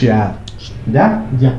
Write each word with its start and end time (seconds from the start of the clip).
Ya. 0.00 0.38
¿Ya? 0.92 1.26
Ya. 1.40 1.54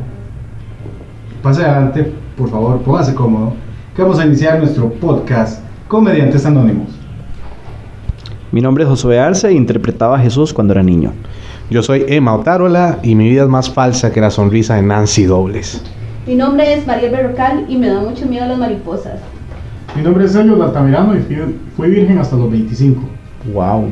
Pase 1.44 1.64
adelante, 1.64 2.14
por 2.38 2.50
favor, 2.50 2.82
póngase 2.82 3.14
cómodo. 3.14 3.54
Que 3.96 4.02
vamos 4.02 4.20
a 4.20 4.26
iniciar 4.26 4.60
nuestro 4.60 4.90
podcast 4.94 5.62
Comediantes 5.90 6.46
Anónimos. 6.46 6.88
Mi 8.52 8.62
nombre 8.62 8.84
es 8.84 8.90
Josué 8.90 9.20
Arce 9.20 9.50
e 9.50 9.54
interpretaba 9.54 10.18
a 10.18 10.20
Jesús 10.20 10.54
cuando 10.54 10.74
era 10.74 10.84
niño. 10.84 11.12
Yo 11.70 11.84
soy 11.84 12.06
Emma 12.08 12.34
Otárola 12.34 13.00
y 13.04 13.16
mi 13.16 13.30
vida 13.30 13.44
es 13.44 13.50
más 13.50 13.70
falsa 13.70 14.12
que 14.12 14.22
la 14.22 14.32
sonrisa 14.32 14.76
de 14.76 14.84
Nancy 14.84 15.26
Dobles. 15.26 15.84
Mi 16.26 16.36
nombre 16.36 16.74
es 16.74 16.88
Mariel 16.88 17.12
Berrocal 17.12 17.66
y 17.68 17.78
me 17.78 17.90
da 17.90 18.00
mucho 18.00 18.26
miedo 18.26 18.48
las 18.48 18.58
mariposas. 18.58 19.20
Mi 19.96 20.02
nombre 20.02 20.26
es 20.26 20.32
Sergio 20.32 20.62
Altamirano 20.64 21.16
y 21.16 21.20
fui, 21.20 21.38
fui 21.76 21.90
virgen 21.90 22.18
hasta 22.20 22.38
los 22.38 22.50
25. 22.50 23.02
Wow. 23.54 23.92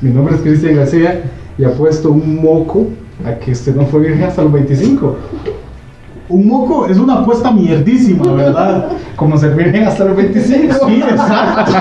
Mi 0.00 0.10
nombre 0.10 0.34
es 0.34 0.40
Cristian 0.42 0.76
García 0.76 1.22
y 1.62 1.64
apuesto 1.64 2.10
un 2.10 2.42
moco 2.42 2.88
a 3.24 3.34
que 3.38 3.52
usted 3.52 3.76
no 3.76 3.86
fue 3.86 4.00
virgen 4.00 4.24
hasta 4.24 4.42
los 4.42 4.50
25. 4.50 5.16
Un 6.28 6.48
moco 6.48 6.86
es 6.86 6.98
una 6.98 7.20
apuesta 7.20 7.52
mierdísima, 7.52 8.32
¿verdad? 8.32 8.88
Como 9.14 9.38
ser 9.38 9.54
virgen 9.54 9.84
hasta 9.84 10.06
los 10.06 10.16
25. 10.16 10.88
Sí, 10.88 11.02
exacto. 11.02 11.72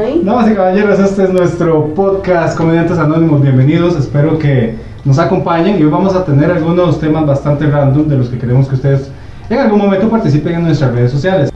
Ay. 0.00 0.22
Damas 0.24 0.50
y 0.50 0.54
caballeros, 0.54 0.98
este 0.98 1.22
es 1.22 1.32
nuestro 1.32 1.94
podcast 1.94 2.58
Comediantes 2.58 2.98
Anónimos. 2.98 3.42
Bienvenidos, 3.42 3.94
espero 3.94 4.36
que 4.36 4.74
nos 5.04 5.20
acompañen 5.20 5.78
y 5.78 5.84
hoy 5.84 5.90
vamos 5.90 6.16
a 6.16 6.24
tener 6.24 6.50
algunos 6.50 6.98
temas 6.98 7.26
bastante 7.26 7.68
random 7.68 8.08
de 8.08 8.18
los 8.18 8.28
que 8.28 8.38
queremos 8.38 8.66
que 8.66 8.74
ustedes 8.74 9.08
en 9.48 9.60
algún 9.60 9.78
momento 9.78 10.08
participen 10.08 10.54
en 10.54 10.64
nuestras 10.64 10.92
redes 10.92 11.12
sociales. 11.12 11.52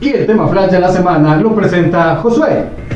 Y 0.00 0.08
el 0.08 0.26
tema 0.26 0.48
flash 0.48 0.70
de 0.70 0.80
la 0.80 0.90
semana 0.90 1.36
lo 1.36 1.54
presenta 1.54 2.16
Josué. 2.16 2.87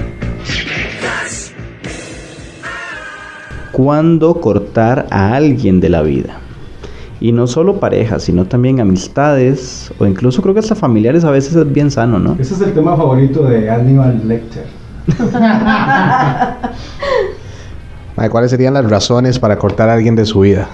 ¿Cuándo 3.72 4.34
cortar 4.34 5.06
a 5.10 5.34
alguien 5.34 5.80
de 5.80 5.88
la 5.88 6.02
vida? 6.02 6.36
Y 7.20 7.32
no 7.32 7.46
solo 7.46 7.80
parejas, 7.80 8.22
sino 8.24 8.44
también 8.44 8.80
amistades 8.80 9.90
o 9.98 10.04
incluso 10.04 10.42
creo 10.42 10.52
que 10.52 10.60
hasta 10.60 10.74
familiares 10.74 11.24
a 11.24 11.30
veces 11.30 11.56
es 11.56 11.72
bien 11.72 11.90
sano, 11.90 12.18
¿no? 12.18 12.36
Ese 12.38 12.52
es 12.52 12.60
el 12.60 12.74
tema 12.74 12.96
favorito 12.96 13.44
de 13.44 13.70
Hannibal 13.70 14.28
Lecter. 14.28 14.66
Mae, 18.16 18.28
¿Cuáles 18.28 18.50
serían 18.50 18.74
las 18.74 18.88
razones 18.90 19.38
para 19.38 19.56
cortar 19.56 19.88
a 19.88 19.94
alguien 19.94 20.16
de 20.16 20.26
su 20.26 20.40
vida? 20.40 20.68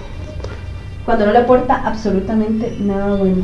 Cuando 1.05 1.25
no 1.25 1.31
le 1.31 1.39
aporta 1.39 1.81
absolutamente 1.85 2.75
nada 2.81 3.15
bueno. 3.15 3.43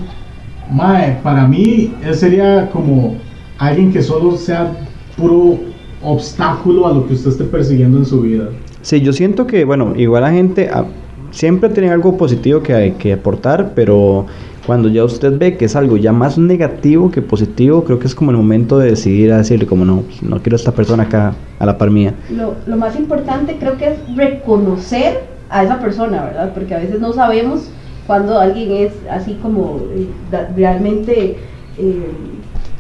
Mae, 0.70 1.20
para 1.24 1.48
mí 1.48 1.94
él 2.04 2.14
sería 2.14 2.70
como 2.72 3.16
alguien 3.58 3.94
que 3.94 4.04
solo 4.04 4.36
sea 4.36 4.74
puro 5.16 5.60
obstáculo 6.04 6.88
a 6.88 6.94
lo 6.94 7.08
que 7.08 7.14
usted 7.14 7.32
esté 7.32 7.46
persiguiendo 7.46 8.00
en 8.00 8.06
su 8.06 8.22
vida. 8.22 8.50
Sí, 8.86 9.02
yo 9.02 9.14
siento 9.14 9.48
que, 9.48 9.66
bueno, 9.66 9.94
igual 9.96 10.22
la 10.22 10.32
gente 10.32 10.70
ah, 10.72 10.86
siempre 11.32 11.70
tiene 11.70 11.90
algo 11.90 12.18
positivo 12.18 12.62
que 12.62 12.94
que 13.00 13.14
aportar, 13.14 13.72
pero 13.74 14.28
cuando 14.68 14.90
ya 14.90 15.04
usted 15.04 15.40
ve 15.40 15.58
que 15.58 15.66
es 15.66 15.76
algo 15.76 15.98
ya 15.98 16.12
más 16.12 16.38
negativo 16.38 17.10
que 17.10 17.24
positivo, 17.24 17.84
creo 17.84 17.98
que 17.98 18.06
es 18.06 18.14
como 18.14 18.30
el 18.30 18.38
momento 18.38 18.78
de 18.78 18.92
decidir 18.92 19.34
a 19.34 19.38
decirle 19.38 19.66
como 19.66 19.86
no, 19.86 20.02
pues, 20.02 20.22
no 20.22 20.40
quiero 20.40 20.54
a 20.54 20.58
esta 20.58 20.72
persona 20.72 21.02
acá 21.02 21.34
a 21.58 21.66
la 21.66 21.80
par 21.80 21.90
mía. 21.90 22.14
Lo, 22.30 22.78
más 22.78 22.96
importante 22.96 23.58
creo 23.60 23.76
que 23.76 23.88
es 23.88 24.16
reconocer 24.16 25.24
a 25.50 25.64
esa 25.64 25.80
persona, 25.80 26.24
¿verdad? 26.24 26.54
Porque 26.54 26.76
a 26.76 26.78
veces 26.78 27.00
no 27.00 27.12
sabemos 27.12 27.68
cuando 28.06 28.40
alguien 28.40 28.72
es 28.72 28.94
así 29.10 29.40
como 29.42 29.80
eh, 29.96 30.08
realmente... 30.56 31.38
eh, 31.80 32.35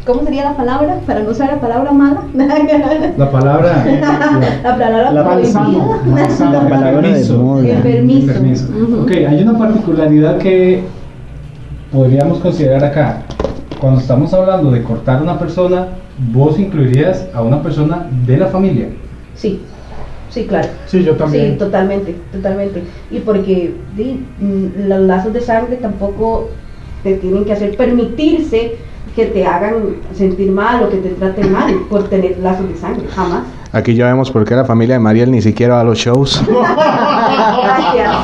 ¿Cómo 0.05 0.23
sería 0.23 0.43
la 0.43 0.55
palabra? 0.55 0.99
Para 1.07 1.21
no 1.21 1.31
usar 1.31 1.51
la 1.53 1.59
palabra 1.59 1.91
mala. 1.91 2.21
La 3.17 3.31
palabra. 3.31 3.85
la 4.63 4.77
palabra 4.77 5.11
La 5.11 5.23
Malsano, 5.23 5.99
malsano. 6.05 6.51
La 6.63 6.69
palabra 6.69 7.09
de 7.09 7.33
moda. 7.33 7.67
Enfermizo. 7.67 8.27
Permiso. 8.33 8.65
Ujú. 8.69 9.01
Ok, 9.03 9.11
hay 9.11 9.41
una 9.41 9.57
particularidad 9.57 10.37
que 10.37 10.83
podríamos 11.91 12.39
considerar 12.39 12.83
acá. 12.83 13.23
Cuando 13.81 13.99
estamos 13.99 14.33
hablando 14.33 14.69
de 14.71 14.83
cortar 14.83 15.19
a 15.19 15.23
una 15.23 15.39
persona, 15.39 15.87
vos 16.31 16.59
incluirías 16.59 17.27
a 17.33 17.41
una 17.41 17.63
persona 17.63 18.07
de 18.27 18.37
la 18.37 18.47
familia. 18.47 18.89
Sí, 19.35 19.59
sí, 20.29 20.45
claro. 20.45 20.67
Sí, 20.85 21.03
yo 21.03 21.13
Sí, 21.13 21.17
también. 21.17 21.57
totalmente, 21.57 22.15
totalmente. 22.31 22.83
Y 23.09 23.19
porque 23.19 23.73
mm, 24.39 24.87
los 24.87 24.99
lazos 25.01 25.33
de 25.33 25.41
sangre 25.41 25.77
tampoco 25.77 26.49
te 27.03 27.15
tienen 27.15 27.43
que 27.43 27.53
hacer 27.53 27.75
permitirse 27.75 28.75
que 29.13 29.25
te 29.25 29.45
hagan 29.45 29.97
sentir 30.13 30.51
mal 30.51 30.83
o 30.83 30.89
que 30.89 30.97
te 30.97 31.09
traten 31.09 31.51
mal 31.51 31.73
por 31.89 32.09
tener 32.09 32.37
lazos 32.39 32.67
de 32.69 32.75
sangre, 32.75 33.07
jamás. 33.07 33.43
Aquí 33.75 33.93
ya 33.93 34.05
vemos 34.05 34.31
por 34.31 34.45
qué 34.45 34.55
la 34.55 34.63
familia 34.63 34.95
de 34.95 34.99
Mariel 34.99 35.29
ni 35.29 35.41
siquiera 35.41 35.75
va 35.75 35.81
a 35.81 35.83
los 35.83 35.97
shows. 35.97 36.41
Gracias. 37.63 38.15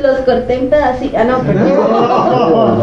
Los 0.00 0.18
corté 0.20 0.54
en 0.54 0.70
pedacitos. 0.70 1.18
Ah, 1.20 1.24
no, 1.24 1.38
perdón. 1.38 1.72
Oh. 1.76 2.82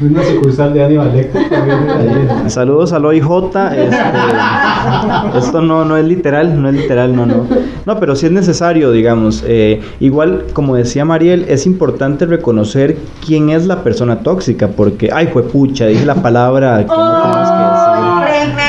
Una 0.00 0.22
sucursal 0.22 0.72
de 0.72 0.84
Hannibal 0.84 1.12
Lecter 1.12 1.50
también. 1.50 2.48
Saludos 2.48 2.92
al 2.92 3.04
OIJ. 3.04 3.26
Este, 3.72 5.38
esto 5.38 5.60
no, 5.60 5.84
no 5.84 5.96
es 5.96 6.04
literal, 6.04 6.62
no 6.62 6.68
es 6.68 6.76
literal, 6.76 7.16
no, 7.16 7.26
no. 7.26 7.48
No, 7.84 7.98
pero 7.98 8.14
sí 8.14 8.26
es 8.26 8.32
necesario, 8.32 8.92
digamos. 8.92 9.42
eh, 9.44 9.80
igual, 9.98 10.44
como 10.52 10.76
decía 10.76 11.04
Mariel, 11.04 11.46
es 11.48 11.66
importante 11.66 12.26
reconocer 12.26 12.96
quién 13.26 13.50
es 13.50 13.66
la 13.66 13.82
persona 13.82 14.20
tóxica, 14.20 14.68
porque, 14.68 15.10
ay, 15.12 15.30
fue 15.32 15.42
pucha, 15.42 15.86
dije 15.86 16.06
la 16.06 16.14
palabra 16.14 16.78
que 16.78 16.86
no 16.86 16.94
que 16.94 17.28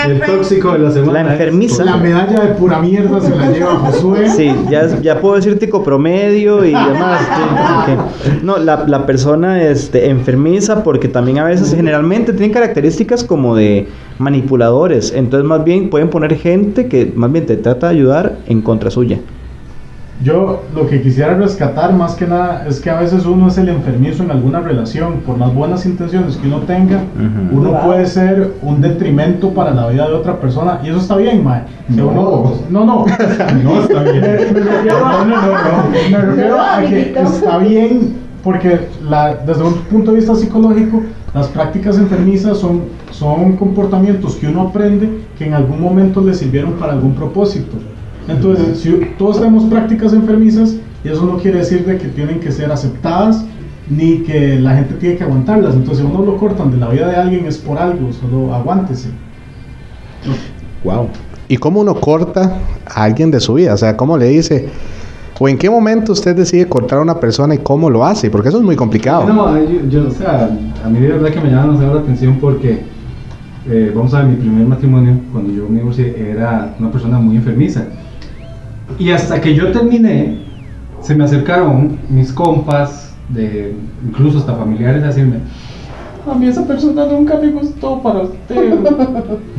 El 0.05 0.21
tóxico 0.21 0.73
de 0.73 0.79
la 0.79 0.91
semana. 0.91 1.23
La 1.23 1.31
enfermiza. 1.33 1.83
La 1.83 1.97
medalla 1.97 2.41
de 2.41 2.53
pura 2.55 2.79
mierda 2.79 3.21
se 3.21 3.35
la 3.35 3.51
lleva 3.51 3.75
Josué. 3.75 4.29
Sí, 4.29 4.53
ya, 4.69 4.99
ya 5.01 5.19
puedo 5.19 5.35
decir 5.35 5.57
tico 5.59 5.83
promedio 5.83 6.63
y 6.63 6.71
demás. 6.71 7.21
No, 8.41 8.57
la, 8.57 8.85
la 8.87 9.05
persona 9.05 9.61
este, 9.63 10.09
enfermiza 10.09 10.83
porque 10.83 11.07
también 11.07 11.39
a 11.39 11.45
veces, 11.45 11.73
generalmente, 11.73 12.33
tienen 12.33 12.51
características 12.51 13.23
como 13.23 13.55
de 13.55 13.87
manipuladores. 14.19 15.13
Entonces, 15.13 15.47
más 15.47 15.63
bien, 15.63 15.89
pueden 15.89 16.09
poner 16.09 16.35
gente 16.35 16.87
que 16.87 17.11
más 17.15 17.31
bien 17.31 17.45
te 17.45 17.57
trata 17.57 17.87
de 17.87 17.95
ayudar 17.95 18.37
en 18.47 18.61
contra 18.61 18.89
suya. 18.89 19.19
Yo 20.23 20.63
lo 20.73 20.87
que 20.87 21.01
quisiera 21.01 21.33
rescatar 21.33 21.93
más 21.93 22.15
que 22.15 22.25
nada 22.25 22.65
es 22.67 22.79
que 22.79 22.89
a 22.89 22.99
veces 22.99 23.25
uno 23.25 23.47
es 23.49 23.57
el 23.57 23.67
enfermizo 23.67 24.23
en 24.23 24.31
alguna 24.31 24.61
relación, 24.61 25.15
por 25.25 25.37
más 25.37 25.53
buenas 25.53 25.85
intenciones 25.85 26.37
que 26.37 26.47
uno 26.47 26.59
tenga, 26.59 26.97
Ujú. 26.97 27.59
uno 27.59 27.71
Wow. 27.71 27.81
puede 27.85 28.05
ser 28.05 28.53
un 28.61 28.79
detrimento 28.79 29.49
para 29.49 29.71
la 29.73 29.87
vida 29.89 30.07
de 30.07 30.13
otra 30.13 30.39
persona 30.39 30.79
y 30.83 30.89
eso 30.89 30.99
está 30.99 31.17
bien, 31.17 31.43
mae. 31.43 31.63
No. 31.89 32.07
uno- 32.07 32.53
no, 32.69 32.85
no, 32.85 33.05
No 33.63 33.81
está 33.81 34.03
bien. 34.03 34.21
Me, 34.21 34.29
me 34.29 34.59
refiero 34.61 35.05
a, 35.05 35.11
No, 35.11 35.25
no, 35.25 35.41
no, 35.41 35.47
no. 35.51 36.09
me 36.11 36.17
refiero 36.25 36.55
No, 36.57 36.63
a 36.63 36.81
que 36.81 37.11
está 37.21 37.57
bien 37.57 38.13
porque 38.43 38.87
la- 39.09 39.35
desde 39.35 39.63
un 39.63 39.73
punto 39.91 40.11
de 40.11 40.17
vista 40.17 40.35
psicológico 40.35 41.01
las 41.33 41.47
prácticas 41.47 41.97
enfermizas 41.97 42.59
son, 42.59 42.83
son 43.11 43.57
comportamientos 43.57 44.35
que 44.35 44.47
uno 44.47 44.61
aprende 44.69 45.09
que 45.37 45.47
en 45.47 45.53
algún 45.55 45.81
momento 45.81 46.21
le 46.21 46.33
sirvieron 46.33 46.73
para 46.73 46.93
algún 46.93 47.13
propósito. 47.15 47.75
Entonces, 48.27 48.79
si 48.79 48.91
todos 49.17 49.39
tenemos 49.39 49.65
prácticas 49.65 50.13
enfermizas, 50.13 50.75
y 51.03 51.09
eso 51.09 51.25
no 51.25 51.37
quiere 51.37 51.59
decir 51.59 51.85
de 51.85 51.97
que 51.97 52.07
tienen 52.07 52.39
que 52.39 52.51
ser 52.51 52.71
aceptadas 52.71 53.43
ni 53.89 54.19
que 54.19 54.59
la 54.59 54.75
gente 54.75 54.93
tiene 54.95 55.17
que 55.17 55.23
aguantarlas. 55.23 55.75
Entonces, 55.75 56.05
si 56.05 56.11
uno 56.11 56.23
lo 56.23 56.37
cortan 56.37 56.71
de 56.71 56.77
la 56.77 56.89
vida 56.89 57.07
de 57.07 57.15
alguien 57.17 57.45
es 57.45 57.57
por 57.57 57.77
algo, 57.77 58.11
solo 58.13 58.53
aguántese. 58.53 59.09
Wow. 60.83 61.09
¿Y 61.49 61.57
cómo 61.57 61.81
uno 61.81 61.95
corta 61.95 62.59
a 62.85 63.03
alguien 63.03 63.29
de 63.29 63.39
su 63.39 63.55
vida? 63.55 63.73
O 63.73 63.77
sea, 63.77 63.97
¿cómo 63.97 64.17
le 64.17 64.27
dice? 64.27 64.69
¿O 65.39 65.49
en 65.49 65.57
qué 65.57 65.69
momento 65.69 66.13
usted 66.13 66.35
decide 66.35 66.67
cortar 66.67 66.99
a 66.99 67.01
una 67.01 67.19
persona 67.19 67.55
y 67.55 67.57
cómo 67.57 67.89
lo 67.89 68.05
hace? 68.05 68.29
Porque 68.29 68.49
eso 68.49 68.59
es 68.59 68.63
muy 68.63 68.75
complicado. 68.75 69.27
No, 69.27 69.57
yo, 69.57 69.89
yo, 69.89 70.07
o 70.07 70.11
sea, 70.11 70.49
a 70.83 70.89
mí 70.89 70.99
de 70.99 71.07
verdad 71.09 71.29
que 71.31 71.41
me 71.41 71.49
llama 71.49 71.63
demasiado 71.63 71.95
la 71.95 72.01
atención 72.01 72.37
porque, 72.39 72.83
eh, 73.69 73.91
vamos 73.93 74.13
a 74.13 74.19
ver, 74.19 74.27
mi 74.27 74.35
primer 74.35 74.65
matrimonio, 74.65 75.19
cuando 75.31 75.51
yo 75.51 75.67
me 75.67 75.79
divorcié, 75.79 76.31
era 76.31 76.73
una 76.79 76.91
persona 76.91 77.19
muy 77.19 77.35
enfermiza. 77.35 77.83
Y 78.99 79.11
hasta 79.11 79.41
que 79.41 79.55
yo 79.55 79.71
terminé, 79.71 80.37
se 81.01 81.15
me 81.15 81.23
acercaron 81.23 81.97
mis 82.09 82.31
compas, 82.31 83.13
de, 83.29 83.75
incluso 84.05 84.39
hasta 84.39 84.55
familiares, 84.55 85.03
a 85.03 85.07
decirme, 85.07 85.37
a 86.29 86.35
mí 86.35 86.47
esa 86.47 86.65
persona 86.65 87.05
nunca 87.05 87.37
me 87.37 87.49
gustó 87.49 88.01
para 88.01 88.21
usted. 88.21 88.73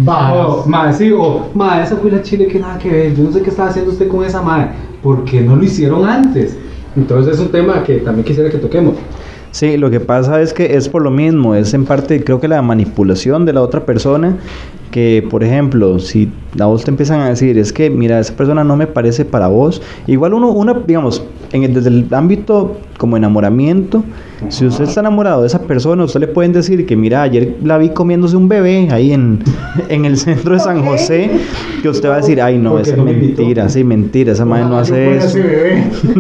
O, 0.07 0.65
ma, 0.67 0.93
sí, 0.93 1.13
o, 1.13 1.51
ma, 1.55 1.83
esa 1.83 1.97
fue 1.97 2.11
la 2.11 2.23
chile 2.23 2.47
que 2.47 2.59
nada 2.59 2.79
que 2.79 2.91
ver, 2.91 3.15
yo 3.15 3.25
no 3.25 3.33
sé 3.33 3.43
qué 3.43 3.51
estaba 3.51 3.69
haciendo 3.69 3.93
usted 3.93 4.09
con 4.09 4.25
esa 4.25 4.43
madre, 4.43 4.71
porque 5.03 5.41
no 5.41 5.57
lo 5.57 5.65
hicieron 5.65 6.07
antes. 6.07 6.57
Entonces 6.97 7.35
es 7.35 7.41
un 7.41 7.49
tema 7.49 7.83
que 7.83 7.99
también 7.99 8.25
quisiera 8.25 8.51
que 8.51 8.59
toquemos. 8.59 8.95
Sí, 9.51 9.77
lo 9.77 9.91
que 9.91 10.01
pasa 10.01 10.41
es 10.41 10.53
que 10.53 10.77
es 10.77 10.89
por 10.89 11.03
lo 11.03 11.11
mismo, 11.11 11.55
es 11.55 11.75
en 11.75 11.85
parte 11.85 12.23
creo 12.25 12.41
que 12.41 12.49
la 12.49 12.61
manipulación 12.61 13.45
de 13.45 13.53
la 13.53 13.63
otra 13.63 13.87
persona, 13.87 14.37
que 14.91 15.27
por 15.31 15.45
ejemplo, 15.45 15.99
si 15.99 16.31
a 16.59 16.67
vos 16.67 16.85
te 16.85 16.91
empiezan 16.91 17.21
a 17.21 17.29
decir, 17.29 17.59
es 17.59 17.73
que 17.73 17.91
mira, 17.91 18.19
esa 18.21 18.35
persona 18.37 18.63
no 18.65 18.77
me 18.77 18.87
parece 18.87 19.25
para 19.25 19.49
vos, 19.49 19.81
igual 20.07 20.35
uno, 20.35 20.51
uno 20.51 20.75
digamos, 20.87 21.23
en 21.53 21.65
el- 21.65 21.75
desde 21.75 21.89
el 21.91 22.07
ámbito 22.13 22.77
como 22.99 23.17
enamoramiento. 23.17 24.03
Si 24.51 24.67
usted 24.67 24.85
está 24.85 25.01
enamorado 25.01 25.41
de 25.41 25.47
esa 25.49 25.61
persona, 25.63 26.05
usted 26.05 26.21
le 26.21 26.27
pueden 26.29 26.53
decir 26.53 26.85
que, 26.87 26.97
mira, 26.97 27.23
ayer 27.23 27.57
la 27.65 27.79
vi 27.79 27.89
comiéndose 27.91 28.37
un 28.37 28.47
bebé 28.49 28.89
ahí 28.91 29.13
en, 29.13 29.39
en 29.89 30.05
el 30.05 30.17
centro 30.19 30.53
de 30.55 30.61
San. 30.61 30.85
José, 30.85 31.31
que 31.83 31.89
usted 31.89 32.09
va 32.11 32.15
a 32.15 32.17
decir, 32.19 32.41
ay, 32.43 32.59
no, 32.59 32.73
Porque 32.73 32.91
es 32.91 32.97
no 32.97 33.05
mentira, 33.05 33.69
sí, 33.71 33.83
mentira, 33.85 34.33
esa 34.33 34.45
madre 34.45 34.65
no 34.67 34.77
hace 34.79 35.17
eso. 35.17 35.39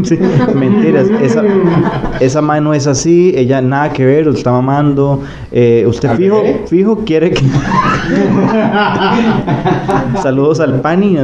Sí, 0.05 0.19
mentiras, 0.55 1.09
esa, 1.23 1.43
esa 2.21 2.41
madre 2.41 2.63
no 2.63 2.73
es 2.75 2.87
así, 2.87 3.33
ella 3.37 3.61
nada 3.61 3.93
que 3.93 4.05
ver, 4.07 4.25
lo 4.27 4.33
está 4.33 4.51
mamando. 4.53 5.21
eh, 5.53 5.85
usted 5.87 6.09
¿Al 6.11 6.17
fijo, 6.17 6.37
bebé? 6.43 6.63
fijo 6.67 6.99
quiere 7.05 7.31
que. 7.31 7.45
Saludos 10.25 10.59
al 10.61 10.81
pani. 10.81 11.19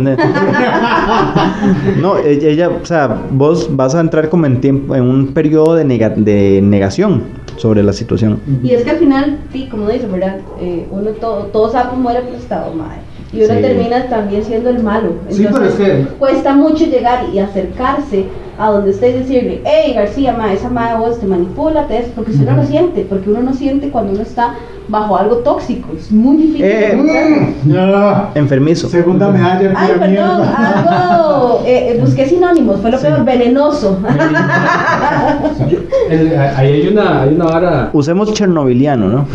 ¿no? 2.02 2.18
Ella, 2.18 2.48
ella, 2.50 2.68
o 2.68 2.84
sea, 2.84 3.16
vos 3.30 3.74
vas 3.74 3.94
a 3.94 4.00
entrar 4.00 4.28
como 4.28 4.44
en 4.44 4.60
tiempo, 4.60 4.94
en 4.94 5.04
un 5.04 5.28
periodo 5.28 5.74
de, 5.74 5.86
nega- 5.86 6.14
de 6.14 6.60
negación 6.62 7.22
sobre 7.56 7.82
la 7.82 7.94
situación. 7.94 8.38
Y 8.62 8.72
es 8.72 8.84
que 8.84 8.90
al 8.90 8.98
final, 8.98 9.38
sí, 9.52 9.68
como 9.70 9.88
dice, 9.88 10.06
¿verdad? 10.06 10.40
Eh, 10.60 10.86
uno 10.90 11.12
todo, 11.12 11.44
todo 11.46 11.70
sapo 11.72 11.96
muere 11.96 12.20
prestado, 12.20 12.74
madre. 12.74 13.00
Y 13.32 13.44
uno 13.44 13.54
Sí. 13.54 13.60
termina 13.60 14.06
también 14.08 14.42
siendo 14.44 14.70
el 14.70 14.82
malo. 14.82 15.10
Sí, 15.28 15.46
pero 15.52 15.64
es 15.66 15.74
que- 15.74 16.06
cuesta 16.18 16.52
mucho 16.54 16.84
llegar 16.86 17.26
y 17.32 17.38
acercarse 17.38 18.24
a 18.58 18.70
donde 18.70 18.90
usted 18.90 19.08
y 19.08 19.12
decirle, 19.20 19.62
hey 19.64 19.92
García, 19.94 20.34
ma, 20.36 20.52
esa 20.52 20.68
madre 20.68 20.98
vos 20.98 21.18
te 21.20 21.26
manipula, 21.26 21.86
te 21.86 21.98
es-", 21.98 22.08
porque 22.14 22.32
usted 22.32 22.44
no 22.44 22.56
lo 22.56 22.64
siente, 22.64 23.06
porque 23.08 23.30
uno 23.30 23.40
no 23.40 23.54
siente 23.54 23.88
cuando 23.90 24.12
uno 24.12 24.22
está 24.22 24.54
bajo 24.88 25.16
algo 25.16 25.36
tóxico. 25.36 25.88
Es 25.96 26.10
muy 26.10 26.36
difícil. 26.36 26.64
Eh. 26.64 27.54
Ya. 27.66 28.30
Enfermizo. 28.34 28.88
Segunda 28.88 29.28
medalla. 29.30 29.72
Ay, 29.76 29.88
perdón, 29.92 30.10
mierda. 30.10 31.14
algo, 31.14 31.62
eh, 31.64 31.92
eh, 31.92 31.98
busqué 32.00 32.26
sinónimos, 32.28 32.80
fue 32.80 32.90
lo 32.90 32.98
peor, 32.98 33.24
venenoso. 33.24 33.98
Ahí 36.56 36.72
hay 36.72 36.88
una, 36.88 37.22
hay 37.22 37.34
una 37.34 37.44
vara. 37.44 37.90
Usemos 37.92 38.32
chernobiliano, 38.34 39.08
¿no? 39.08 39.26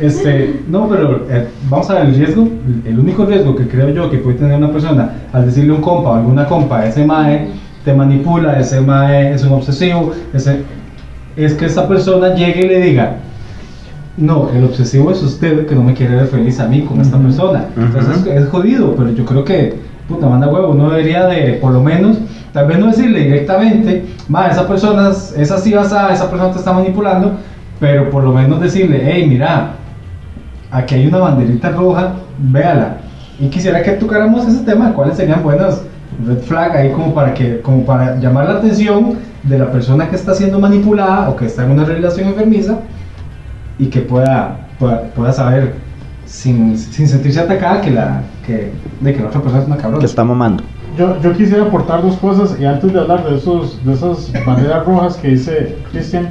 Este, 0.00 0.60
no, 0.68 0.88
pero 0.88 1.26
eh, 1.28 1.48
vamos 1.68 1.90
a 1.90 1.94
ver 1.94 2.06
el 2.06 2.14
riesgo. 2.14 2.48
El 2.84 2.98
único 2.98 3.24
riesgo 3.24 3.56
que 3.56 3.66
creo 3.66 3.90
yo 3.90 4.10
que 4.10 4.18
puede 4.18 4.36
tener 4.36 4.56
una 4.56 4.70
persona 4.70 5.12
al 5.32 5.46
decirle 5.46 5.72
a 5.72 5.76
un 5.76 5.82
compa 5.82 6.10
o 6.10 6.14
alguna 6.14 6.46
compa, 6.46 6.86
ese 6.86 7.04
mae 7.04 7.48
te 7.84 7.92
manipula, 7.92 8.58
ese 8.58 8.80
mae 8.80 9.34
es 9.34 9.42
un 9.44 9.54
obsesivo, 9.54 10.12
ese, 10.32 10.62
es 11.36 11.54
que 11.54 11.66
esa 11.66 11.88
persona 11.88 12.34
llegue 12.34 12.66
y 12.66 12.68
le 12.68 12.80
diga, 12.80 13.16
no, 14.16 14.50
el 14.54 14.64
obsesivo 14.64 15.10
es 15.10 15.22
usted 15.22 15.66
que 15.66 15.74
no 15.74 15.82
me 15.82 15.94
quiere 15.94 16.16
ver 16.16 16.26
feliz 16.26 16.58
a 16.60 16.66
mí 16.66 16.82
con 16.82 17.00
esta 17.00 17.18
persona. 17.18 17.66
Entonces 17.76 18.26
es, 18.26 18.42
es 18.42 18.48
jodido, 18.48 18.94
pero 18.96 19.12
yo 19.12 19.24
creo 19.24 19.44
que, 19.44 19.80
puta, 20.08 20.28
manda 20.28 20.48
huevo, 20.48 20.70
uno 20.70 20.90
debería 20.90 21.26
de, 21.26 21.54
por 21.54 21.72
lo 21.72 21.82
menos, 21.82 22.18
tal 22.52 22.66
vez 22.66 22.78
no 22.78 22.86
decirle 22.86 23.20
directamente, 23.20 24.04
ma, 24.28 24.48
esa 24.48 24.66
persona 24.66 25.10
es 25.10 25.50
así, 25.50 25.72
basada, 25.72 26.12
esa 26.12 26.30
persona 26.30 26.52
te 26.52 26.58
está 26.58 26.72
manipulando, 26.72 27.32
pero 27.80 28.10
por 28.10 28.24
lo 28.24 28.32
menos 28.32 28.60
decirle, 28.60 29.02
hey, 29.04 29.26
mira, 29.28 29.72
aquí 30.70 30.94
hay 30.94 31.06
una 31.06 31.18
banderita 31.18 31.70
roja, 31.70 32.14
véala. 32.38 32.98
Y 33.38 33.48
quisiera 33.48 33.82
que 33.82 33.92
tocáramos 33.92 34.46
ese 34.46 34.64
tema, 34.64 34.92
cuáles 34.92 35.16
serían 35.16 35.42
buenas 35.42 35.82
red 36.26 36.38
flag 36.38 36.76
ahí 36.76 36.90
como 36.92 37.14
para 37.14 37.34
que 37.34 37.60
como 37.60 37.84
para 37.84 38.16
llamar 38.18 38.46
la 38.46 38.54
atención 38.54 39.18
de 39.42 39.58
la 39.58 39.70
persona 39.70 40.08
que 40.08 40.16
está 40.16 40.34
siendo 40.34 40.58
manipulada 40.58 41.28
o 41.28 41.36
que 41.36 41.46
está 41.46 41.64
en 41.64 41.72
una 41.72 41.84
relación 41.84 42.28
enfermiza 42.28 42.78
y 43.78 43.86
que 43.86 44.00
pueda 44.00 44.68
pueda, 44.78 45.02
pueda 45.14 45.32
saber 45.32 45.74
sin, 46.24 46.76
sin 46.76 47.06
sentirse 47.06 47.40
atacada 47.40 47.80
que 47.80 47.90
la 47.90 48.22
que 48.44 48.72
de 49.00 49.14
que 49.14 49.20
la 49.20 49.28
otra 49.28 49.40
persona 49.40 49.62
es 49.62 49.68
una 49.68 49.76
cabrona. 49.76 50.00
Que 50.00 50.06
está 50.06 50.24
mamando. 50.24 50.64
Yo, 50.96 51.20
yo 51.20 51.32
quisiera 51.34 51.64
aportar 51.64 52.02
dos 52.02 52.16
cosas 52.16 52.58
y 52.58 52.64
antes 52.64 52.92
de 52.92 52.98
hablar 52.98 53.24
de, 53.24 53.36
esos, 53.36 53.84
de 53.84 53.92
esas 53.92 54.32
banderas 54.44 54.84
rojas 54.84 55.16
que 55.16 55.28
dice 55.28 55.76
Cristian, 55.92 56.28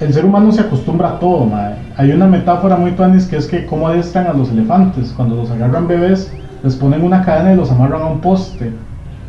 el 0.00 0.14
ser 0.14 0.24
humano 0.24 0.52
se 0.52 0.60
acostumbra 0.60 1.08
a 1.08 1.18
todo, 1.18 1.44
mae. 1.44 1.74
Hay 1.96 2.12
una 2.12 2.26
metáfora 2.26 2.76
muy 2.76 2.92
tuanis 2.92 3.26
que 3.26 3.36
es 3.36 3.46
que 3.46 3.66
cómo 3.66 3.88
adiestran 3.88 4.26
a 4.28 4.32
los 4.32 4.50
elefantes. 4.50 5.12
Cuando 5.16 5.34
los 5.34 5.50
agarran 5.50 5.88
bebés, 5.88 6.30
les 6.62 6.76
ponen 6.76 7.02
una 7.02 7.24
cadena 7.24 7.52
y 7.52 7.56
los 7.56 7.70
amarran 7.70 8.02
a 8.02 8.06
un 8.06 8.20
poste. 8.20 8.72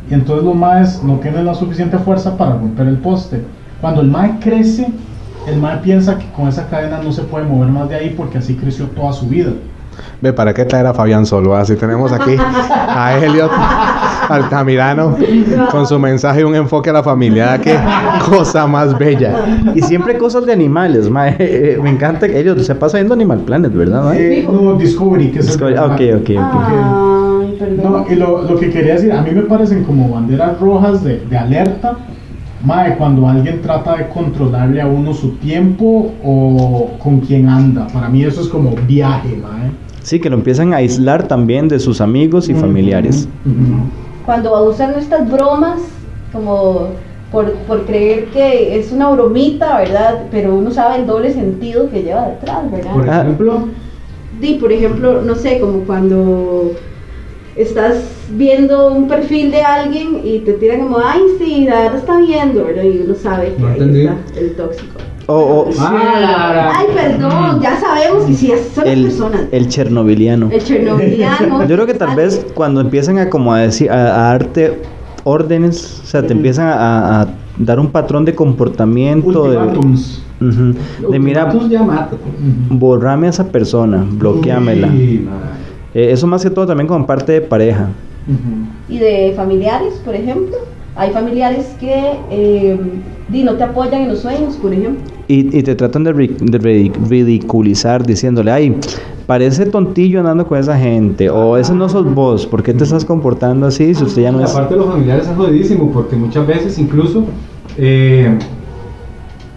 Y 0.08 0.14
entonces 0.14 0.44
los 0.44 0.54
maes 0.54 1.02
no 1.02 1.14
tienen 1.16 1.46
la 1.46 1.54
suficiente 1.54 1.98
fuerza 1.98 2.36
para 2.36 2.52
romper 2.52 2.86
el 2.86 2.98
poste. 2.98 3.44
Cuando 3.80 4.00
el 4.00 4.08
mae 4.08 4.38
crece, 4.38 4.88
el 5.48 5.58
mae 5.58 5.78
piensa 5.78 6.18
que 6.18 6.30
con 6.32 6.48
esa 6.48 6.68
cadena 6.68 7.00
no 7.02 7.12
se 7.12 7.22
puede 7.22 7.46
mover 7.46 7.70
más 7.70 7.88
de 7.88 7.96
ahí 7.96 8.14
porque 8.16 8.38
así 8.38 8.54
creció 8.54 8.86
toda 8.86 9.12
su 9.12 9.26
vida. 9.26 9.50
Ve, 10.20 10.32
¿para 10.32 10.54
qué 10.54 10.64
traer 10.64 10.86
a 10.86 10.94
Fabián 10.94 11.26
solo? 11.26 11.56
Así 11.56 11.74
tenemos 11.74 12.12
aquí 12.12 12.36
a 12.70 13.18
Elliot 13.18 13.50
Altamirano 14.30 15.16
con 15.70 15.86
su 15.86 15.98
mensaje 15.98 16.40
y 16.40 16.44
un 16.44 16.54
enfoque 16.54 16.90
a 16.90 16.92
la 16.94 17.02
familia. 17.02 17.58
Qué 17.60 17.76
cosa 18.28 18.66
más 18.66 18.96
bella. 18.98 19.34
Y 19.74 19.82
siempre 19.82 20.16
cosas 20.18 20.46
de 20.46 20.52
animales, 20.52 21.10
mae. 21.10 21.78
Me 21.82 21.90
encanta 21.90 22.28
que 22.28 22.38
ellos 22.38 22.64
se 22.64 22.74
pasa 22.74 22.98
viendo 22.98 23.14
Animal 23.14 23.40
Planet, 23.40 23.72
¿verdad? 23.72 24.04
mae? 24.04 24.40
Eh, 24.40 24.48
no, 24.50 24.74
Discovery, 24.74 25.30
que 25.30 25.40
es 25.40 25.46
el 25.46 25.52
Discovery, 25.52 25.74
programa. 25.76 25.94
ok, 25.94 26.20
ok, 26.20 26.30
ok. 26.54 26.72
Ay, 27.42 27.56
perdón. 27.58 27.92
No, 27.92 28.12
y 28.12 28.16
lo, 28.16 28.42
lo 28.42 28.56
que 28.58 28.70
quería 28.70 28.94
decir, 28.94 29.12
a 29.12 29.22
mí 29.22 29.30
me 29.32 29.42
parecen 29.42 29.84
como 29.84 30.08
banderas 30.10 30.58
rojas 30.60 31.02
de, 31.04 31.20
de 31.28 31.36
alerta, 31.38 31.96
mae, 32.64 32.96
cuando 32.96 33.26
alguien 33.28 33.60
trata 33.62 33.96
de 33.96 34.08
controlarle 34.08 34.80
a 34.80 34.86
uno 34.86 35.12
su 35.14 35.30
tiempo 35.36 36.12
o 36.22 36.90
con 37.02 37.20
quién 37.20 37.48
anda. 37.48 37.86
Para 37.88 38.08
mí 38.08 38.22
eso 38.22 38.40
es 38.42 38.48
como 38.48 38.74
viaje, 38.86 39.36
mae. 39.42 39.70
Sí, 40.02 40.18
que 40.18 40.30
lo 40.30 40.36
empiezan 40.36 40.72
a 40.72 40.76
aislar 40.76 41.28
también 41.28 41.68
de 41.68 41.78
sus 41.78 42.00
amigos 42.00 42.48
y 42.48 42.54
familiares. 42.54 43.28
Cuando 44.24 44.68
usan 44.68 44.94
estas 44.98 45.30
bromas 45.30 45.80
como 46.32 46.88
por, 47.32 47.52
por 47.66 47.86
creer 47.86 48.26
que 48.26 48.78
es 48.78 48.92
una 48.92 49.10
bromita, 49.10 49.78
¿verdad? 49.78 50.24
Pero 50.30 50.54
uno 50.54 50.70
sabe 50.70 50.96
el 51.00 51.06
doble 51.06 51.32
sentido 51.32 51.88
que 51.90 52.02
lleva 52.02 52.28
detrás, 52.28 52.70
¿verdad? 52.70 52.92
Por 52.92 53.08
Ah. 53.08 53.20
ejemplo, 53.22 53.68
Di, 54.40 54.54
por 54.54 54.72
ejemplo, 54.72 55.20
no 55.22 55.34
sé, 55.34 55.60
como 55.60 55.80
cuando 55.80 56.72
estás 57.56 58.04
viendo 58.30 58.92
un 58.94 59.06
perfil 59.06 59.50
de 59.50 59.60
alguien 59.62 60.20
y 60.24 60.38
te 60.40 60.54
tiran 60.54 60.80
como, 60.80 60.98
ay, 60.98 61.20
sí, 61.38 61.66
la 61.68 61.80
verdad 61.82 61.98
está 61.98 62.18
viendo, 62.18 62.64
¿verdad? 62.64 62.84
Y 62.84 63.02
uno 63.04 63.14
sabe 63.14 63.54
que 63.54 63.60
No 63.60 63.68
ahí 63.68 64.06
está 64.06 64.16
el 64.40 64.56
tóxico. 64.56 64.98
O, 65.32 65.60
o 65.60 65.70
Ah, 65.78 66.72
Ay, 66.76 66.86
perdón, 66.94 67.60
ya 67.62 67.78
sabemos 67.78 68.24
que 68.24 68.34
sí, 68.34 68.52
son 68.74 68.84
las 68.84 68.94
el, 68.94 69.02
personas. 69.04 69.40
el 69.52 69.68
chernobiliano. 69.68 70.48
El 70.50 70.60
chernobyliano. 70.62 71.60
Yo 71.66 71.74
creo 71.76 71.86
que 71.86 71.94
tal 71.94 72.16
vez 72.16 72.44
cuando 72.54 72.80
empiezan 72.80 73.18
a 73.18 73.30
como 73.30 73.52
a 73.52 73.60
decir, 73.60 73.90
a, 73.90 74.28
a 74.28 74.32
darte 74.32 74.82
órdenes, 75.22 76.00
o 76.02 76.06
sea, 76.06 76.26
te 76.26 76.32
empiezan 76.32 76.66
a, 76.68 77.20
a 77.22 77.28
dar 77.58 77.78
un 77.78 77.88
patrón 77.92 78.24
de 78.24 78.34
comportamiento 78.34 79.50
de, 79.50 79.58
de 81.10 81.18
mira, 81.18 81.52
borrame 82.70 83.26
a 83.28 83.30
esa 83.30 83.46
persona, 83.46 84.04
bloqueamela. 84.10 84.88
Uy. 84.88 85.28
Eh, 85.94 86.10
eso 86.12 86.26
más 86.26 86.42
que 86.42 86.50
todo 86.50 86.66
también 86.66 86.88
como 86.88 87.06
parte 87.06 87.32
de 87.32 87.40
pareja. 87.40 87.88
Y 88.88 88.98
de 88.98 89.32
familiares, 89.36 89.94
por 90.04 90.14
ejemplo. 90.14 90.56
Hay 90.96 91.12
familiares 91.12 91.76
que 91.78 92.18
eh, 92.30 92.78
di, 93.28 93.44
no 93.44 93.54
te 93.54 93.62
apoyan 93.64 94.02
en 94.02 94.08
los 94.08 94.20
sueños, 94.20 94.56
por 94.56 94.72
ejemplo. 94.72 95.02
Y, 95.30 95.56
y 95.56 95.62
te 95.62 95.76
tratan 95.76 96.02
de, 96.02 96.12
ri- 96.12 96.36
de 96.38 96.58
ridi- 96.58 96.92
ridiculizar 97.08 98.04
diciéndole, 98.04 98.50
ay, 98.50 98.76
parece 99.26 99.64
tontillo 99.66 100.18
andando 100.18 100.44
con 100.44 100.58
esa 100.58 100.76
gente, 100.76 101.30
o 101.30 101.56
ese 101.56 101.72
no 101.72 101.88
sos 101.88 102.12
vos, 102.12 102.48
¿por 102.48 102.64
qué 102.64 102.74
te 102.74 102.82
estás 102.82 103.04
comportando 103.04 103.66
así 103.68 103.94
si 103.94 104.02
usted 104.02 104.22
ya 104.22 104.32
no 104.32 104.40
La 104.40 104.46
es... 104.46 104.50
parte 104.50 104.74
de 104.74 104.80
los 104.80 104.88
familiares 104.90 105.28
es 105.28 105.36
jodidísimo 105.36 105.92
porque 105.92 106.16
muchas 106.16 106.44
veces 106.48 106.76
incluso 106.80 107.22
eh, 107.78 108.36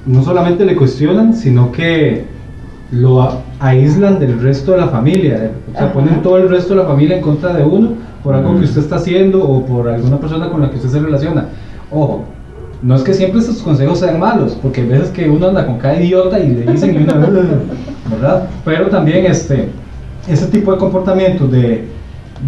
no 0.06 0.22
solamente 0.24 0.64
le 0.64 0.76
cuestionan, 0.76 1.34
sino 1.34 1.72
que 1.72 2.26
lo 2.92 3.28
aíslan 3.60 4.20
del 4.20 4.40
resto 4.42 4.74
de 4.74 4.78
la 4.78 4.90
familia. 4.90 5.54
O 5.70 5.72
sea, 5.72 5.86
Ajá. 5.86 5.94
ponen 5.94 6.22
todo 6.22 6.38
el 6.38 6.50
resto 6.50 6.76
de 6.76 6.84
la 6.84 6.88
familia 6.88 7.18
en 7.18 7.24
contra 7.24 7.52
de 7.52 7.64
uno 7.64 7.94
por 8.24 8.36
algo 8.36 8.60
que 8.60 8.66
usted 8.66 8.82
está 8.82 8.98
haciendo 8.98 9.44
o 9.44 9.66
por 9.66 9.90
alguna 9.90 10.18
persona 10.20 10.50
con 10.52 10.62
la 10.62 10.70
que 10.70 10.76
usted 10.76 10.90
se 10.90 11.00
relaciona. 11.00 11.48
Ojo, 11.90 12.26
no 12.84 12.96
es 12.96 13.02
que 13.02 13.14
siempre 13.14 13.40
estos 13.40 13.62
consejos 13.62 14.00
sean 14.00 14.20
malos, 14.20 14.58
porque 14.62 14.82
hay 14.82 14.88
veces 14.88 15.10
que 15.10 15.30
uno 15.30 15.48
anda 15.48 15.66
con 15.66 15.78
cada 15.78 16.00
idiota 16.00 16.38
y 16.40 16.50
le 16.50 16.72
dicen 16.72 16.94
y 16.94 16.98
uno, 16.98 17.14
¿verdad? 18.12 18.50
Pero 18.66 18.88
también 18.88 19.26
este, 19.26 19.70
ese 20.28 20.48
tipo 20.48 20.74
de 20.74 20.78
comportamientos 20.78 21.50
de, 21.50 21.86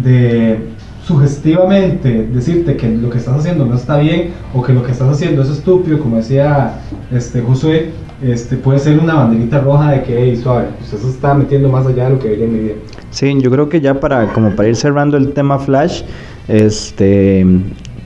de 0.02 0.58
sugestivamente 1.06 2.28
decirte 2.32 2.76
que 2.76 2.88
lo 2.88 3.08
que 3.08 3.18
estás 3.18 3.38
haciendo 3.38 3.64
no 3.64 3.76
está 3.76 3.96
bien 3.98 4.32
o 4.52 4.62
que 4.62 4.72
lo 4.72 4.82
que 4.82 4.92
estás 4.92 5.08
haciendo 5.08 5.42
es 5.42 5.48
estúpido, 5.48 6.00
como 6.00 6.16
decía 6.16 6.80
este 7.10 7.40
Josué, 7.40 7.92
este, 8.22 8.56
puede 8.56 8.78
ser 8.78 8.98
una 8.98 9.14
banderita 9.14 9.60
roja 9.60 9.92
de 9.92 10.02
que, 10.02 10.18
hey, 10.18 10.36
suave, 10.36 10.68
usted 10.82 10.98
se 10.98 11.08
está 11.08 11.34
metiendo 11.34 11.68
más 11.68 11.86
allá 11.86 12.04
de 12.04 12.10
lo 12.10 12.18
que 12.18 12.28
debería 12.28 12.48
medir. 12.48 12.82
Sí, 13.10 13.34
yo 13.40 13.50
creo 13.50 13.68
que 13.68 13.80
ya 13.80 14.00
para 14.00 14.32
como 14.32 14.50
para 14.50 14.68
ir 14.68 14.76
cerrando 14.76 15.16
el 15.16 15.32
tema 15.32 15.58
Flash, 15.58 16.02
este 16.48 17.46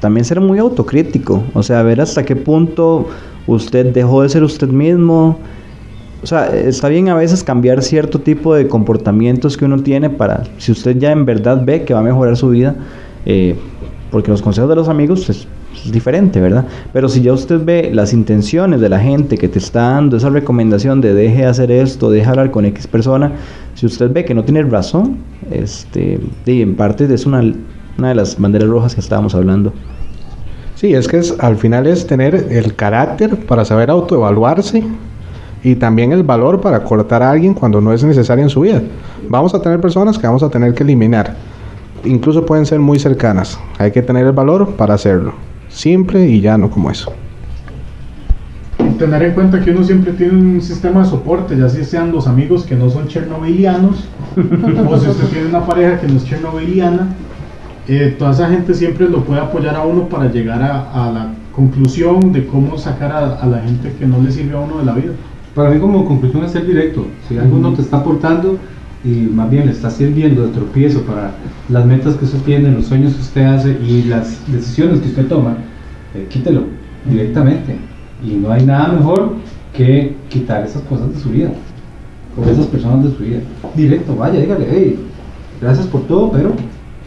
también 0.00 0.24
ser 0.24 0.40
muy 0.40 0.58
autocrítico, 0.58 1.44
o 1.54 1.62
sea, 1.62 1.82
ver 1.82 2.00
hasta 2.00 2.24
qué 2.24 2.36
punto 2.36 3.08
usted 3.46 3.92
dejó 3.92 4.22
de 4.22 4.28
ser 4.28 4.42
usted 4.42 4.68
mismo. 4.68 5.38
O 6.22 6.26
sea, 6.26 6.46
está 6.54 6.88
bien 6.88 7.08
a 7.08 7.14
veces 7.14 7.42
cambiar 7.42 7.82
cierto 7.82 8.20
tipo 8.20 8.54
de 8.54 8.68
comportamientos 8.68 9.56
que 9.56 9.64
uno 9.64 9.82
tiene 9.82 10.10
para, 10.10 10.44
si 10.58 10.72
usted 10.72 10.98
ya 10.98 11.12
en 11.12 11.24
verdad 11.24 11.62
ve 11.64 11.84
que 11.84 11.94
va 11.94 12.00
a 12.00 12.02
mejorar 12.02 12.36
su 12.36 12.50
vida, 12.50 12.76
eh, 13.24 13.54
porque 14.10 14.30
los 14.30 14.42
consejos 14.42 14.68
de 14.68 14.76
los 14.76 14.88
amigos 14.88 15.24
pues, 15.24 15.46
es 15.84 15.92
diferente, 15.92 16.40
¿verdad? 16.40 16.66
Pero 16.92 17.08
si 17.08 17.22
ya 17.22 17.32
usted 17.32 17.64
ve 17.64 17.90
las 17.92 18.12
intenciones 18.12 18.80
de 18.80 18.88
la 18.88 18.98
gente 18.98 19.38
que 19.38 19.48
te 19.48 19.58
está 19.58 19.92
dando 19.92 20.16
esa 20.16 20.28
recomendación 20.28 21.00
de 21.00 21.14
deje 21.14 21.38
de 21.38 21.46
hacer 21.46 21.70
esto, 21.70 22.10
deje 22.10 22.26
de 22.26 22.30
hablar 22.30 22.50
con 22.50 22.64
X 22.66 22.86
persona, 22.86 23.32
si 23.74 23.86
usted 23.86 24.12
ve 24.12 24.24
que 24.24 24.34
no 24.34 24.44
tiene 24.44 24.62
razón, 24.62 25.18
este, 25.50 26.20
y 26.44 26.62
en 26.62 26.74
parte 26.74 27.12
es 27.12 27.24
una, 27.24 27.42
una 28.00 28.08
de 28.08 28.14
las 28.14 28.38
banderas 28.38 28.68
rojas 28.68 28.94
que 28.94 29.00
estábamos 29.00 29.34
hablando. 29.34 29.72
Sí, 30.74 30.94
es 30.94 31.06
que 31.06 31.18
es, 31.18 31.36
al 31.38 31.56
final 31.56 31.86
es 31.86 32.06
tener 32.06 32.34
el 32.50 32.74
carácter 32.74 33.36
para 33.46 33.64
saber 33.64 33.90
autoevaluarse 33.90 34.82
y 35.62 35.74
también 35.74 36.12
el 36.12 36.22
valor 36.22 36.62
para 36.62 36.82
cortar 36.82 37.22
a 37.22 37.30
alguien 37.30 37.52
cuando 37.52 37.80
no 37.82 37.92
es 37.92 38.02
necesario 38.02 38.42
en 38.42 38.48
su 38.48 38.62
vida. 38.62 38.80
Vamos 39.28 39.54
a 39.54 39.60
tener 39.60 39.78
personas 39.80 40.18
que 40.18 40.26
vamos 40.26 40.42
a 40.42 40.48
tener 40.48 40.72
que 40.72 40.82
eliminar. 40.82 41.36
Incluso 42.04 42.46
pueden 42.46 42.64
ser 42.64 42.80
muy 42.80 42.98
cercanas. 42.98 43.60
Hay 43.78 43.90
que 43.90 44.00
tener 44.00 44.26
el 44.26 44.32
valor 44.32 44.70
para 44.70 44.94
hacerlo. 44.94 45.34
Simple 45.68 46.26
y 46.26 46.40
llano 46.40 46.70
como 46.70 46.90
eso. 46.90 47.12
Tener 48.98 49.22
en 49.22 49.34
cuenta 49.34 49.60
que 49.60 49.70
uno 49.70 49.84
siempre 49.84 50.12
tiene 50.12 50.32
un 50.32 50.62
sistema 50.62 51.00
de 51.00 51.10
soporte, 51.10 51.56
ya 51.56 51.68
si 51.68 51.84
sean 51.84 52.12
los 52.12 52.26
amigos 52.26 52.64
que 52.64 52.74
no 52.74 52.88
son 52.88 53.08
chernobylianos, 53.08 54.08
o 54.88 54.98
si 54.98 55.08
usted 55.08 55.28
tiene 55.28 55.48
una 55.48 55.66
pareja 55.66 56.00
que 56.00 56.08
no 56.08 56.16
es 56.16 56.24
chernobyliana, 56.24 57.08
eh, 57.92 58.14
toda 58.16 58.30
esa 58.30 58.48
gente 58.48 58.72
siempre 58.74 59.08
lo 59.08 59.24
puede 59.24 59.40
apoyar 59.40 59.74
a 59.74 59.82
uno 59.82 60.08
para 60.08 60.30
llegar 60.30 60.62
a, 60.62 61.08
a 61.08 61.10
la 61.10 61.34
conclusión 61.52 62.32
de 62.32 62.46
cómo 62.46 62.78
sacar 62.78 63.10
a, 63.10 63.34
a 63.34 63.46
la 63.46 63.58
gente 63.62 63.92
que 63.98 64.06
no 64.06 64.22
le 64.22 64.30
sirve 64.30 64.56
a 64.56 64.60
uno 64.60 64.78
de 64.78 64.84
la 64.84 64.94
vida. 64.94 65.12
Para 65.56 65.70
mí 65.70 65.80
como 65.80 66.04
conclusión 66.04 66.44
es 66.44 66.52
ser 66.52 66.64
directo. 66.64 67.04
Si 67.28 67.36
algo 67.36 67.58
no 67.58 67.72
te 67.72 67.82
está 67.82 67.96
aportando 67.96 68.58
y 69.02 69.28
más 69.34 69.50
bien 69.50 69.66
le 69.66 69.72
está 69.72 69.90
sirviendo 69.90 70.46
de 70.46 70.52
tropiezo 70.52 71.02
para 71.02 71.32
las 71.68 71.84
metas 71.84 72.14
que 72.14 72.26
usted 72.26 72.38
tiene, 72.42 72.70
los 72.70 72.86
sueños 72.86 73.14
que 73.14 73.20
usted 73.22 73.44
hace 73.44 73.76
y 73.84 74.04
las 74.04 74.40
decisiones 74.46 75.00
que 75.00 75.08
usted 75.08 75.26
toma, 75.26 75.56
eh, 76.14 76.26
quítelo 76.30 76.62
directamente. 77.10 77.76
Y 78.24 78.34
no 78.34 78.52
hay 78.52 78.64
nada 78.64 78.92
mejor 78.92 79.32
que 79.72 80.14
quitar 80.28 80.64
esas 80.64 80.82
cosas 80.82 81.12
de 81.12 81.18
su 81.18 81.30
vida, 81.30 81.50
o 82.36 82.48
esas 82.48 82.66
personas 82.66 83.04
de 83.04 83.16
su 83.16 83.22
vida. 83.24 83.40
Directo, 83.74 84.14
vaya, 84.14 84.38
dígale, 84.38 84.66
hey, 84.70 84.98
gracias 85.60 85.86
por 85.88 86.02
todo, 86.02 86.30
pero 86.30 86.52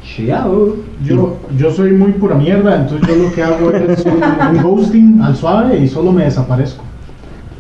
chao. 0.04 0.76
Yo, 1.04 1.38
yo 1.58 1.72
soy 1.72 1.92
muy 1.92 2.12
pura 2.14 2.36
mierda, 2.36 2.82
entonces 2.82 3.08
yo 3.08 3.16
lo 3.24 3.32
que 3.34 3.44
hago 3.44 3.72
es 3.72 4.06
un, 4.06 4.62
ghosting 4.62 5.22
al 5.22 5.36
suave 5.36 5.80
y 5.80 5.88
solo 5.88 6.12
me 6.12 6.26
desaparezco. 6.26 6.84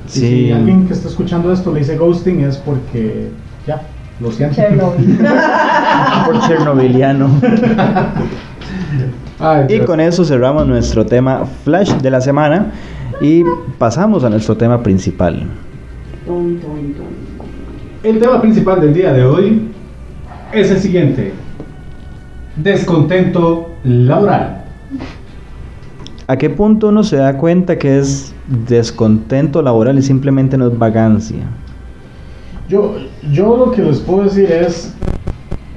Sí. 0.07 0.19
Si 0.19 0.51
alguien 0.51 0.85
que 0.87 0.93
está 0.93 1.07
escuchando 1.07 1.51
esto 1.51 1.73
le 1.73 1.79
dice 1.79 1.97
ghosting 1.97 2.41
es 2.41 2.57
porque 2.57 3.29
ya, 3.65 3.81
lo 4.19 4.31
siento. 4.31 4.55
Chernobyl. 4.55 5.17
Por 6.25 6.39
chernobyliano. 6.41 7.29
Ay, 9.39 9.65
Y 9.69 9.79
con 9.79 9.99
eso 9.99 10.23
cerramos 10.23 10.67
nuestro 10.67 11.05
tema 11.05 11.45
flash 11.63 11.91
de 11.95 12.11
la 12.11 12.21
semana 12.21 12.71
y 13.21 13.43
pasamos 13.77 14.23
a 14.23 14.29
nuestro 14.29 14.55
tema 14.55 14.81
principal. 14.83 15.47
El 18.03 18.19
tema 18.19 18.41
principal 18.41 18.81
del 18.81 18.93
día 18.93 19.11
de 19.11 19.25
hoy 19.25 19.69
es 20.53 20.71
el 20.71 20.79
siguiente. 20.79 21.33
Descontento 22.55 23.71
laboral. 23.83 24.63
¿A 26.27 26.37
qué 26.37 26.49
punto 26.49 26.89
uno 26.89 27.03
se 27.03 27.17
da 27.17 27.37
cuenta 27.37 27.77
que 27.77 27.99
es 27.99 28.33
descontento 28.67 29.61
laboral 29.61 29.97
y 29.97 30.01
simplemente 30.01 30.57
no 30.57 30.67
es 30.67 30.77
vagancia? 30.77 31.43
Yo, 32.69 32.95
yo 33.31 33.57
lo 33.57 33.71
que 33.71 33.81
les 33.81 33.99
puedo 33.99 34.23
decir 34.23 34.51
es, 34.51 34.95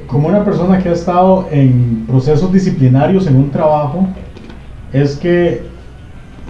como 0.07 0.29
una 0.29 0.45
persona 0.45 0.79
que 0.79 0.91
ha 0.91 0.93
estado 0.93 1.49
en 1.51 2.05
procesos 2.07 2.53
disciplinarios 2.53 3.27
en 3.27 3.37
un 3.37 3.51
trabajo, 3.51 4.07
es 4.93 5.17
que 5.17 5.63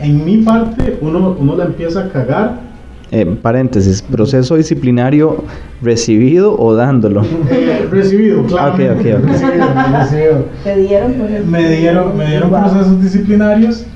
en 0.00 0.25
mi 0.25 0.38
parte 0.38 0.99
uno, 1.00 1.37
uno 1.38 1.56
la 1.56 1.64
empieza 1.64 2.00
a 2.00 2.09
cagar. 2.11 2.65
Eh, 3.13 3.25
paréntesis, 3.41 4.03
proceso 4.03 4.57
disciplinario 4.57 5.45
recibido 5.81 6.59
o 6.59 6.75
dándolo. 6.75 7.23
Eh, 7.51 7.87
recibido, 7.89 8.43
claro. 8.47 8.75
Ok, 8.75 8.81
ok, 8.81 8.99
ok. 8.99 9.25
Recibido, 9.29 9.67
recibido. 9.99 10.45
Te 10.65 10.77
dieron 10.77 11.15
Me 11.49 11.71
dieron, 11.71 12.17
me 12.17 12.27
dieron 12.27 12.51
Wow. 12.51 12.61
procesos 12.63 13.01
disciplinarios, 13.01 13.87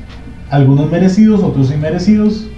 algunos 0.51 0.91
merecidos, 0.91 1.43
otros 1.43 1.73
inmerecidos, 1.73 2.49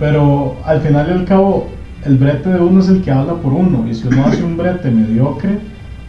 pero 0.00 0.56
al 0.64 0.80
final 0.80 1.06
y 1.08 1.12
al 1.12 1.24
cabo, 1.24 1.68
el 2.04 2.16
brete 2.16 2.48
de 2.48 2.58
uno 2.58 2.80
es 2.80 2.88
el 2.88 3.00
que 3.02 3.12
habla 3.12 3.34
por 3.34 3.52
uno, 3.52 3.84
y 3.88 3.94
si 3.94 4.08
uno 4.08 4.26
hace 4.26 4.42
un 4.42 4.56
brete 4.56 4.90
mediocre, 4.90 5.60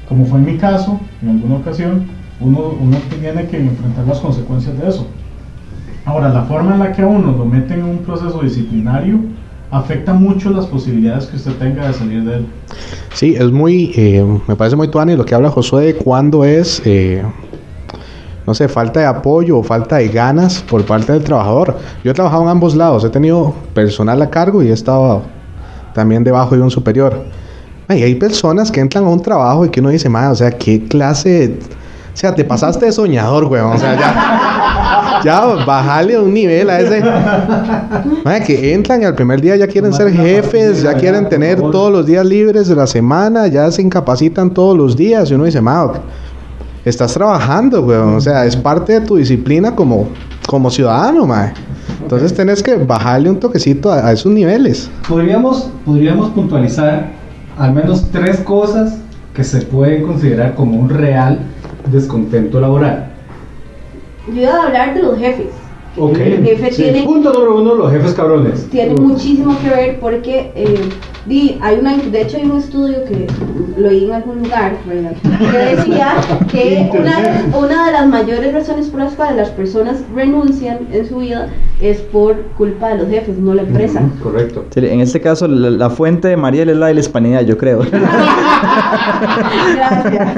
como 0.10 0.26
fue 0.26 0.40
en 0.40 0.46
mi 0.46 0.58
caso, 0.58 1.00
en 1.22 1.30
alguna 1.30 1.58
ocasión, 1.58 2.08
uno, 2.40 2.74
uno 2.82 2.98
tiene 3.22 3.46
que 3.48 3.58
enfrentar 3.58 4.08
las 4.08 4.20
consecuencias 4.20 4.76
de 4.80 4.90
eso. 4.90 5.06
Ahora, 6.06 6.30
la 6.30 6.42
forma 6.44 6.74
en 6.74 6.80
la 6.80 6.92
que 6.92 7.04
a 7.04 7.08
uno 7.08 7.32
lo 7.32 7.46
meten 7.46 7.80
en 7.82 7.86
un 7.86 7.98
proceso 8.00 8.42
disciplinario 8.42 9.20
afecta 9.74 10.14
mucho 10.14 10.52
las 10.52 10.68
posibilidades 10.68 11.26
que 11.26 11.36
usted 11.36 11.54
tenga 11.54 11.88
de 11.88 11.94
salir 11.94 12.24
de 12.24 12.36
él. 12.36 12.46
Sí, 13.14 13.36
es 13.36 13.52
muy, 13.52 13.92
eh, 13.96 14.24
me 14.48 14.56
parece 14.56 14.76
muy 14.76 14.88
tuani 14.88 15.16
lo 15.16 15.26
que 15.26 15.34
habla 15.34 15.50
Josué 15.50 15.86
de 15.86 15.96
cuando 15.96 16.46
es, 16.46 16.82
eh, 16.86 17.24
no 18.46 18.54
sé, 18.54 18.68
falta 18.68 19.00
de 19.00 19.08
apoyo 19.08 19.58
o 19.58 19.64
falta 19.64 19.98
de 19.98 20.10
ganas 20.10 20.62
por 20.62 20.86
parte 20.86 21.12
del 21.14 21.24
trabajador. 21.24 21.78
Yo 22.04 22.12
he 22.12 22.14
trabajado 22.14 22.44
en 22.44 22.50
ambos 22.50 22.76
lados, 22.76 23.04
he 23.04 23.10
tenido 23.10 23.54
personal 23.74 24.22
a 24.22 24.30
cargo 24.30 24.62
y 24.62 24.68
he 24.68 24.74
estado 24.74 25.24
también 25.94 26.24
debajo 26.24 26.56
de 26.56 26.62
un 26.62 26.72
superior. 26.72 27.24
Ay, 27.88 28.04
hay 28.04 28.16
personas 28.16 28.72
que 28.72 28.80
entran 28.80 29.06
a 29.06 29.10
un 29.10 29.22
trabajo 29.22 29.66
y 29.66 29.70
que 29.70 29.80
uno 29.80 29.90
dice, 29.90 30.08
man, 30.08 30.32
o 30.32 30.36
sea, 30.36 30.52
qué 30.52 30.84
clase, 30.84 31.58
o 32.14 32.16
sea, 32.16 32.36
te 32.36 32.44
pasaste 32.44 32.86
de 32.86 32.92
soñador, 32.92 33.46
weón, 33.46 33.72
o 33.72 33.78
sea, 33.78 33.96
ya, 34.00 35.22
ya, 35.26 35.66
bajale 35.66 36.20
un 36.20 36.32
nivel 36.32 36.70
a 36.70 36.80
ese. 36.80 37.02
Man, 38.24 38.44
que 38.46 38.74
entran 38.74 39.02
y 39.02 39.06
al 39.06 39.16
primer 39.16 39.42
día 39.42 39.56
ya 39.56 39.66
quieren 39.66 39.92
ser 39.92 40.12
jefes, 40.12 40.84
ya 40.84 40.94
quieren 40.94 41.28
tener 41.28 41.60
todos 41.60 41.92
los 41.92 42.06
días 42.06 42.24
libres 42.24 42.68
de 42.68 42.76
la 42.76 42.86
semana, 42.86 43.48
ya 43.48 43.72
se 43.72 43.82
incapacitan 43.82 44.54
todos 44.54 44.78
los 44.78 44.96
días. 44.96 45.32
Y 45.32 45.34
uno 45.34 45.46
dice, 45.46 45.60
Mao, 45.60 45.94
estás 46.86 47.16
trabajando, 47.16 47.82
weón. 47.82 48.16
O 48.16 48.22
sea, 48.22 48.46
es 48.46 48.56
parte 48.56 49.00
de 49.00 49.02
tu 49.02 49.16
disciplina 49.16 49.76
como, 49.76 50.08
como 50.48 50.70
ciudadano, 50.70 51.26
mae. 51.26 51.52
Entonces 52.00 52.32
tenés 52.32 52.62
que 52.62 52.76
bajarle 52.76 53.32
un 53.32 53.40
toquecito 53.40 53.92
a, 53.92 54.08
a 54.08 54.12
esos 54.12 54.32
niveles. 54.32 54.88
Podríamos, 55.10 55.72
podríamos 55.84 56.30
puntualizar 56.30 57.10
al 57.58 57.74
menos 57.74 58.12
tres 58.12 58.38
cosas 58.42 59.00
que 59.34 59.44
se 59.44 59.62
pueden 59.62 60.06
considerar 60.06 60.54
como 60.54 60.80
un 60.80 60.90
real 60.90 61.40
descontento 61.92 62.60
laboral. 62.60 63.10
Yo 64.28 64.42
iba 64.42 64.54
a 64.56 64.64
hablar 64.68 64.94
de 64.94 65.04
los 65.04 65.18
jefes. 65.18 65.48
Ok. 65.98 66.18
El 66.18 66.44
jefe 66.44 66.72
Sí, 66.72 66.84
tiene- 66.84 67.04
Punto 67.04 67.32
número 67.34 67.62
uno, 67.62 67.76
los 67.76 67.92
jefes 67.92 68.14
cabrones. 68.14 68.68
Tiene 68.70 68.96
muchísimo 68.96 69.56
que 69.62 69.70
ver 69.70 70.00
porque 70.00 70.52
eh, 70.56 70.90
hay 71.62 71.78
una, 71.80 71.96
de 71.98 72.22
hecho 72.22 72.38
hay 72.38 72.46
un 72.46 72.58
estudio 72.58 73.04
que 73.06 73.28
lo 73.78 73.90
oí 73.90 74.06
en 74.06 74.12
algún 74.14 74.42
lugar, 74.42 74.76
¿verdad? 74.88 75.12
Que 75.52 75.76
decía 75.76 76.16
que 76.50 76.90
una 77.58 77.86
de 77.86 77.92
las 77.92 78.08
mayores 78.08 78.54
razones 78.54 78.88
por 78.88 79.02
las 79.02 79.14
cuales 79.14 79.36
las 79.38 79.50
personas 79.50 79.98
renuncian 80.16 80.80
en 80.92 81.08
su 81.08 81.18
vida 81.18 81.50
es 81.84 82.00
por 82.00 82.36
culpa 82.58 82.90
de 82.90 82.98
los 83.00 83.10
jefes, 83.10 83.38
no 83.38 83.54
la 83.54 83.64
empresa. 83.64 84.02
Correcto. 84.22 84.66
Sí, 84.74 84.80
En 84.86 85.02
este 85.02 85.20
caso, 85.22 85.48
la, 85.48 85.70
la 85.70 85.90
fuente 85.90 86.28
de 86.30 86.38
Mariel 86.38 86.70
es 86.70 86.78
la 86.78 86.88
de 86.88 86.94
la 86.94 87.00
hispanidad, 87.02 87.42
yo 87.42 87.58
creo. 87.58 87.80
Gracias. 89.76 90.30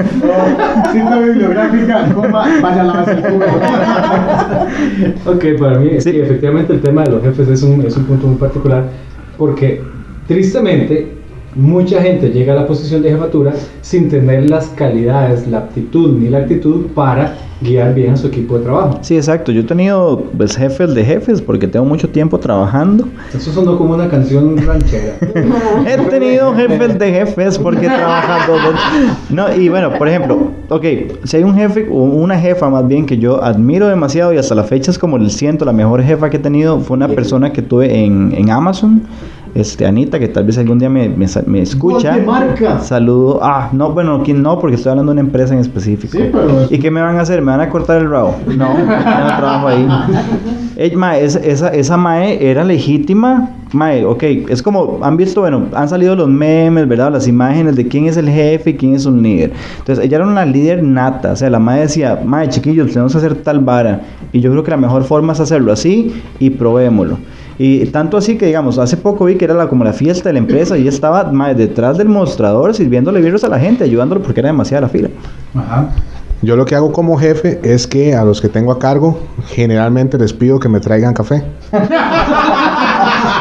Cita 0.92 1.18
bibliográfica, 1.18 2.12
coma, 2.14 2.46
vaya 2.62 2.80
a 2.80 2.84
lavarse 2.84 3.12
el 3.12 3.22
culo. 3.22 3.46
Ok, 5.26 5.44
para 5.58 5.78
mí 5.78 5.90
Sí. 6.00 6.12
sí, 6.12 6.20
efectivamente 6.20 6.72
el 6.72 6.80
tema 6.80 7.04
de 7.04 7.10
los 7.10 7.22
jefes 7.22 7.48
es 7.48 7.62
un, 7.62 7.80
es 7.82 7.96
un 7.96 8.04
punto 8.04 8.26
muy 8.26 8.36
particular 8.36 8.84
porque 9.38 9.82
tristemente 10.26 11.15
mucha 11.56 12.02
gente 12.02 12.30
llega 12.30 12.52
a 12.52 12.56
la 12.56 12.66
posición 12.66 13.02
de 13.02 13.10
jefatura 13.10 13.54
sin 13.80 14.08
tener 14.08 14.48
las 14.50 14.68
calidades, 14.68 15.46
la 15.48 15.58
aptitud 15.58 16.18
ni 16.18 16.28
la 16.28 16.38
actitud 16.38 16.86
para 16.94 17.34
guiar 17.60 17.94
bien 17.94 18.12
a 18.12 18.16
su 18.16 18.26
equipo 18.26 18.58
de 18.58 18.64
trabajo. 18.64 18.98
Sí, 19.00 19.16
exacto. 19.16 19.50
Yo 19.50 19.62
he 19.62 19.64
tenido 19.64 20.24
pues, 20.36 20.56
jefes 20.56 20.94
de 20.94 21.02
jefes 21.04 21.40
porque 21.40 21.66
tengo 21.66 21.86
mucho 21.86 22.08
tiempo 22.08 22.38
trabajando. 22.38 23.08
Eso 23.34 23.50
sonó 23.50 23.78
como 23.78 23.94
una 23.94 24.08
canción 24.08 24.56
ranchera. 24.58 25.14
He 25.86 25.96
tenido 26.10 26.54
jefes 26.54 26.98
de 26.98 27.10
jefes 27.10 27.58
porque 27.58 27.86
he 27.86 27.88
trabajado. 27.88 28.56
No, 29.30 29.54
y 29.54 29.68
bueno, 29.70 29.92
por 29.96 30.08
ejemplo, 30.08 30.50
ok, 30.68 30.84
si 31.24 31.38
hay 31.38 31.44
un 31.44 31.54
jefe 31.54 31.88
o 31.90 31.94
una 31.94 32.38
jefa 32.38 32.68
más 32.68 32.86
bien 32.86 33.06
que 33.06 33.16
yo 33.16 33.42
admiro 33.42 33.88
demasiado 33.88 34.34
y 34.34 34.38
hasta 34.38 34.54
la 34.54 34.64
fecha 34.64 34.90
es 34.90 34.98
como 34.98 35.16
el 35.16 35.30
siento, 35.30 35.64
la 35.64 35.72
mejor 35.72 36.02
jefa 36.02 36.28
que 36.28 36.36
he 36.36 36.40
tenido 36.40 36.78
fue 36.80 36.96
una 36.96 37.08
persona 37.08 37.52
que 37.52 37.62
tuve 37.62 38.04
en, 38.04 38.34
en 38.36 38.50
Amazon. 38.50 39.02
Este, 39.54 39.86
Anita, 39.86 40.18
que 40.18 40.28
tal 40.28 40.44
vez 40.44 40.58
algún 40.58 40.78
día 40.78 40.88
me, 40.90 41.08
me, 41.08 41.26
me 41.46 41.62
escucha. 41.62 42.16
Marca. 42.24 42.80
Saludo. 42.80 43.38
Ah, 43.42 43.70
no, 43.72 43.92
bueno, 43.92 44.22
¿quién 44.24 44.42
no? 44.42 44.58
Porque 44.58 44.76
estoy 44.76 44.90
hablando 44.90 45.12
de 45.12 45.20
una 45.20 45.26
empresa 45.28 45.54
en 45.54 45.60
específico. 45.60 46.16
Sí, 46.16 46.24
pero- 46.32 46.66
¿Y 46.70 46.78
qué 46.78 46.90
me 46.90 47.00
van 47.00 47.16
a 47.16 47.22
hacer? 47.22 47.40
¿Me 47.40 47.52
van 47.52 47.60
a 47.60 47.68
cortar 47.68 48.00
el 48.02 48.10
rabo? 48.10 48.34
No, 48.46 48.74
no 48.78 48.84
trabajo 49.36 49.68
ahí. 49.68 49.86
Ey, 50.76 50.94
mae, 50.94 51.24
esa, 51.24 51.38
esa, 51.40 51.68
esa 51.68 51.96
mae 51.96 52.38
era 52.50 52.62
legítima. 52.64 53.50
Mae, 53.72 54.04
ok, 54.04 54.22
es 54.48 54.62
como, 54.62 55.00
han 55.02 55.16
visto, 55.16 55.40
bueno, 55.40 55.64
han 55.74 55.88
salido 55.88 56.14
los 56.14 56.28
memes, 56.28 56.86
¿verdad? 56.86 57.10
Las 57.12 57.26
imágenes 57.26 57.76
de 57.76 57.88
quién 57.88 58.06
es 58.06 58.16
el 58.16 58.28
jefe 58.28 58.70
y 58.70 58.74
quién 58.74 58.94
es 58.94 59.06
un 59.06 59.22
líder. 59.22 59.52
Entonces, 59.78 60.04
ella 60.04 60.18
era 60.18 60.26
una 60.26 60.44
líder 60.44 60.82
nata. 60.82 61.32
O 61.32 61.36
sea, 61.36 61.48
la 61.50 61.58
mae 61.58 61.80
decía, 61.80 62.20
mae, 62.24 62.48
chiquillos, 62.48 62.88
tenemos 62.92 63.12
que 63.12 63.18
hacer 63.18 63.34
tal 63.36 63.60
vara. 63.60 64.02
Y 64.32 64.40
yo 64.40 64.50
creo 64.50 64.62
que 64.62 64.70
la 64.70 64.76
mejor 64.76 65.02
forma 65.04 65.32
es 65.32 65.40
hacerlo 65.40 65.72
así 65.72 66.12
y 66.38 66.50
probémoslo. 66.50 67.18
Y 67.58 67.86
tanto 67.86 68.16
así 68.16 68.36
que, 68.36 68.46
digamos, 68.46 68.78
hace 68.78 68.96
poco 68.96 69.24
vi 69.24 69.36
que 69.36 69.46
era 69.46 69.54
la, 69.54 69.68
como 69.68 69.84
la 69.84 69.92
fiesta 69.92 70.28
de 70.28 70.34
la 70.34 70.38
empresa 70.40 70.76
y 70.76 70.82
ella 70.82 70.90
estaba 70.90 71.24
mae, 71.32 71.54
detrás 71.54 71.96
del 71.96 72.08
mostrador 72.08 72.74
sirviéndole 72.74 73.20
birros 73.20 73.44
a 73.44 73.48
la 73.48 73.58
gente, 73.58 73.84
ayudándolo 73.84 74.22
porque 74.22 74.40
era 74.40 74.48
demasiada 74.48 74.82
la 74.82 74.88
fila. 74.88 75.08
Ajá. 75.54 75.88
Yo 76.42 76.54
lo 76.54 76.66
que 76.66 76.74
hago 76.74 76.92
como 76.92 77.16
jefe 77.16 77.60
es 77.62 77.86
que 77.86 78.14
a 78.14 78.22
los 78.24 78.42
que 78.42 78.48
tengo 78.48 78.70
a 78.70 78.78
cargo, 78.78 79.18
generalmente 79.46 80.18
les 80.18 80.34
pido 80.34 80.60
que 80.60 80.68
me 80.68 80.80
traigan 80.80 81.14
café. 81.14 81.42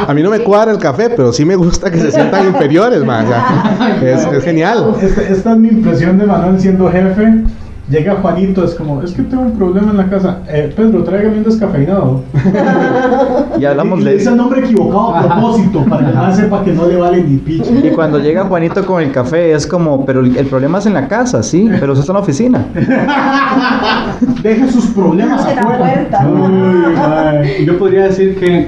A 0.08 0.14
mí 0.14 0.24
no 0.24 0.30
me 0.30 0.40
cuadra 0.40 0.72
el 0.72 0.78
café, 0.78 1.10
pero 1.10 1.34
sí 1.34 1.44
me 1.44 1.56
gusta 1.56 1.92
que 1.92 2.00
se 2.00 2.12
sientan 2.12 2.48
inferiores, 2.48 3.04
man. 3.04 3.26
O 3.26 3.28
sea, 3.28 3.98
es, 4.02 4.26
es 4.26 4.44
genial. 4.44 4.96
Esta, 5.02 5.22
esta 5.22 5.52
es 5.52 5.58
mi 5.58 5.68
impresión 5.70 6.18
de 6.18 6.26
Manuel 6.26 6.60
siendo 6.60 6.90
jefe. 6.90 7.44
Llega 7.88 8.16
Juanito, 8.16 8.66
es 8.66 8.74
como, 8.74 9.04
es 9.04 9.12
que 9.12 9.22
tengo 9.22 9.44
un 9.44 9.52
problema 9.52 9.92
en 9.92 9.98
la 9.98 10.10
casa. 10.10 10.40
Eh, 10.48 10.74
Pedro, 10.76 11.04
tráigame 11.04 11.38
un 11.38 11.44
descafeinado. 11.44 12.24
Y 13.60 13.64
hablamos 13.64 14.04
de 14.04 14.16
dice 14.16 14.30
el 14.30 14.38
nombre 14.38 14.60
equivocado 14.60 15.16
a 15.16 15.28
propósito, 15.28 15.86
para 15.86 16.08
que 16.08 16.14
man 16.14 16.36
sepa 16.36 16.64
que 16.64 16.74
no 16.74 16.88
le 16.88 16.98
vale 16.98 17.24
ni 17.24 17.38
picho. 17.38 17.72
Y 17.84 17.90
cuando 17.92 18.20
llega 18.20 18.44
Juanito 18.44 18.86
con 18.86 19.02
el 19.02 19.12
café 19.12 19.54
es 19.54 19.66
como, 19.66 20.06
pero 20.06 20.20
el 20.22 20.46
problema 20.48 20.80
es 20.80 20.88
en 20.88 20.94
la 20.96 21.08
casa, 21.08 21.42
sí, 21.42 21.70
pero 21.80 21.94
eso 21.94 22.02
está 22.02 22.12
en 22.12 22.16
la 22.16 22.20
oficina. 22.22 22.66
Deje 24.44 24.72
sus 24.72 24.88
problemas 24.88 25.48
En 25.48 25.56
la 25.56 25.62
afuera. 25.62 25.78
puerta. 25.78 26.28
Uy, 26.28 26.96
ay. 26.98 27.66
Yo 27.66 27.78
podría 27.78 28.06
decir 28.06 28.36
que 28.38 28.68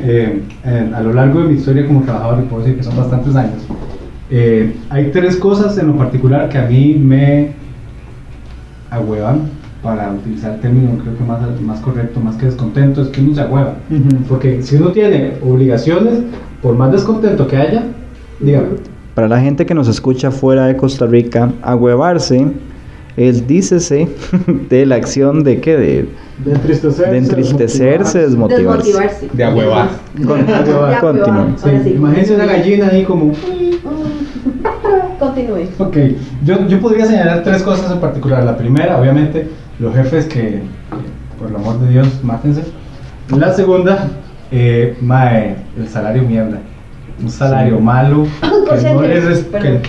eh, 0.63 0.91
a 0.95 1.01
lo 1.01 1.13
largo 1.13 1.41
de 1.41 1.47
mi 1.49 1.55
historia 1.55 1.85
como 1.85 2.01
trabajador, 2.03 2.43
y 2.43 2.47
puedo 2.47 2.61
decir 2.63 2.77
que 2.77 2.83
son 2.83 2.95
bastantes 2.95 3.35
años, 3.35 3.63
eh, 4.29 4.75
hay 4.89 5.11
tres 5.11 5.35
cosas 5.37 5.77
en 5.77 5.87
lo 5.87 5.97
particular 5.97 6.47
que 6.49 6.57
a 6.57 6.65
mí 6.65 6.95
me 7.01 7.51
ahuevan, 8.91 9.41
para 9.83 10.11
utilizar 10.11 10.55
el 10.55 10.59
término 10.59 10.97
creo 11.03 11.17
que 11.17 11.23
más, 11.23 11.39
más 11.61 11.79
correcto, 11.81 12.19
más 12.19 12.35
que 12.35 12.47
descontento, 12.47 13.03
es 13.03 13.07
que 13.09 13.21
uno 13.21 13.35
se 13.35 13.41
ahueva. 13.41 13.75
Porque 14.27 14.61
si 14.63 14.75
uno 14.75 14.91
tiene 14.91 15.33
obligaciones, 15.41 16.19
por 16.61 16.75
más 16.75 16.91
descontento 16.91 17.47
que 17.47 17.57
haya, 17.57 17.83
dígame. 18.39 18.67
Para 19.13 19.27
la 19.27 19.39
gente 19.39 19.65
que 19.65 19.73
nos 19.73 19.87
escucha 19.87 20.31
fuera 20.31 20.65
de 20.67 20.75
Costa 20.77 21.05
Rica, 21.05 21.51
ahuevarse 21.61 22.47
es 23.17 23.47
dícese 23.47 24.07
de 24.69 24.85
la 24.85 24.95
acción 24.95 25.43
de 25.43 25.59
que 25.59 25.75
de, 25.77 26.09
De 26.45 26.51
entristecerse. 26.53 27.11
de 27.11 27.17
entristecerse, 27.17 28.19
desmotivarse. 28.19 28.87
Desmotivarse. 28.89 29.29
De 29.33 29.43
ahuevar. 29.43 29.89
Con- 30.25 30.45
Ya, 30.45 30.99
continúe. 30.99 31.25
huevón. 31.27 31.55
Ahora 31.63 31.83
sí. 31.83 31.89
Imagínense 31.95 32.35
una 32.35 32.45
gallina 32.45 32.87
ahí 32.89 33.03
como... 33.05 33.31
Continúe. 35.19 35.67
Ok, 35.79 35.97
yo, 36.45 36.67
yo 36.67 36.79
podría 36.79 37.05
señalar 37.05 37.43
tres 37.43 37.63
cosas 37.63 37.91
en 37.91 37.99
particular. 37.99 38.43
La 38.43 38.55
primera, 38.57 38.99
obviamente, 38.99 39.49
los 39.79 39.93
jefes 39.95 40.25
que, 40.25 40.61
por 41.39 41.49
el 41.49 41.55
amor 41.55 41.79
de 41.79 41.89
Dios, 41.89 42.07
mátense. 42.23 42.63
La 43.35 43.53
segunda, 43.53 44.07
eh, 44.51 44.95
mae, 45.01 45.55
el 45.77 45.87
salario 45.87 46.23
mierda. 46.23 46.59
Un 47.21 47.29
salario 47.31 47.77
Sí. 47.77 47.83
malo. 47.83 48.27
Que 48.67 48.93
no 48.93 49.01
les 49.01 49.39
que- 49.45 49.79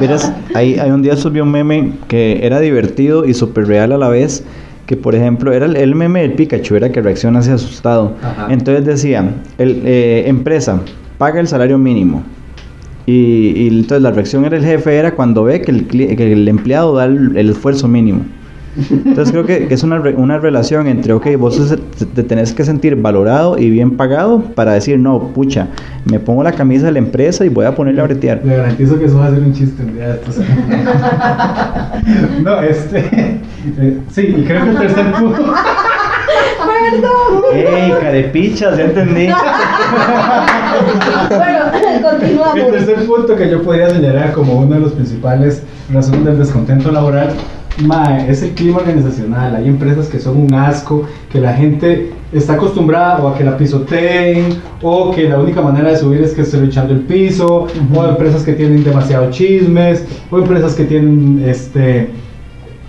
Verás, 0.00 0.32
ahí, 0.54 0.78
hay 0.78 0.90
un 0.90 1.02
día 1.02 1.16
subió 1.16 1.42
un 1.42 1.50
meme 1.50 1.92
que 2.08 2.40
era 2.46 2.60
divertido 2.60 3.24
y 3.26 3.34
súper 3.34 3.66
real 3.66 3.92
a 3.92 3.98
la 3.98 4.08
vez. 4.08 4.44
Que 4.86 4.96
por 4.96 5.14
ejemplo 5.16 5.52
era 5.52 5.66
el, 5.66 5.76
el 5.76 5.94
meme 5.96 6.22
del 6.22 6.32
Pikachu, 6.34 6.76
era 6.76 6.90
que 6.90 7.02
reacciona 7.02 7.40
así 7.40 7.50
asustado. 7.50 8.12
Ajá. 8.22 8.46
Entonces 8.50 8.84
decía: 8.84 9.24
el, 9.58 9.82
eh, 9.84 10.24
empresa 10.28 10.80
paga 11.18 11.40
el 11.40 11.48
salario 11.48 11.76
mínimo. 11.76 12.22
Y, 13.06 13.52
y 13.56 13.68
entonces 13.68 14.02
la 14.02 14.10
reacción 14.10 14.44
era 14.44 14.56
el 14.56 14.64
jefe, 14.64 14.96
era 14.96 15.14
cuando 15.14 15.44
ve 15.44 15.62
que 15.62 15.70
el, 15.70 15.88
cli- 15.88 16.16
que 16.16 16.32
el 16.32 16.46
empleado 16.48 16.94
da 16.94 17.04
el, 17.04 17.36
el 17.36 17.50
esfuerzo 17.50 17.86
mínimo. 17.88 18.22
Entonces 18.90 19.30
creo 19.32 19.46
que, 19.46 19.68
que 19.68 19.74
es 19.74 19.82
una, 19.84 19.96
re- 19.98 20.14
una 20.16 20.36
relación 20.38 20.86
entre, 20.86 21.14
ok, 21.14 21.28
vos 21.38 21.54
se- 21.56 21.78
te, 21.78 22.04
te 22.04 22.22
tenés 22.24 22.52
que 22.52 22.62
sentir 22.62 22.94
valorado 22.96 23.56
y 23.56 23.70
bien 23.70 23.96
pagado 23.96 24.42
para 24.54 24.74
decir, 24.74 24.98
no, 24.98 25.28
pucha, 25.28 25.68
me 26.04 26.20
pongo 26.20 26.42
la 26.42 26.52
camisa 26.52 26.84
de 26.86 26.92
la 26.92 26.98
empresa 26.98 27.46
y 27.46 27.48
voy 27.48 27.64
a 27.64 27.74
ponerle 27.74 28.02
a 28.02 28.04
bretear. 28.04 28.42
Le 28.44 28.54
garantizo 28.56 28.98
que 28.98 29.06
eso 29.06 29.18
va 29.18 29.28
a 29.28 29.30
ser 29.30 29.40
un 29.44 29.52
chiste 29.54 29.82
un 29.82 29.94
día 29.94 30.08
de 30.08 30.14
estos. 30.16 30.36
no, 32.42 32.60
este. 32.60 32.98
eh, 33.78 33.98
sí, 34.10 34.34
y 34.36 34.44
creo 34.44 34.64
que 34.64 34.70
el 34.70 34.76
tercer 34.78 35.12
punto. 35.12 35.42
Perdón. 36.66 37.42
¡Ey, 37.64 37.92
carepichas! 38.00 38.76
Ya 38.76 38.84
entendí. 38.84 39.28
Bueno, 41.28 41.58
El 41.74 42.02
continuamos. 42.02 42.72
tercer 42.72 43.06
punto 43.06 43.34
que 43.36 43.50
yo 43.50 43.62
podría 43.62 43.88
señalar 43.88 44.32
como 44.32 44.58
una 44.58 44.76
de 44.76 44.82
las 44.82 44.92
principales 44.92 45.62
razones 45.90 46.24
del 46.24 46.38
descontento 46.38 46.90
laboral 46.92 47.30
mae, 47.82 48.30
es 48.30 48.42
el 48.42 48.50
clima 48.50 48.78
organizacional. 48.78 49.54
Hay 49.56 49.68
empresas 49.68 50.08
que 50.08 50.18
son 50.18 50.36
un 50.38 50.54
asco, 50.54 51.04
que 51.30 51.40
la 51.40 51.52
gente 51.54 52.12
está 52.32 52.54
acostumbrada 52.54 53.18
o 53.22 53.28
a 53.28 53.36
que 53.36 53.44
la 53.44 53.56
pisoteen, 53.56 54.60
o 54.82 55.10
que 55.10 55.28
la 55.28 55.38
única 55.38 55.60
manera 55.60 55.90
de 55.90 55.96
subir 55.96 56.22
es 56.22 56.32
que 56.32 56.42
esté 56.42 56.62
echando 56.64 56.94
el 56.94 57.00
piso, 57.00 57.66
o 57.94 58.04
empresas 58.06 58.42
que 58.42 58.52
tienen 58.52 58.82
demasiado 58.84 59.30
chismes, 59.30 60.04
o 60.30 60.38
empresas 60.38 60.74
que 60.74 60.84
tienen 60.84 61.42
este. 61.46 62.10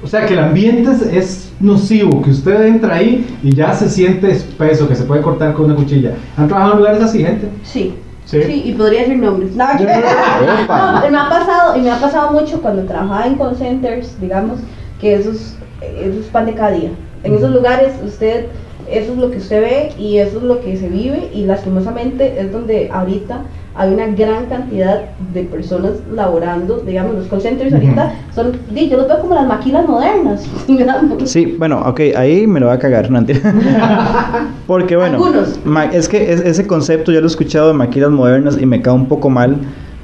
O 0.03 0.07
sea, 0.07 0.25
que 0.25 0.33
el 0.33 0.39
ambiente 0.39 0.91
es, 0.91 1.01
es 1.01 1.53
nocivo, 1.59 2.21
que 2.21 2.29
usted 2.29 2.65
entra 2.65 2.95
ahí 2.95 3.25
y 3.41 3.55
ya 3.55 3.73
se 3.73 3.89
siente 3.89 4.31
espeso, 4.31 4.87
que 4.87 4.95
se 4.95 5.03
puede 5.03 5.21
cortar 5.21 5.53
con 5.53 5.65
una 5.65 5.75
cuchilla. 5.75 6.13
¿Han 6.37 6.47
trabajado 6.47 6.73
en 6.73 6.79
lugares 6.79 7.03
así, 7.03 7.23
gente? 7.23 7.49
Sí. 7.63 7.95
Sí. 8.25 8.43
Sí. 8.43 8.61
y 8.65 8.73
podría 8.73 9.01
decir 9.01 9.17
nombres. 9.17 9.55
No. 9.55 9.65
No, 9.77 11.09
me 11.09 11.17
ha 11.17 11.29
pasado, 11.29 11.77
y 11.77 11.81
me 11.81 11.89
ha 11.89 11.99
pasado 11.99 12.31
mucho 12.31 12.61
cuando 12.61 12.83
trabajaba 12.83 13.25
en 13.25 13.35
call 13.35 13.55
centers, 13.55 14.19
digamos, 14.19 14.59
que 14.99 15.15
eso 15.15 15.31
es, 15.31 15.55
eso 15.81 16.19
es 16.19 16.25
pan 16.27 16.45
de 16.45 16.53
cada 16.53 16.71
día. 16.71 16.91
En 17.23 17.33
esos 17.33 17.51
lugares 17.51 17.93
usted, 18.05 18.47
eso 18.89 19.13
es 19.13 19.17
lo 19.17 19.31
que 19.31 19.37
usted 19.37 19.61
ve 19.61 19.93
y 19.97 20.17
eso 20.17 20.37
es 20.37 20.43
lo 20.43 20.59
que 20.59 20.77
se 20.77 20.89
vive 20.89 21.29
y 21.33 21.45
lastimosamente 21.45 22.39
es 22.39 22.51
donde 22.51 22.89
ahorita 22.91 23.43
hay 23.77 23.93
una 23.93 24.07
gran 24.07 24.47
cantidad 24.47 25.01
de 25.33 25.43
personas 25.43 25.91
laborando, 26.11 26.79
digamos, 26.79 27.15
los 27.15 27.27
call 27.27 27.41
centers 27.41 27.73
ahorita 27.73 28.11
son, 28.33 28.53
yo 28.73 28.97
los 28.97 29.07
veo 29.07 29.19
como 29.21 29.35
las 29.35 29.47
maquilas 29.47 29.87
modernas, 29.87 30.43
digamos. 30.67 31.29
Sí, 31.29 31.55
bueno, 31.59 31.81
ok, 31.85 31.99
ahí 32.15 32.47
me 32.47 32.59
lo 32.59 32.67
va 32.67 32.73
a 32.73 32.79
cagar, 32.79 33.11
no. 33.11 33.23
Porque 34.67 34.95
bueno, 34.95 35.15
Algunos. 35.23 35.59
es 35.93 36.09
que 36.09 36.31
es- 36.33 36.41
ese 36.41 36.65
concepto 36.67 37.11
ya 37.11 37.19
lo 37.19 37.25
he 37.25 37.29
escuchado 37.29 37.67
de 37.69 37.73
maquilas 37.73 38.09
modernas 38.11 38.57
y 38.59 38.65
me 38.65 38.81
cae 38.81 38.93
un 38.93 39.07
poco 39.07 39.29
mal. 39.29 39.57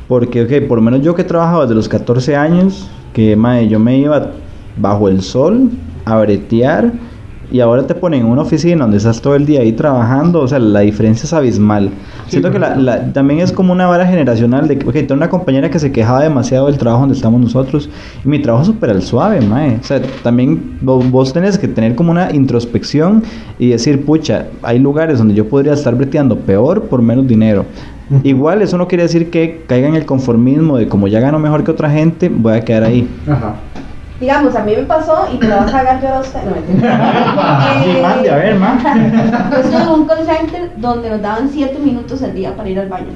Porque, 0.07 0.43
ok, 0.43 0.67
por 0.67 0.77
lo 0.77 0.83
menos 0.83 1.01
yo 1.01 1.15
que 1.15 1.21
he 1.21 1.25
trabajado 1.25 1.62
desde 1.62 1.75
los 1.75 1.88
14 1.89 2.36
años, 2.36 2.89
que 3.13 3.36
mae, 3.36 3.67
yo 3.67 3.79
me 3.79 3.97
iba 3.97 4.31
bajo 4.77 5.07
el 5.07 5.21
sol 5.21 5.69
a 6.05 6.17
bretear 6.17 6.91
y 7.53 7.59
ahora 7.61 7.87
te 7.87 7.93
ponen 7.95 8.21
en 8.21 8.25
una 8.25 8.41
oficina 8.41 8.81
donde 8.81 8.97
estás 8.97 9.21
todo 9.21 9.35
el 9.35 9.45
día 9.45 9.61
ahí 9.61 9.71
trabajando, 9.73 10.41
o 10.41 10.47
sea, 10.47 10.57
la 10.59 10.79
diferencia 10.81 11.25
es 11.25 11.33
abismal. 11.33 11.91
Siento 12.27 12.51
que 12.51 12.57
la- 12.59 12.75
la- 12.75 13.13
también 13.13 13.39
es 13.41 13.51
como 13.51 13.71
una 13.71 13.85
vara 13.87 14.05
generacional 14.07 14.67
de 14.67 14.79
que, 14.79 14.87
ok, 14.87 14.93
tengo 14.93 15.13
una 15.13 15.29
compañera 15.29 15.69
que 15.69 15.77
se 15.77 15.91
quejaba 15.91 16.21
demasiado 16.23 16.65
del 16.65 16.77
trabajo 16.79 17.01
donde 17.01 17.15
estamos 17.15 17.39
nosotros 17.39 17.89
y 18.25 18.27
mi 18.27 18.39
trabajo 18.41 18.63
es 18.63 18.67
súper 18.67 18.89
al 18.89 19.03
suave, 19.03 19.39
mae. 19.41 19.77
O 19.79 19.83
sea, 19.83 20.01
también 20.23 20.77
vos, 20.81 21.09
vos 21.11 21.31
tenés 21.31 21.57
que 21.59 21.67
tener 21.67 21.93
como 21.95 22.11
una 22.11 22.31
introspección 22.33 23.21
y 23.59 23.69
decir, 23.69 24.03
pucha, 24.03 24.47
hay 24.63 24.79
lugares 24.79 25.19
donde 25.19 25.35
yo 25.35 25.47
podría 25.47 25.73
estar 25.73 25.95
breteando 25.95 26.35
peor 26.39 26.83
por 26.85 27.01
menos 27.03 27.27
dinero. 27.27 27.65
Igual 28.23 28.61
eso 28.61 28.77
no 28.77 28.87
quiere 28.87 29.03
decir 29.03 29.29
que 29.29 29.63
caiga 29.67 29.87
en 29.87 29.95
el 29.95 30.05
conformismo 30.05 30.77
de 30.77 30.87
como 30.87 31.07
ya 31.07 31.19
gano 31.19 31.39
mejor 31.39 31.63
que 31.63 31.71
otra 31.71 31.89
gente, 31.89 32.29
voy 32.29 32.53
a 32.53 32.61
quedar 32.61 32.83
ahí. 32.83 33.07
Ajá. 33.27 33.55
Digamos, 34.23 34.55
a 34.55 34.63
mí 34.63 34.73
me 34.73 34.83
pasó 34.83 35.27
y 35.33 35.38
me 35.38 35.49
la 35.49 35.57
va 35.57 35.63
a 35.63 35.65
cagar 35.65 36.01
yo 36.01 36.07
a 36.07 36.19
usted. 36.21 36.39
No. 36.43 36.55
Sí, 37.83 38.01
mande, 38.01 38.31
a 38.31 38.36
ver, 38.38 38.55
ma. 38.55 38.79
Yo 39.51 39.57
estuve 39.57 39.81
en 39.81 39.89
un 39.89 40.05
call 40.05 40.25
center 40.25 40.71
donde 40.77 41.09
nos 41.09 41.21
daban 41.21 41.49
7 41.49 41.77
minutos 41.79 42.23
al 42.23 42.33
día 42.33 42.55
para 42.55 42.69
ir 42.69 42.79
al 42.79 42.88
baño. 42.88 43.12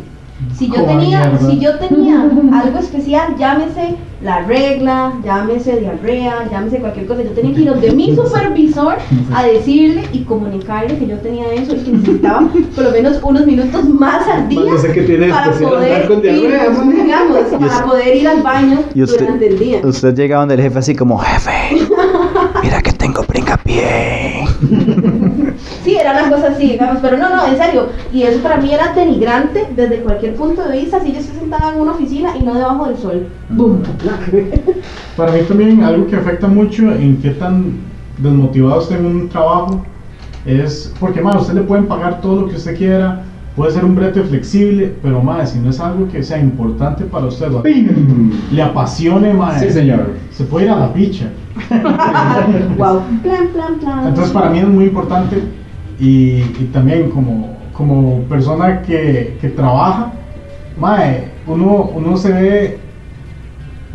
Si 0.56 0.68
yo 0.70 0.84
tenía, 0.84 1.38
si 1.40 1.60
yo 1.60 1.78
tenía 1.80 2.22
algo 2.22 2.80
especial, 2.80 3.36
llámese 3.38 3.96
la 4.22 4.42
regla, 4.42 5.14
llámese 5.24 5.80
diarrea, 5.80 6.48
llámese 6.52 6.80
cualquier 6.80 7.06
cosa, 7.06 7.22
yo 7.24 7.32
tenía 7.32 7.54
que 7.56 7.62
ir 7.62 7.70
donde 7.70 7.92
mi 7.92 8.16
supervisor 8.16 8.96
a 9.34 9.44
decirle 9.44 10.04
y 10.12 10.24
comunicarle 10.24 10.98
que 10.98 11.08
yo 11.08 11.18
tenía 11.20 11.52
eso 11.54 11.76
y 11.76 11.80
que 11.80 11.92
necesitaba 11.92 12.50
por 12.76 12.84
lo 12.84 12.92
menos 12.92 13.20
unos 13.24 13.46
minutos 13.46 13.86
más 13.90 14.28
al 14.28 14.50
día 14.50 14.62
Bueno, 14.62 14.78
sé 14.78 14.92
que 14.92 15.02
tiene 15.04 15.30
para 15.30 15.52
poder 15.52 16.12
ir, 16.12 16.52
digamos, 17.04 17.46
para 17.60 17.86
poder 17.86 18.16
ir 18.16 18.28
al 18.28 18.42
baño 18.42 18.80
Y 18.94 19.04
usted, 19.04 19.20
durante 19.20 19.48
el 19.48 19.60
día. 19.60 19.82
usted 19.84 20.16
llega 20.16 20.40
donde 20.40 20.56
el 20.56 20.62
jefe 20.62 20.80
así 20.80 20.96
como, 20.96 21.18
jefe, 21.20 21.52
mira 22.64 22.82
que 22.82 22.92
tengo 22.94 23.24
pringapié. 23.24 24.17
Sí, 25.88 25.96
era 25.96 26.12
una 26.12 26.30
cosa 26.30 26.48
así, 26.50 26.72
digamos, 26.72 26.98
pero 27.02 27.16
no, 27.16 27.34
no, 27.34 27.48
en 27.48 27.58
serio. 27.58 27.88
Y 28.12 28.24
eso 28.24 28.42
para 28.44 28.58
mí 28.58 28.74
era 28.74 28.94
denigrante 28.94 29.70
desde 29.74 30.02
cualquier 30.02 30.36
punto 30.36 30.68
de 30.68 30.80
vista. 30.80 31.00
Si 31.00 31.14
yo 31.14 31.20
estoy 31.20 31.40
sentada 31.40 31.74
en 31.74 31.80
una 31.80 31.94
oficina 31.94 32.36
y 32.38 32.44
no 32.44 32.56
debajo 32.56 32.88
del 32.88 32.98
sol. 32.98 33.28
¡Bum! 33.48 33.78
Para 35.16 35.32
mí 35.32 35.40
también 35.48 35.82
algo 35.86 36.06
que 36.08 36.18
afecta 36.18 36.50
mucho 36.50 36.92
en 36.92 37.22
qué 37.22 37.30
tan 37.30 37.76
desmotivado 38.18 38.82
esté 38.82 38.96
en 38.96 39.06
un 39.06 39.30
trabajo 39.30 39.86
es 40.46 40.94
porque, 41.00 41.22
más 41.22 41.44
usted 41.44 41.54
le 41.54 41.62
pueden 41.62 41.88
pagar 41.88 42.20
todo 42.20 42.42
lo 42.42 42.50
que 42.50 42.58
usted 42.58 42.78
quiera, 42.78 43.24
puede 43.56 43.72
ser 43.72 43.86
un 43.86 43.96
brete 43.96 44.24
flexible, 44.24 44.94
pero 45.02 45.22
más 45.22 45.52
si 45.52 45.60
no 45.60 45.70
es 45.70 45.80
algo 45.80 46.10
que 46.10 46.22
sea 46.22 46.38
importante 46.38 47.06
para 47.06 47.28
usted, 47.28 47.48
le 48.52 48.62
apasione, 48.62 49.34
más 49.34 49.62
Sí, 49.62 49.70
señor. 49.70 50.16
se 50.32 50.44
puede 50.44 50.66
ir 50.66 50.72
a 50.72 50.80
la 50.80 50.94
picha. 50.94 51.30
wow. 52.78 53.02
Plan, 53.24 53.48
plan, 53.54 53.80
plan. 53.80 54.08
Entonces 54.10 54.34
para 54.34 54.50
mí 54.50 54.60
es 54.60 54.68
muy 54.68 54.86
importante 54.86 55.42
y, 56.00 56.40
y 56.60 56.70
también 56.72 57.10
como, 57.10 57.58
como 57.74 58.22
persona 58.30 58.82
que, 58.82 59.38
que 59.42 59.50
trabaja, 59.50 60.14
mae, 60.80 61.30
uno, 61.48 61.90
uno 61.96 62.18
se 62.18 62.32
ve 62.32 62.78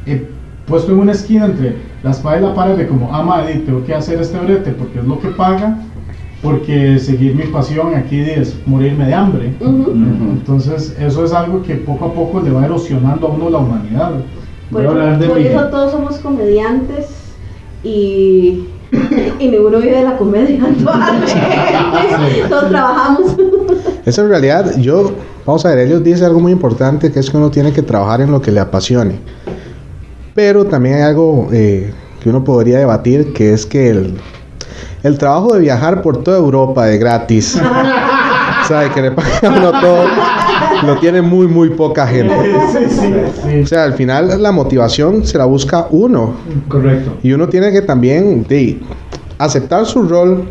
eh, 0.07 0.29
puesto 0.67 0.93
en 0.93 0.99
una 0.99 1.13
esquina 1.13 1.47
entre 1.47 1.77
la 2.03 2.11
espada 2.11 2.39
y 2.39 2.43
la 2.43 2.55
pared 2.55 2.77
de 2.77 2.87
como, 2.87 3.15
ah, 3.15 3.23
madre, 3.23 3.55
tengo 3.65 3.85
que 3.85 3.95
hacer 3.95 4.21
este 4.21 4.39
brete 4.39 4.73
porque 4.73 4.99
es 4.99 5.05
lo 5.05 5.21
que 5.21 5.29
paga, 5.29 5.79
porque 6.43 6.99
seguir 6.99 7.37
mi 7.37 7.45
pasión 7.45 7.95
aquí 7.95 8.19
es 8.19 8.57
morirme 8.67 9.07
de 9.07 9.15
hambre. 9.15 9.53
Entonces 9.61 10.97
eso 10.99 11.25
es 11.25 11.33
algo 11.33 11.63
que 11.63 11.77
poco 11.77 12.07
a 12.07 12.13
poco 12.13 12.41
le 12.41 12.51
va 12.51 12.65
erosionando 12.65 13.29
a 13.29 13.31
uno 13.31 13.49
la 13.51 13.59
humanidad. 13.59 14.11
Por, 14.71 14.81
Voy 14.83 14.87
a 14.87 14.91
hablar 14.91 15.19
de 15.21 15.27
por 15.29 15.39
mi- 15.39 15.45
eso 15.47 15.65
todos 15.69 15.93
somos 15.93 16.17
comediantes 16.19 17.35
y, 17.85 18.65
y 19.43 19.49
ninguno 19.49 19.79
vive 19.79 19.97
de 19.97 20.05
la 20.05 20.17
comedia. 20.17 20.61
todos 22.49 22.69
trabajamos. 22.69 23.37
Eso 24.07 24.23
en 24.23 24.29
realidad, 24.29 24.77
yo, 24.79 25.13
vamos 25.45 25.65
a 25.67 25.71
ver, 25.71 25.87
ellos 25.87 26.03
dicen 26.05 26.25
algo 26.27 26.41
muy 26.41 26.53
importante, 26.53 27.11
que 27.11 27.21
es 27.21 27.31
que 27.31 27.37
uno 27.37 27.51
tiene 27.51 27.73
que 27.73 27.83
trabajar 27.83 28.21
en 28.21 28.31
lo 28.31 28.41
que 28.41 28.51
le 28.51 28.61
apasione. 28.61 29.19
Pero 30.35 30.65
también 30.65 30.97
hay 30.97 31.03
algo 31.03 31.49
eh, 31.53 31.93
que 32.23 32.31
uno 32.31 32.45
podría 32.45 32.79
debatir, 32.79 33.33
que 33.33 33.53
es 33.53 33.67
que 33.67 33.91
el, 33.91 34.15
el 35.03 35.19
trabajo 35.19 35.55
de 35.55 35.61
viajar 35.61 36.03
por 36.03 36.23
toda 36.23 36.39
Europa 36.39 36.87
de 36.87 36.99
gratis, 36.99 37.61
o 38.65 38.67
sea, 38.67 38.81
de 38.81 38.91
que 38.91 39.03
le 39.03 39.11
pagan 39.11 39.45
a 39.45 39.59
uno 39.59 39.81
todo, 39.81 40.05
lo 40.87 40.97
tiene 40.99 41.23
muy, 41.23 41.47
muy 41.47 41.71
poca 41.71 42.07
gente. 42.07 42.35
Sí, 42.73 42.79
sí, 42.89 43.15
sí. 43.43 43.61
O 43.61 43.67
sea, 43.67 43.85
al 43.85 43.95
final 43.95 44.43
la 44.43 44.53
motivación 44.53 45.25
se 45.25 45.39
la 45.39 45.45
busca 45.45 45.87
uno. 45.91 46.35
Correcto. 46.69 47.17
Y 47.23 47.33
uno 47.33 47.49
tiene 47.49 47.73
que 47.73 47.83
también 47.83 48.45
de, 48.49 48.81
aceptar 49.39 49.87
su 49.87 50.03
rol 50.03 50.45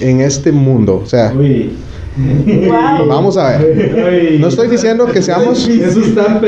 en 0.00 0.20
este 0.20 0.52
mundo. 0.52 1.00
O 1.04 1.06
sea, 1.06 1.32
Uy. 1.36 1.72
Wow. 2.18 3.06
vamos 3.06 3.36
a 3.36 3.58
ver. 3.58 4.40
No 4.40 4.48
estoy 4.48 4.68
diciendo 4.68 5.06
que 5.06 5.22
seamos 5.22 5.68
Eso 5.68 6.00
está 6.00 6.40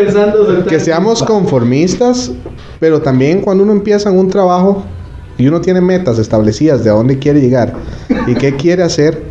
que 0.68 0.80
seamos 0.80 1.22
conformistas, 1.22 2.32
pero 2.80 3.00
también 3.00 3.40
cuando 3.40 3.62
uno 3.62 3.72
empieza 3.72 4.10
en 4.10 4.18
un 4.18 4.28
trabajo 4.28 4.84
y 5.38 5.46
uno 5.46 5.60
tiene 5.60 5.80
metas 5.80 6.18
establecidas 6.18 6.82
de 6.82 6.90
a 6.90 6.94
dónde 6.94 7.18
quiere 7.18 7.40
llegar 7.40 7.74
y 8.26 8.34
qué 8.34 8.56
quiere 8.56 8.82
hacer, 8.82 9.22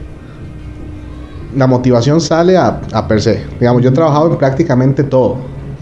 la 1.56 1.68
motivación 1.68 2.22
sale 2.22 2.56
a, 2.56 2.82
a 2.94 3.08
per 3.08 3.22
se. 3.22 3.44
Digamos, 3.60 3.82
yo 3.82 3.90
he 3.90 3.94
trabajado 3.94 4.32
en 4.32 4.38
prácticamente 4.38 5.04
todo, 5.04 5.38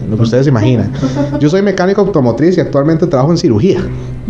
lo 0.08 0.16
que 0.16 0.22
ustedes 0.22 0.46
imaginan. 0.46 0.92
Yo 1.40 1.48
soy 1.48 1.62
mecánico 1.62 2.00
automotriz 2.00 2.56
y 2.56 2.60
actualmente 2.60 3.06
trabajo 3.06 3.30
en 3.32 3.38
cirugía. 3.38 3.80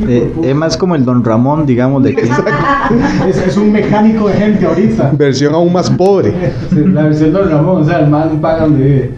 Eh, 0.00 0.32
es 0.44 0.54
más 0.54 0.76
como 0.76 0.94
el 0.94 1.04
Don 1.04 1.24
Ramón, 1.24 1.66
digamos, 1.66 2.04
de 2.04 2.14
que 2.14 2.22
Es, 3.28 3.36
es 3.46 3.56
un 3.56 3.72
mecánico 3.72 4.28
de 4.28 4.34
gente 4.34 4.64
ahorita. 4.64 5.12
Versión 5.16 5.54
aún 5.54 5.72
más 5.72 5.90
pobre. 5.90 6.32
La 6.70 7.02
versión 7.04 7.32
de 7.32 7.38
Don 7.38 7.50
Ramón, 7.50 7.82
o 7.82 7.84
sea, 7.84 8.00
el 8.00 8.08
man 8.08 8.38
paga 8.40 8.62
donde 8.62 8.84
vive. 8.84 9.10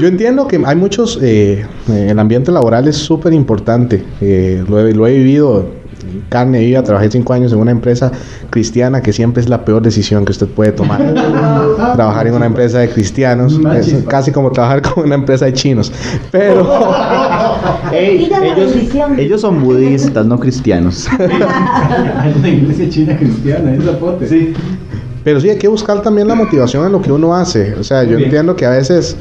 Yo 0.00 0.08
entiendo 0.08 0.46
que 0.46 0.60
hay 0.64 0.76
muchos, 0.76 1.18
eh, 1.22 1.64
eh, 1.88 2.08
el 2.10 2.18
ambiente 2.18 2.52
laboral 2.52 2.88
es 2.88 2.96
súper 2.96 3.32
importante. 3.32 4.04
Eh, 4.20 4.64
lo, 4.68 4.80
he, 4.80 4.92
lo 4.92 5.06
he 5.06 5.16
vivido 5.16 5.66
carne 6.28 6.60
viva, 6.60 6.82
trabajé 6.82 7.10
cinco 7.10 7.32
años 7.32 7.52
en 7.52 7.58
una 7.58 7.70
empresa 7.70 8.10
cristiana 8.50 9.02
que 9.02 9.12
siempre 9.12 9.42
es 9.42 9.48
la 9.48 9.64
peor 9.64 9.82
decisión 9.82 10.24
que 10.24 10.32
usted 10.32 10.46
puede 10.46 10.72
tomar. 10.72 11.00
trabajar 11.94 12.26
en 12.26 12.34
una 12.34 12.46
empresa 12.46 12.78
de 12.78 12.88
cristianos 12.88 13.58
es 13.76 14.04
casi 14.08 14.32
como 14.32 14.50
trabajar 14.50 14.82
con 14.82 15.04
una 15.04 15.14
empresa 15.14 15.46
de 15.46 15.52
chinos. 15.52 15.92
Pero 16.30 16.66
ellos, 17.92 19.40
son 19.40 19.62
budistas, 19.62 20.26
no 20.26 20.38
cristianos. 20.38 21.08
Hay 22.18 22.34
una 22.36 22.48
iglesia 22.48 22.88
china 22.88 23.16
cristiana, 23.16 23.74
es 23.74 23.84
zapote. 23.84 24.26
Sí. 24.26 24.52
Pero 25.24 25.40
sí 25.40 25.50
hay 25.50 25.58
que 25.58 25.68
buscar 25.68 26.02
también 26.02 26.28
la 26.28 26.34
motivación 26.34 26.86
en 26.86 26.92
lo 26.92 27.02
que 27.02 27.10
uno 27.10 27.34
hace. 27.34 27.74
O 27.74 27.82
sea, 27.82 28.04
yo 28.04 28.10
Bien. 28.10 28.24
entiendo 28.24 28.54
que 28.54 28.64
a 28.64 28.70
veces 28.70 29.16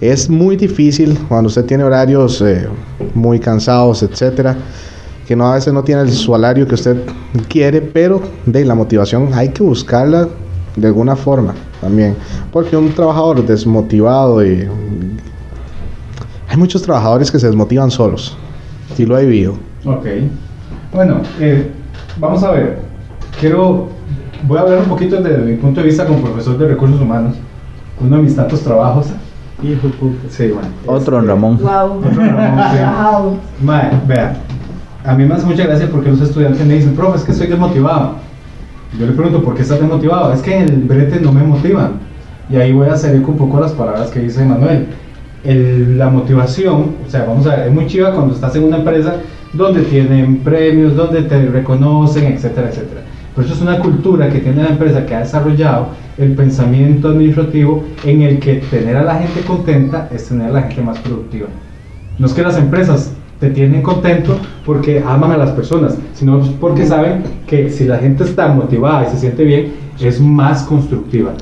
es 0.00 0.28
muy 0.28 0.56
difícil 0.56 1.16
cuando 1.28 1.48
usted 1.48 1.64
tiene 1.64 1.84
horarios 1.84 2.40
eh, 2.42 2.68
muy 3.14 3.38
cansados, 3.38 4.02
etcétera, 4.02 4.56
que 5.26 5.36
no 5.36 5.46
a 5.46 5.54
veces 5.54 5.72
no 5.72 5.82
tiene 5.82 6.02
el 6.02 6.12
salario 6.12 6.66
que 6.66 6.74
usted 6.74 7.02
quiere, 7.48 7.80
pero 7.80 8.20
de 8.46 8.64
la 8.64 8.74
motivación 8.74 9.30
hay 9.34 9.50
que 9.50 9.62
buscarla 9.62 10.28
de 10.76 10.86
alguna 10.86 11.16
forma 11.16 11.54
también, 11.80 12.16
porque 12.50 12.76
un 12.76 12.92
trabajador 12.92 13.44
desmotivado 13.44 14.44
y 14.44 14.68
hay 16.48 16.56
muchos 16.56 16.82
trabajadores 16.82 17.30
que 17.30 17.38
se 17.38 17.46
desmotivan 17.46 17.90
solos 17.90 18.36
y 18.98 19.06
lo 19.06 19.18
he 19.18 19.24
vivido. 19.24 19.54
Ok. 19.84 20.06
Bueno, 20.92 21.22
eh, 21.40 21.70
vamos 22.18 22.42
a 22.42 22.50
ver. 22.50 22.80
Quiero. 23.40 23.88
Voy 24.44 24.58
a 24.58 24.60
hablar 24.60 24.78
un 24.80 24.86
poquito 24.86 25.20
desde 25.20 25.38
mi 25.38 25.56
punto 25.56 25.80
de 25.80 25.86
vista 25.86 26.04
como 26.04 26.20
profesor 26.20 26.58
de 26.58 26.68
recursos 26.68 27.00
humanos. 27.00 27.36
Uno 28.00 28.16
de 28.16 28.22
mis 28.22 28.36
tantos 28.36 28.60
trabajos. 28.60 29.06
Hijo 29.62 29.86
de 29.86 29.92
puta. 29.94 30.18
Sí, 30.28 30.48
bueno. 30.48 30.68
Otro 30.86 31.16
Don 31.16 31.24
este, 31.24 31.32
Ramón. 31.32 31.58
Wow. 31.58 31.98
Otro 31.98 32.10
Ramón, 32.10 32.64
sí. 32.70 32.76
Trabajado. 32.76 33.36
Mae, 33.62 33.90
vea, 34.06 34.36
a 35.04 35.14
mí 35.14 35.24
me 35.24 35.34
hace 35.34 35.46
mucha 35.46 35.64
gracia 35.64 35.88
porque 35.90 36.10
los 36.10 36.20
estudiantes 36.20 36.64
me 36.66 36.74
dicen, 36.74 36.94
profe, 36.94 37.18
es 37.18 37.24
que 37.24 37.32
estoy 37.32 37.48
desmotivado. 37.48 38.16
Yo 38.98 39.06
le 39.06 39.12
pregunto, 39.12 39.42
¿por 39.42 39.54
qué 39.54 39.62
estás 39.62 39.80
desmotivado? 39.80 40.32
Es 40.32 40.42
que 40.42 40.58
el 40.58 40.82
brete 40.82 41.18
no 41.20 41.32
me 41.32 41.42
motivan. 41.42 41.92
Y 42.50 42.56
ahí 42.56 42.72
voy 42.72 42.88
a 42.88 42.92
hacer 42.92 43.16
eco 43.16 43.32
un 43.32 43.38
poco 43.38 43.60
las 43.60 43.72
palabras 43.72 44.10
que 44.10 44.20
dice 44.20 44.44
Manuel. 44.44 44.86
El- 45.44 45.98
la 45.98 46.08
motivación, 46.10 46.96
o 47.06 47.10
sea, 47.10 47.24
vamos 47.24 47.46
a 47.46 47.56
ver, 47.56 47.68
es 47.68 47.74
muy 47.74 47.86
chiva 47.86 48.12
cuando 48.12 48.34
estás 48.34 48.54
en 48.56 48.64
una 48.64 48.76
empresa 48.78 49.16
donde 49.52 49.82
tienen 49.82 50.38
premios, 50.38 50.94
donde 50.94 51.22
te 51.22 51.46
reconocen, 51.46 52.24
etcétera, 52.32 52.68
etcétera. 52.68 53.00
Pero 53.34 53.46
eso 53.46 53.54
es 53.56 53.62
una 53.62 53.78
cultura 53.78 54.28
que 54.28 54.38
tiene 54.40 54.62
la 54.62 54.68
empresa 54.70 55.04
que 55.06 55.14
ha 55.14 55.20
desarrollado 55.20 55.88
el 56.18 56.32
pensamiento 56.34 57.08
administrativo 57.08 57.84
en 58.04 58.22
el 58.22 58.38
que 58.38 58.56
tener 58.70 58.96
a 58.96 59.02
la 59.02 59.16
gente 59.16 59.40
contenta 59.40 60.08
es 60.12 60.28
tener 60.28 60.48
a 60.48 60.52
la 60.52 60.62
gente 60.62 60.82
más 60.82 60.98
productiva. 60.98 61.48
No 62.18 62.26
es 62.26 62.34
que 62.34 62.42
las 62.42 62.58
empresas 62.58 63.12
te 63.42 63.50
tienen 63.50 63.82
contento 63.82 64.36
porque 64.64 65.02
aman 65.04 65.32
a 65.32 65.36
las 65.36 65.50
personas, 65.50 65.98
sino 66.14 66.38
porque 66.60 66.86
saben 66.86 67.24
que 67.44 67.68
si 67.70 67.86
la 67.86 67.98
gente 67.98 68.22
está 68.22 68.46
motivada 68.46 69.04
y 69.08 69.10
se 69.10 69.18
siente 69.18 69.42
bien, 69.44 69.72
es 70.00 70.20
más 70.20 70.62
constructiva. 70.62 71.32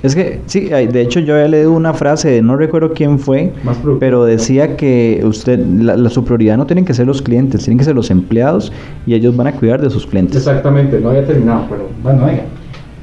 Es 0.00 0.14
que, 0.14 0.38
sí, 0.46 0.68
de 0.68 1.00
hecho 1.00 1.18
yo 1.18 1.34
había 1.34 1.48
leído 1.48 1.72
una 1.72 1.92
frase, 1.94 2.40
no 2.42 2.54
recuerdo 2.56 2.92
quién 2.92 3.18
fue, 3.18 3.52
pero 3.98 4.24
decía 4.24 4.76
que 4.76 5.20
usted, 5.24 5.58
la, 5.58 5.96
la- 5.96 6.10
su 6.10 6.22
prioridad 6.22 6.56
no 6.56 6.64
tienen 6.64 6.84
que 6.84 6.94
ser 6.94 7.08
los 7.08 7.20
clientes, 7.20 7.64
tienen 7.64 7.78
que 7.78 7.84
ser 7.84 7.96
los 7.96 8.08
empleados 8.12 8.72
y 9.04 9.14
ellos 9.14 9.36
van 9.36 9.48
a 9.48 9.52
cuidar 9.52 9.80
de 9.82 9.90
sus 9.90 10.06
clientes. 10.06 10.36
Exactamente, 10.36 11.00
no 11.00 11.08
había 11.10 11.26
terminado, 11.26 11.64
pero 11.68 11.88
bueno, 12.04 12.24
oiga. 12.24 12.42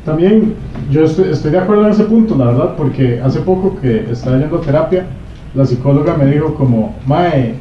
También 0.05 0.53
yo 0.89 1.03
estoy, 1.03 1.31
estoy 1.31 1.51
de 1.51 1.57
acuerdo 1.57 1.83
en 1.87 1.91
ese 1.91 2.05
punto, 2.05 2.37
la 2.37 2.45
verdad, 2.45 2.75
porque 2.77 3.19
hace 3.21 3.41
poco 3.41 3.75
que 3.81 4.05
estaba 4.09 4.37
yendo 4.37 4.55
a 4.59 4.61
terapia, 4.61 5.05
la 5.53 5.65
psicóloga 5.65 6.15
me 6.15 6.27
dijo 6.27 6.53
como, 6.55 6.95
Mae, 7.05 7.55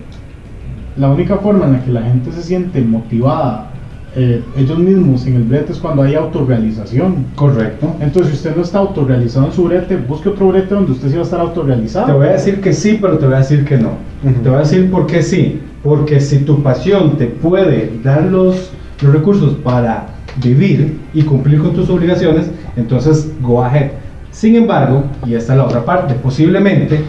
la 0.97 1.09
única 1.09 1.37
forma 1.37 1.67
en 1.67 1.73
la 1.75 1.85
que 1.85 1.91
la 1.91 2.03
gente 2.03 2.33
se 2.33 2.43
siente 2.43 2.81
motivada 2.81 3.71
eh, 4.17 4.45
ellos 4.57 4.79
mismos 4.79 5.27
en 5.27 5.35
el 5.35 5.43
brete 5.43 5.73
es 5.73 5.79
cuando 5.79 6.03
hay 6.03 6.15
autorrealización. 6.15 7.27
Correcto. 7.35 7.97
Entonces, 8.01 8.31
si 8.31 8.37
usted 8.37 8.57
no 8.57 8.63
está 8.63 8.79
autorrealizado 8.79 9.47
en 9.47 9.53
su 9.53 9.65
brete, 9.65 9.97
busque 9.97 10.29
otro 10.29 10.49
brete 10.49 10.73
donde 10.73 10.93
usted 10.93 11.09
sí 11.09 11.15
va 11.15 11.23
a 11.23 11.25
estar 11.25 11.41
autorrealizado. 11.41 12.07
Te 12.07 12.13
voy 12.13 12.29
a 12.29 12.33
decir 12.33 12.61
que 12.61 12.73
sí, 12.73 12.99
pero 13.01 13.19
te 13.19 13.27
voy 13.27 13.35
a 13.35 13.39
decir 13.39 13.65
que 13.65 13.77
no. 13.77 13.95
Ujú. 14.23 14.41
Te 14.43 14.49
voy 14.49 14.59
a 14.59 14.61
decir 14.61 14.89
por 14.91 15.07
qué 15.07 15.21
sí. 15.23 15.61
Porque 15.83 16.21
si 16.21 16.39
tu 16.39 16.63
pasión 16.63 17.17
te 17.17 17.27
puede 17.27 17.91
dar 18.05 18.23
los, 18.25 18.71
los 19.03 19.13
recursos 19.13 19.55
para 19.65 20.07
vivir 20.37 21.01
y 21.13 21.23
cumplir 21.23 21.61
con 21.61 21.75
tus 21.75 21.91
obligaciones, 21.91 22.51
entonces 22.77 23.33
go 23.43 23.65
ahead. 23.65 23.91
Sin 24.31 24.55
embargo, 24.55 25.05
y 25.27 25.35
esta 25.35 25.55
es 25.55 25.59
la 25.59 25.65
otra 25.65 25.85
parte, 25.85 26.15
posiblemente 26.15 27.01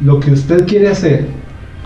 lo 0.00 0.20
que 0.20 0.30
usted 0.30 0.66
quiere 0.66 0.88
hacer 0.88 1.26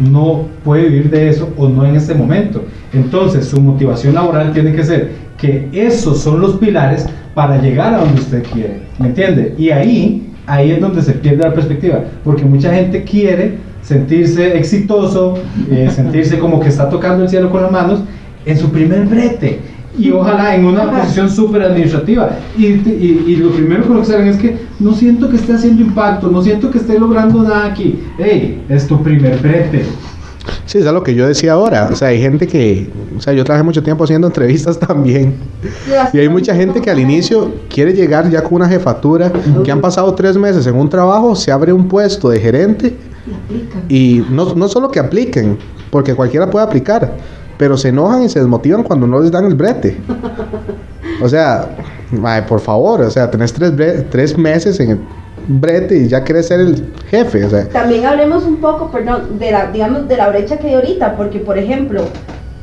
no 0.00 0.46
puede 0.64 0.88
vivir 0.88 1.10
de 1.10 1.28
eso 1.28 1.52
o 1.56 1.68
no 1.68 1.84
en 1.84 1.96
este 1.96 2.14
momento. 2.14 2.64
Entonces 2.92 3.46
su 3.46 3.60
motivación 3.60 4.14
laboral 4.14 4.52
tiene 4.52 4.72
que 4.72 4.84
ser 4.84 5.12
que 5.38 5.68
esos 5.72 6.20
son 6.20 6.40
los 6.40 6.56
pilares 6.56 7.06
para 7.34 7.60
llegar 7.60 7.94
a 7.94 7.98
donde 7.98 8.20
usted 8.20 8.42
quiere. 8.52 8.82
¿Me 8.98 9.08
entiende? 9.08 9.54
Y 9.56 9.70
ahí, 9.70 10.30
ahí 10.46 10.72
es 10.72 10.80
donde 10.80 11.02
se 11.02 11.12
pierde 11.12 11.44
la 11.44 11.54
perspectiva. 11.54 12.00
Porque 12.24 12.44
mucha 12.44 12.74
gente 12.74 13.04
quiere 13.04 13.58
sentirse 13.82 14.56
exitoso, 14.58 15.34
eh, 15.70 15.88
sentirse 15.94 16.38
como 16.38 16.60
que 16.60 16.68
está 16.68 16.88
tocando 16.88 17.24
el 17.24 17.30
cielo 17.30 17.50
con 17.50 17.62
las 17.62 17.72
manos 17.72 18.00
en 18.44 18.58
su 18.58 18.70
primer 18.70 19.06
brete. 19.06 19.60
Y 19.98 20.10
ojalá 20.10 20.54
en 20.54 20.64
una 20.64 20.90
posición 20.90 21.30
súper 21.30 21.62
administrativa. 21.62 22.30
Y, 22.56 22.66
y, 22.66 23.24
y 23.26 23.36
lo 23.36 23.50
primero 23.50 23.82
que 23.82 23.88
lo 23.94 24.00
que 24.00 24.06
salen 24.06 24.28
es 24.28 24.36
que 24.36 24.58
no 24.78 24.92
siento 24.94 25.28
que 25.28 25.36
esté 25.36 25.54
haciendo 25.54 25.82
impacto, 25.82 26.28
no 26.28 26.42
siento 26.42 26.70
que 26.70 26.78
esté 26.78 26.98
logrando 26.98 27.42
nada 27.42 27.66
aquí. 27.66 28.00
¡Ey! 28.18 28.62
Es 28.68 28.86
tu 28.86 29.02
primer 29.02 29.38
brete. 29.38 29.84
Sí, 30.66 30.78
es 30.78 30.84
lo 30.84 31.02
que 31.02 31.14
yo 31.14 31.26
decía 31.26 31.52
ahora. 31.52 31.88
O 31.92 31.96
sea, 31.96 32.08
hay 32.08 32.20
gente 32.20 32.46
que, 32.46 32.88
o 33.16 33.20
sea, 33.20 33.32
yo 33.32 33.44
trabajé 33.44 33.64
mucho 33.64 33.82
tiempo 33.82 34.04
haciendo 34.04 34.28
entrevistas 34.28 34.78
también. 34.86 35.34
Y 36.12 36.18
hay 36.18 36.28
mucha 36.28 36.54
gente 36.54 36.80
que 36.80 36.90
al 36.90 37.00
inicio 37.00 37.52
quiere 37.68 37.92
llegar 37.92 38.30
ya 38.30 38.42
con 38.42 38.54
una 38.54 38.68
jefatura, 38.68 39.32
que 39.64 39.72
han 39.72 39.80
pasado 39.80 40.14
tres 40.14 40.36
meses 40.36 40.66
en 40.66 40.76
un 40.76 40.88
trabajo, 40.88 41.34
se 41.34 41.50
abre 41.50 41.72
un 41.72 41.88
puesto 41.88 42.30
de 42.30 42.40
gerente 42.40 42.96
y 43.88 44.24
no, 44.30 44.54
no 44.54 44.68
solo 44.68 44.90
que 44.90 45.00
apliquen, 45.00 45.58
porque 45.90 46.14
cualquiera 46.14 46.48
puede 46.48 46.64
aplicar, 46.64 47.16
pero 47.60 47.76
se 47.76 47.90
enojan 47.90 48.22
y 48.22 48.28
se 48.30 48.38
desmotivan 48.38 48.82
cuando 48.82 49.06
no 49.06 49.20
les 49.20 49.30
dan 49.30 49.44
el 49.44 49.54
brete. 49.54 49.98
O 51.22 51.28
sea, 51.28 51.68
mae, 52.10 52.40
por 52.44 52.58
favor, 52.58 53.02
o 53.02 53.10
sea, 53.10 53.30
tenés 53.30 53.52
tres, 53.52 53.70
tres 54.08 54.38
meses 54.38 54.80
en 54.80 54.90
el 54.92 55.00
brete 55.46 55.94
y 55.98 56.08
ya 56.08 56.24
querés 56.24 56.46
ser 56.48 56.60
el 56.60 56.86
jefe. 57.10 57.44
O 57.44 57.50
sea, 57.50 57.68
También 57.68 58.06
hablemos 58.06 58.44
un 58.44 58.56
poco, 58.56 58.90
perdón, 58.90 59.38
de 59.38 59.50
la, 59.52 59.70
digamos, 59.70 60.08
de 60.08 60.16
la 60.16 60.30
brecha 60.30 60.56
que 60.58 60.68
hay 60.68 60.74
ahorita, 60.74 61.16
porque 61.18 61.38
por 61.40 61.58
ejemplo, 61.58 62.04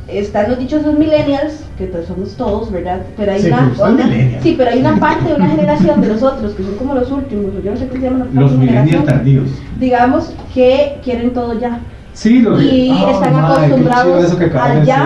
están 0.08 0.48
los 0.50 0.58
dichos 0.58 0.82
los 0.82 0.98
millennials, 0.98 1.60
que 1.78 1.84
pues 1.86 2.06
somos 2.06 2.30
todos, 2.34 2.72
¿verdad? 2.72 3.02
Pero 3.16 3.30
hay 3.30 3.42
Sí, 3.42 3.46
una, 3.46 3.72
una- 3.88 4.40
sí, 4.42 4.54
pero 4.58 4.70
hay 4.72 4.80
una 4.80 4.98
parte 4.98 5.28
de 5.28 5.34
una 5.36 5.48
generación 5.48 6.00
de 6.00 6.08
nosotros 6.08 6.54
que 6.54 6.64
son 6.64 6.74
como 6.74 6.94
los 6.96 7.08
últimos, 7.12 7.52
yo 7.62 7.70
no 7.70 7.76
sé 7.76 7.86
cómo 7.86 8.00
se 8.00 8.06
llaman 8.10 8.28
la 8.34 8.40
Los 8.40 8.52
millennials 8.58 9.04
tardíos. 9.04 9.48
digamos 9.78 10.32
que 10.52 10.98
quieren 11.04 11.32
todo 11.32 11.56
ya 11.60 11.78
Sí, 12.18 12.40
los 12.40 12.60
y 12.60 12.90
están 12.90 13.32
acostumbrados 13.36 14.24
a 14.60 14.82
ya 14.84 14.96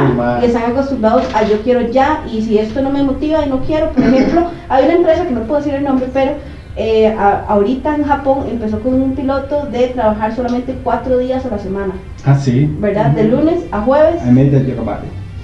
y 0.42 0.46
están 0.46 0.70
acostumbrados 0.72 1.25
a 1.35 1.42
yo 1.46 1.61
quiero 1.62 1.90
ya 1.90 2.25
y 2.33 2.40
si 2.40 2.57
esto 2.59 2.81
no 2.81 2.88
me 2.90 3.03
motiva 3.03 3.44
y 3.44 3.51
no 3.51 3.59
quiero 3.61 3.90
por 3.90 4.03
ejemplo 4.03 4.46
hay 4.70 4.85
una 4.87 4.94
empresa 4.94 5.27
que 5.27 5.35
no 5.35 5.42
puedo 5.42 5.61
decir 5.61 5.75
el 5.75 5.85
nombre 5.85 6.09
pero 6.11 6.33
eh, 6.75 7.09
a- 7.09 7.44
ahorita 7.48 7.96
en 7.96 8.05
Japón 8.05 8.46
empezó 8.51 8.81
con 8.81 8.94
un 8.94 9.14
piloto 9.14 9.66
de 9.70 9.88
trabajar 9.88 10.35
solamente 10.35 10.75
cuatro 10.83 11.18
días 11.18 11.44
a 11.44 11.51
la 11.51 11.59
semana. 11.59 11.92
Ah, 12.25 12.35
sí. 12.35 12.75
verdad 12.81 13.11
de 13.11 13.25
lunes 13.25 13.61
a 13.72 13.83
jueves. 13.83 14.22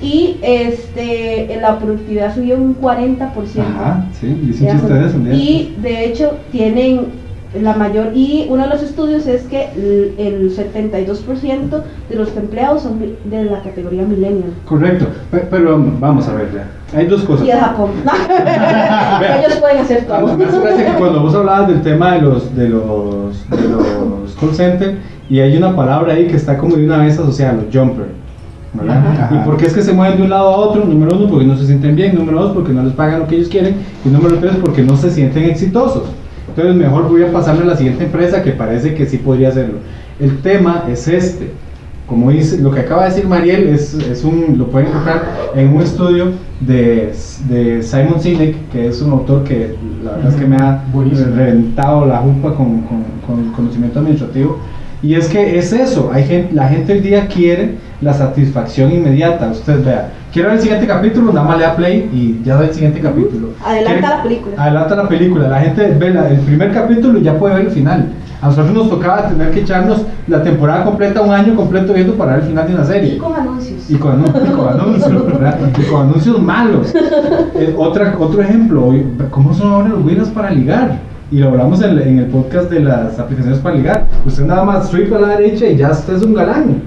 Y 0.00 0.38
este 0.42 1.54
la 1.60 1.78
productividad 1.78 2.34
subió 2.34 2.56
un 2.56 2.80
40% 2.80 3.28
Ajá, 3.60 4.06
sí, 4.18 4.26
y 5.34 5.74
de 5.82 6.06
hecho 6.06 6.38
tienen 6.50 7.27
la 7.60 7.74
mayor 7.74 8.08
y 8.14 8.46
uno 8.50 8.64
de 8.64 8.68
los 8.68 8.82
estudios 8.82 9.26
es 9.26 9.42
que 9.44 9.70
el, 9.74 10.14
el 10.18 10.50
72% 10.54 11.82
de 12.10 12.14
los 12.16 12.36
empleados 12.36 12.82
son 12.82 12.98
de 13.24 13.44
la 13.44 13.62
categoría 13.62 14.02
millennial 14.02 14.50
Correcto, 14.66 15.06
Pe- 15.30 15.46
pero 15.50 15.82
vamos 15.98 16.28
a 16.28 16.34
ver, 16.34 16.48
hay 16.94 17.06
dos 17.06 17.22
cosas. 17.22 17.46
y 17.46 17.50
de 17.50 17.56
Japón 17.56 17.90
ellos 19.38 19.58
pueden 19.60 19.78
hacer 19.78 20.04
todo 20.06 20.36
Me 20.36 20.44
hace 20.44 20.60
gracia 20.60 20.92
que 20.92 20.98
cuando 20.98 21.20
vos 21.22 21.34
hablabas 21.34 21.68
del 21.68 21.82
tema 21.82 22.12
de 22.14 22.22
los, 22.22 22.54
de 22.54 22.68
los, 22.68 23.50
de 23.50 23.68
los 23.68 24.34
call 24.40 24.54
center, 24.54 24.98
y 25.30 25.40
hay 25.40 25.56
una 25.56 25.74
palabra 25.74 26.14
ahí 26.14 26.26
que 26.26 26.36
está 26.36 26.56
como 26.58 26.76
de 26.76 26.84
una 26.84 26.98
vez 26.98 27.18
asociada, 27.18 27.54
los 27.54 27.64
jumper. 27.74 28.06
¿verdad? 28.74 28.98
Ajá. 28.98 29.30
¿Y 29.34 29.38
por 29.46 29.56
qué 29.56 29.66
es 29.66 29.72
que 29.74 29.82
se 29.82 29.92
mueven 29.92 30.18
de 30.18 30.22
un 30.24 30.30
lado 30.30 30.48
a 30.50 30.56
otro? 30.56 30.84
Número 30.84 31.16
uno, 31.16 31.28
porque 31.28 31.44
no 31.46 31.56
se 31.56 31.66
sienten 31.66 31.96
bien. 31.96 32.14
Número 32.14 32.42
dos, 32.42 32.52
porque 32.52 32.72
no 32.72 32.82
les 32.82 32.92
pagan 32.92 33.20
lo 33.20 33.26
que 33.26 33.36
ellos 33.36 33.48
quieren. 33.48 33.76
Y 34.04 34.08
número 34.10 34.36
tres, 34.38 34.56
porque 34.60 34.82
no 34.82 34.96
se 34.96 35.10
sienten 35.10 35.44
exitosos. 35.44 36.04
Entonces, 36.58 36.82
mejor 36.82 37.08
voy 37.08 37.22
a 37.22 37.32
pasarme 37.32 37.62
a 37.62 37.66
la 37.66 37.76
siguiente 37.76 38.04
empresa 38.04 38.42
que 38.42 38.50
parece 38.50 38.94
que 38.94 39.06
sí 39.06 39.18
podría 39.18 39.50
hacerlo. 39.50 39.78
El 40.18 40.38
tema 40.42 40.86
es 40.90 41.06
este. 41.06 41.52
Como 42.08 42.32
dice, 42.32 42.58
lo 42.58 42.72
que 42.72 42.80
acaba 42.80 43.04
de 43.04 43.10
decir 43.10 43.28
Mariel 43.28 43.68
es, 43.68 43.94
es 43.94 44.24
un, 44.24 44.56
lo 44.58 44.66
pueden 44.68 44.88
encontrar 44.88 45.22
en 45.54 45.68
un 45.68 45.82
estudio 45.82 46.32
de, 46.58 47.12
de 47.48 47.82
Simon 47.82 48.20
Sinek, 48.20 48.70
que 48.72 48.88
es 48.88 49.00
un 49.02 49.12
autor 49.12 49.44
que 49.44 49.76
la 50.02 50.12
verdad 50.12 50.30
es 50.30 50.34
que 50.34 50.46
me 50.46 50.56
ha 50.56 50.82
Buenísimo. 50.92 51.36
reventado 51.36 52.06
la 52.06 52.16
jupa 52.16 52.54
con, 52.54 52.80
con, 52.80 53.04
con 53.24 53.52
conocimiento 53.52 54.00
administrativo. 54.00 54.58
Y 55.00 55.14
es 55.14 55.28
que 55.28 55.58
es 55.58 55.72
eso, 55.72 56.10
hay 56.12 56.24
gente, 56.24 56.54
la 56.54 56.68
gente 56.68 56.94
hoy 56.94 57.00
día 57.00 57.28
quiere 57.28 57.76
la 58.00 58.12
satisfacción 58.12 58.92
inmediata. 58.92 59.48
Usted 59.50 59.84
vea, 59.84 60.10
quiero 60.32 60.48
ver 60.48 60.56
el 60.58 60.62
siguiente 60.62 60.86
capítulo, 60.86 61.32
nada 61.32 61.46
más 61.46 61.58
le 61.58 61.64
da 61.64 61.76
play 61.76 62.08
y 62.12 62.40
ya 62.44 62.56
da 62.56 62.64
el 62.66 62.72
siguiente 62.74 63.00
capítulo. 63.00 63.48
Adelanta 63.64 63.98
Quiere- 64.00 64.16
la 64.16 64.22
película. 64.22 64.54
Adelanta 64.62 64.96
la 64.96 65.08
película, 65.08 65.48
la 65.48 65.60
gente 65.60 65.96
ve 65.98 66.10
la- 66.10 66.28
el 66.30 66.38
primer 66.40 66.72
capítulo 66.72 67.18
y 67.18 67.22
ya 67.22 67.36
puede 67.38 67.54
ver 67.56 67.64
el 67.66 67.70
final. 67.72 68.06
A 68.40 68.46
nosotros 68.46 68.72
nos 68.72 68.88
tocaba 68.88 69.26
tener 69.26 69.50
que 69.50 69.62
echarnos 69.62 70.02
la 70.28 70.44
temporada 70.44 70.84
completa, 70.84 71.22
un 71.22 71.32
año 71.32 71.56
completo 71.56 71.92
viendo 71.92 72.14
para 72.14 72.34
ver 72.34 72.42
el 72.42 72.48
final 72.50 72.68
de 72.68 72.74
una 72.74 72.84
serie. 72.84 73.14
y 73.14 73.18
con 73.18 73.34
anuncios 73.34 73.90
Y 73.90 73.94
con, 73.96 74.24
y 74.24 74.50
con 74.50 74.68
anuncios, 74.68 75.26
¿verdad? 75.26 75.58
Y 75.76 75.82
con 75.90 76.02
anuncios 76.02 76.40
malos. 76.42 76.94
Eh, 77.54 77.74
otra, 77.76 78.14
otro 78.20 78.40
ejemplo, 78.40 78.92
¿cómo 79.32 79.52
son 79.52 79.72
ahora 79.72 79.88
los 79.88 80.04
Winners 80.04 80.28
para 80.28 80.50
ligar? 80.52 81.00
Y 81.30 81.38
lo 81.38 81.48
hablamos 81.48 81.82
en, 81.82 81.98
en 81.98 82.18
el 82.20 82.26
podcast 82.26 82.70
de 82.70 82.80
las 82.80 83.18
aplicaciones 83.18 83.58
para 83.58 83.74
ligar. 83.76 84.06
Usted 84.24 84.44
nada 84.44 84.64
más 84.64 84.88
swipe 84.88 85.14
a 85.14 85.18
la 85.18 85.36
derecha 85.36 85.66
y 85.66 85.76
ya 85.76 85.90
usted 85.90 86.16
es 86.16 86.22
un 86.22 86.34
galán. 86.34 86.82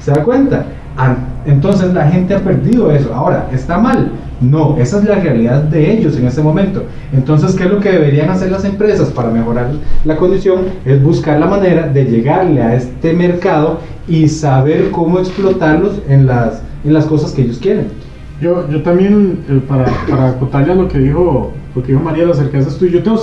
¿Se 0.00 0.10
da 0.10 0.22
cuenta? 0.22 0.64
Ah, 0.96 1.14
Entonces 1.44 1.92
la 1.92 2.08
gente 2.08 2.34
ha 2.34 2.38
perdido 2.40 2.90
eso. 2.90 3.14
Ahora, 3.14 3.48
¿está 3.52 3.76
mal? 3.76 4.10
No, 4.40 4.76
esa 4.78 4.98
es 4.98 5.04
la 5.04 5.16
realidad 5.16 5.62
de 5.62 5.92
ellos 5.92 6.16
en 6.16 6.26
este 6.26 6.42
momento. 6.42 6.84
Entonces, 7.12 7.54
¿qué 7.54 7.64
es 7.64 7.70
lo 7.70 7.80
que 7.80 7.90
deberían 7.90 8.30
hacer 8.30 8.50
las 8.50 8.64
empresas 8.64 9.10
para 9.10 9.30
mejorar 9.30 9.70
la 10.04 10.16
condición? 10.16 10.60
Es 10.84 11.02
buscar 11.02 11.38
la 11.38 11.46
manera 11.46 11.88
de 11.88 12.04
llegarle 12.04 12.62
a 12.62 12.74
este 12.74 13.12
mercado 13.12 13.80
y 14.08 14.28
saber 14.28 14.90
cómo 14.90 15.18
explotarlos 15.18 16.00
en 16.08 16.26
las, 16.26 16.62
en 16.84 16.92
las 16.94 17.06
cosas 17.06 17.32
que 17.32 17.42
ellos 17.42 17.58
quieren. 17.58 17.88
Yo, 18.40 18.68
yo 18.70 18.82
también, 18.82 19.40
eh, 19.48 19.60
para, 19.66 19.86
para 20.08 20.28
acotarle 20.28 20.72
a 20.72 20.76
lo 20.76 20.88
que 20.88 20.98
dijo, 20.98 21.52
lo 21.76 21.82
que 21.82 21.92
dijo 21.92 22.02
Mariela 22.02 22.32
acerca 22.32 22.52
de 22.52 22.60
ese 22.60 22.70
estudio, 22.70 23.00
yo 23.00 23.02
tengo, 23.02 23.18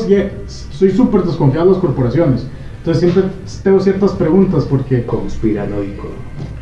soy 0.48 0.92
súper 0.92 1.24
desconfiado 1.24 1.66
de 1.66 1.72
las 1.74 1.82
corporaciones. 1.82 2.46
Entonces 2.78 3.02
siempre 3.02 3.32
tengo 3.64 3.80
ciertas 3.80 4.12
preguntas 4.12 4.66
porque 4.70 5.04
Conspiranoico. 5.06 6.10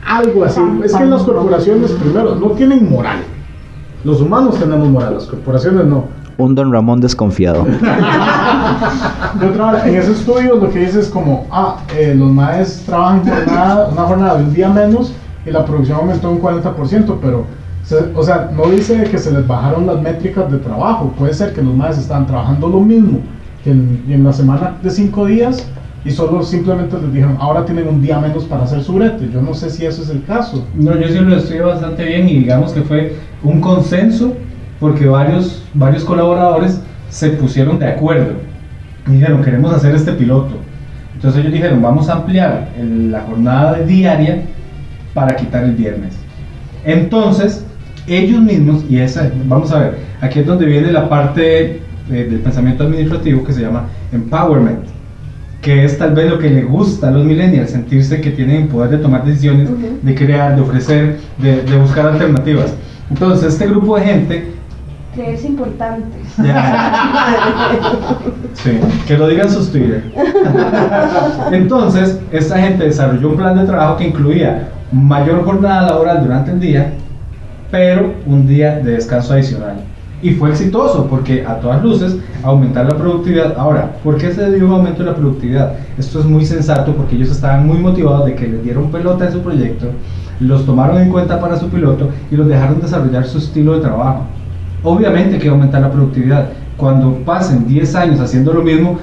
algo 0.05 0.45
así. 0.45 0.61
Es 0.85 0.95
que 0.95 1.05
las 1.05 1.23
corporaciones, 1.23 1.91
primero, 1.91 2.35
no 2.35 2.51
tienen 2.51 2.89
moral. 2.89 3.19
Los 4.05 4.21
humanos 4.21 4.57
tenemos 4.57 4.87
moral, 4.87 5.15
las 5.15 5.25
corporaciones 5.25 5.85
no. 5.85 6.05
Un 6.37 6.55
don 6.55 6.71
Ramón 6.71 7.01
desconfiado. 7.01 7.65
De 9.39 9.47
otra 9.47 9.65
manera, 9.65 9.89
en 9.89 9.95
ese 9.95 10.13
estudio 10.13 10.55
lo 10.55 10.69
que 10.69 10.79
dice 10.79 11.01
es 11.01 11.09
como, 11.09 11.45
ah, 11.51 11.77
eh, 11.97 12.15
los 12.17 12.31
maes 12.31 12.83
trabajan 12.85 13.25
jornada, 13.27 13.89
una 13.91 14.03
jornada 14.03 14.37
de 14.37 14.45
un 14.45 14.53
día 14.53 14.69
menos 14.69 15.13
y 15.45 15.51
la 15.51 15.65
producción 15.65 15.99
aumentó 15.99 16.31
un 16.31 16.41
40%, 16.41 17.17
pero, 17.21 17.45
o 18.15 18.23
sea, 18.23 18.51
no 18.55 18.69
dice 18.69 19.03
que 19.03 19.17
se 19.17 19.31
les 19.31 19.45
bajaron 19.47 19.85
las 19.87 20.01
métricas 20.01 20.51
de 20.51 20.57
trabajo. 20.57 21.13
Puede 21.17 21.33
ser 21.33 21.53
que 21.53 21.61
los 21.61 21.73
maes 21.75 21.97
estaban 21.97 22.25
trabajando 22.27 22.67
lo 22.67 22.79
mismo 22.81 23.19
que 23.63 23.71
en, 23.71 24.03
en 24.07 24.23
la 24.23 24.33
semana 24.33 24.77
de 24.81 24.89
cinco 24.89 25.25
días 25.25 25.65
y 26.03 26.09
solo 26.11 26.41
simplemente 26.41 26.97
les 26.99 27.13
dijeron, 27.13 27.37
ahora 27.39 27.63
tienen 27.65 27.87
un 27.87 28.01
día 28.01 28.19
menos 28.19 28.45
para 28.45 28.63
hacer 28.63 28.81
su 28.83 28.93
brete. 28.93 29.29
Yo 29.31 29.41
no 29.41 29.53
sé 29.53 29.69
si 29.69 29.85
eso 29.85 30.01
es 30.01 30.09
el 30.09 30.23
caso. 30.25 30.65
No, 30.75 30.97
yo 30.97 31.07
sí 31.07 31.19
lo 31.19 31.35
estudié 31.35 31.61
bastante 31.61 32.03
bien 32.05 32.27
y 32.27 32.39
digamos 32.39 32.71
que 32.73 32.81
fue 32.81 33.15
un 33.43 33.61
consenso 33.61 34.33
porque 34.79 35.05
varios, 35.05 35.63
varios 35.75 36.03
colaboradores 36.03 36.81
se 37.09 37.29
pusieron 37.31 37.77
de 37.77 37.87
acuerdo 37.87 38.33
y 39.07 39.11
dijeron, 39.11 39.43
queremos 39.43 39.71
hacer 39.73 39.93
este 39.93 40.13
piloto. 40.13 40.55
Entonces 41.13 41.41
ellos 41.41 41.53
dijeron, 41.53 41.81
vamos 41.83 42.09
a 42.09 42.13
ampliar 42.13 42.69
el- 42.79 43.11
la 43.11 43.21
jornada 43.21 43.73
diaria 43.81 44.41
para 45.13 45.35
quitar 45.35 45.63
el 45.65 45.73
viernes. 45.75 46.15
Entonces, 46.83 47.63
ellos 48.07 48.41
mismos, 48.41 48.83
y 48.89 48.99
esa, 48.99 49.29
vamos 49.45 49.71
a 49.71 49.79
ver, 49.79 49.97
aquí 50.21 50.39
es 50.39 50.45
donde 50.45 50.65
viene 50.65 50.91
la 50.91 51.07
parte 51.07 51.75
eh, 51.75 51.81
del 52.09 52.39
pensamiento 52.39 52.83
administrativo 52.83 53.43
que 53.43 53.53
se 53.53 53.61
llama 53.61 53.85
empowerment 54.11 54.79
que 55.61 55.85
es 55.85 55.99
tal 55.99 56.15
vez 56.15 56.29
lo 56.29 56.39
que 56.39 56.49
le 56.49 56.63
gusta 56.63 57.09
a 57.09 57.11
los 57.11 57.23
millennials, 57.23 57.69
sentirse 57.69 58.19
que 58.19 58.31
tienen 58.31 58.67
poder 58.67 58.89
de 58.89 58.97
tomar 58.97 59.23
decisiones, 59.23 59.69
Ujú. 59.69 59.99
de 60.01 60.15
crear, 60.15 60.55
de 60.55 60.61
ofrecer, 60.61 61.19
de, 61.37 61.61
de 61.61 61.77
buscar 61.77 62.07
alternativas. 62.07 62.73
Entonces, 63.11 63.53
este 63.53 63.67
grupo 63.67 63.95
de 63.97 64.05
gente, 64.05 64.51
creerse 65.13 65.47
importantes 65.47 66.07
sí, 68.53 68.79
que 69.05 69.17
lo 69.17 69.27
digan 69.27 69.49
sus 69.49 69.71
Twitter. 69.71 70.03
Entonces, 71.51 72.19
esta 72.31 72.57
gente 72.57 72.85
desarrolló 72.85 73.29
un 73.29 73.35
plan 73.35 73.57
de 73.57 73.65
trabajo 73.65 73.97
que 73.97 74.07
incluía 74.07 74.69
mayor 74.91 75.43
jornada 75.43 75.87
laboral 75.87 76.23
durante 76.23 76.51
el 76.51 76.59
día, 76.59 76.93
pero 77.71 78.13
un 78.25 78.45
día 78.45 78.79
de 78.79 78.91
descanso 78.91 79.33
adicional. 79.33 79.77
Y 80.21 80.31
fue 80.31 80.51
exitoso 80.51 81.07
porque 81.09 81.43
a 81.47 81.59
todas 81.59 81.81
luces 81.81 82.17
aumentar 82.43 82.85
la 82.85 82.95
productividad. 82.95 83.57
Ahora, 83.57 83.93
¿por 84.03 84.17
qué 84.17 84.31
se 84.31 84.51
dio 84.51 84.67
un 84.67 84.73
aumento 84.73 84.99
de 85.03 85.09
la 85.09 85.15
productividad? 85.15 85.73
Esto 85.97 86.19
es 86.19 86.25
muy 86.25 86.45
sensato 86.45 86.93
porque 86.93 87.15
ellos 87.15 87.31
estaban 87.31 87.65
muy 87.65 87.79
motivados 87.79 88.27
de 88.27 88.35
que 88.35 88.47
les 88.47 88.63
dieron 88.63 88.91
pelota 88.91 89.25
en 89.25 89.31
su 89.31 89.39
proyecto, 89.39 89.87
los 90.39 90.65
tomaron 90.65 91.01
en 91.01 91.09
cuenta 91.09 91.39
para 91.39 91.57
su 91.57 91.69
piloto 91.69 92.09
y 92.29 92.35
los 92.35 92.47
dejaron 92.47 92.79
desarrollar 92.79 93.25
su 93.25 93.39
estilo 93.39 93.73
de 93.73 93.81
trabajo. 93.81 94.25
Obviamente 94.83 95.39
que 95.39 95.49
aumentar 95.49 95.81
la 95.81 95.91
productividad. 95.91 96.49
Cuando 96.77 97.13
pasen 97.25 97.67
10 97.67 97.95
años 97.95 98.19
haciendo 98.19 98.53
lo 98.53 98.61
mismo, 98.61 98.97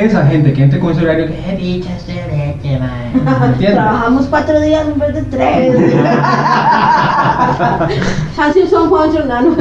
esa 0.00 0.26
gente 0.26 0.52
que 0.52 0.62
entre 0.64 0.78
con 0.80 0.92
ese 0.92 1.02
horario 1.02 1.26
que 1.26 1.32
"Eh, 1.34 1.82
este 1.96 2.12
brete, 2.26 2.78
mae", 2.78 3.12
¿Entiendes? 3.46 3.74
Trabajamos 3.74 4.26
cuatro 4.28 4.60
días 4.60 4.86
en 4.86 4.98
vez 4.98 5.14
de 5.14 5.22
tres. 5.22 5.76
Así 8.38 8.66
son 8.68 8.90
Juancho, 8.90 9.24
no, 9.24 9.40
no. 9.40 9.56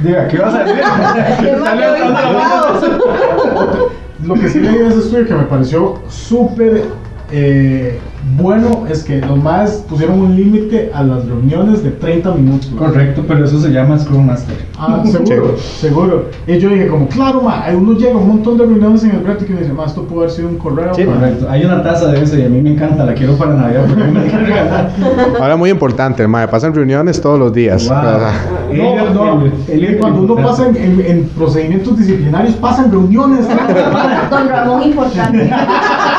Diga, 0.00 0.28
¿qué 0.28 0.38
vas 0.38 0.54
a 0.54 0.64
decir? 0.64 0.82
Lo 4.24 4.34
que 4.34 4.48
sí 4.48 4.60
leí 4.60 4.78
de 4.78 4.88
ese 4.88 4.98
estudio 5.00 5.26
que 5.26 5.34
me 5.34 5.42
pareció 5.44 6.00
súper 6.08 6.84
eh, 7.32 7.98
bueno 8.38 8.84
es 8.88 9.02
que 9.04 9.20
los 9.20 9.36
más 9.42 9.84
pusieron 9.88 10.18
un 10.20 10.34
límite 10.36 10.90
a 10.94 11.02
las 11.02 11.26
reuniones 11.26 11.82
de 11.82 11.90
30 11.90 12.32
minutos. 12.32 12.70
Correcto, 12.78 13.22
pero 13.28 13.44
eso 13.44 13.60
se 13.60 13.70
llama 13.70 13.98
Scrum 13.98 14.26
Master. 14.26 14.56
Ah, 14.78 15.02
seguro, 15.06 15.56
seguro. 15.58 16.24
Y 16.46 16.58
yo 16.58 16.68
dije 16.70 16.88
como, 16.88 17.06
claro, 17.08 17.42
ma, 17.42 17.64
uno 17.76 17.92
llega 17.92 18.14
a 18.14 18.18
un 18.18 18.28
montón 18.28 18.56
de 18.58 18.64
reuniones 18.66 19.04
en 19.04 19.10
el 19.10 19.18
práctico 19.18 19.52
y 19.52 19.54
me 19.54 19.60
dice, 19.60 19.72
ma, 19.72 19.84
esto 19.84 20.02
puede 20.04 20.22
haber 20.22 20.30
sido 20.30 20.48
un 20.48 20.56
correo. 20.56 20.94
Sí, 20.94 21.04
ma". 21.04 21.14
correcto. 21.14 21.46
Hay 21.50 21.64
una 21.64 21.82
taza 21.82 22.08
de 22.08 22.22
eso 22.22 22.38
y 22.38 22.42
a 22.42 22.48
mí 22.48 22.60
me 22.62 22.72
encanta, 22.72 23.04
la 23.04 23.14
quiero 23.14 23.34
para 23.36 23.54
Navidad 23.54 23.84
porque 23.88 24.02
a 24.02 24.06
mí 24.06 24.12
me. 24.12 25.38
Ahora 25.40 25.56
muy 25.56 25.70
importante, 25.70 26.26
mae, 26.26 26.48
pasan 26.48 26.74
reuniones 26.74 27.20
todos 27.20 27.38
los 27.38 27.52
días. 27.52 27.88
Wow. 27.88 28.74
No, 28.74 29.36
no, 29.36 29.46
y 29.46 29.94
cuando 29.96 30.22
uno 30.22 30.36
pasa 30.36 30.68
en, 30.68 30.76
en- 30.76 31.00
en 31.06 31.24
procedimientos 31.28 31.96
disciplinarios, 31.98 32.54
pasan 32.56 32.90
reuniones. 32.90 33.46
Don 34.30 34.48
Ramón, 34.48 34.82
importante. 34.82 35.50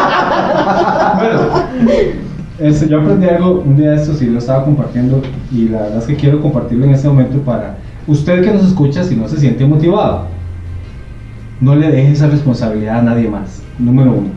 Bueno, 1.16 1.40
este, 2.60 2.88
yo 2.88 3.02
aprendí 3.02 3.28
algo 3.28 3.64
un 3.66 3.76
día 3.78 3.92
de 3.92 3.98
estos 3.98 4.22
y 4.22 4.28
lo 4.28 4.40
estaba 4.40 4.64
compartiendo 4.66 5.22
y 5.52 5.70
la 5.70 5.82
verdad 5.84 5.98
es 6.00 6.06
que 6.06 6.16
quiero 6.16 6.42
compartirlo 6.42 6.86
en 6.86 6.92
este 6.92 7.08
momento 7.08 7.38
para 7.40 7.76
usted 8.08 8.44
que 8.44 8.52
nos 8.52 8.64
escucha 8.66 9.04
si 9.04 9.16
no 9.16 9.28
se 9.28 9.38
siente 9.38 9.66
motivado. 9.66 10.28
No 11.62 11.76
le 11.76 11.90
deje 11.92 12.12
esa 12.12 12.28
responsabilidad 12.28 13.00
a 13.00 13.02
nadie 13.02 13.30
más. 13.30 13.62
Número 13.80 14.12
uno. 14.14 14.30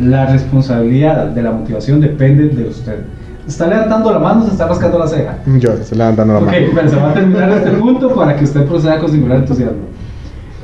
La 0.00 0.26
responsabilidad 0.26 1.26
de 1.28 1.42
la 1.42 1.52
motivación 1.52 2.00
depende 2.00 2.48
de 2.48 2.68
usted. 2.68 3.00
Está 3.46 3.66
levantando 3.66 4.10
la 4.10 4.18
mano, 4.18 4.44
se 4.46 4.52
está 4.52 4.66
rascando 4.66 4.98
la 4.98 5.06
ceja. 5.06 5.36
Yo 5.58 5.72
estoy 5.72 5.98
levantando 5.98 6.34
la 6.34 6.40
Ok, 6.40 6.46
mano. 6.46 6.66
pero 6.74 6.88
se 6.88 6.96
va 6.96 7.10
a 7.10 7.14
terminar 7.14 7.50
este 7.52 7.70
punto 7.72 8.14
para 8.14 8.36
que 8.36 8.44
usted 8.44 8.64
proceda 8.64 8.98
con 8.98 9.10
singular 9.10 9.38
entusiasmo. 9.38 9.93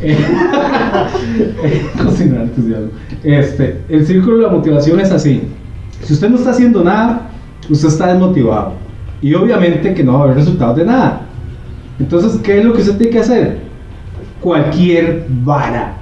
Singular 2.16 2.44
entusiasmo. 2.44 2.88
Este, 3.22 3.82
el 3.88 4.06
círculo 4.06 4.38
de 4.38 4.42
la 4.44 4.48
motivación 4.48 4.98
es 5.00 5.10
así. 5.10 5.42
Si 6.02 6.14
usted 6.14 6.30
no 6.30 6.36
está 6.36 6.50
haciendo 6.50 6.82
nada, 6.82 7.30
usted 7.68 7.88
está 7.88 8.06
desmotivado. 8.08 8.72
Y 9.20 9.34
obviamente 9.34 9.92
que 9.92 10.02
no 10.02 10.14
va 10.14 10.20
a 10.20 10.22
haber 10.24 10.36
resultados 10.36 10.76
de 10.76 10.86
nada. 10.86 11.26
Entonces, 11.98 12.40
¿qué 12.42 12.58
es 12.58 12.64
lo 12.64 12.72
que 12.72 12.80
usted 12.80 12.96
tiene 12.96 13.12
que 13.12 13.18
hacer? 13.18 13.58
Cualquier 14.40 15.26
vara. 15.28 15.96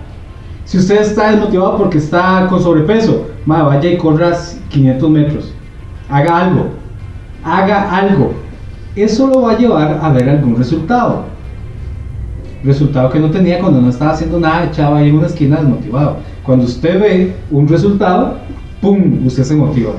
Si 0.65 0.79
usted 0.79 1.01
está 1.01 1.31
desmotivado 1.31 1.79
porque 1.79 1.99
está 1.99 2.47
con 2.49 2.63
sobrepeso, 2.63 3.27
vaya 3.47 3.91
y 3.91 3.97
corra 3.97 4.37
500 4.69 5.11
metros. 5.11 5.53
Haga 6.09 6.45
algo. 6.45 6.67
Haga 7.43 7.97
algo. 7.97 8.35
Eso 8.95 9.27
lo 9.27 9.43
va 9.43 9.53
a 9.53 9.59
llevar 9.59 9.99
a 10.01 10.11
ver 10.11 10.29
algún 10.29 10.57
resultado. 10.57 11.25
Resultado 12.65 13.11
que 13.11 13.21
no 13.21 13.31
tenía 13.31 13.61
cuando 13.61 13.81
no 13.81 13.89
estaba 13.89 14.13
haciendo 14.13 14.41
nada, 14.41 14.65
echaba 14.65 14.99
ahí 14.99 15.11
en 15.11 15.17
una 15.17 15.27
esquina 15.27 15.57
desmotivado. 15.57 16.17
Cuando 16.43 16.65
usted 16.65 17.01
ve 17.01 17.35
un 17.51 17.69
resultado, 17.69 18.37
¡pum! 18.81 19.27
Usted 19.27 19.45
se 19.45 19.55
motiva. 19.55 19.93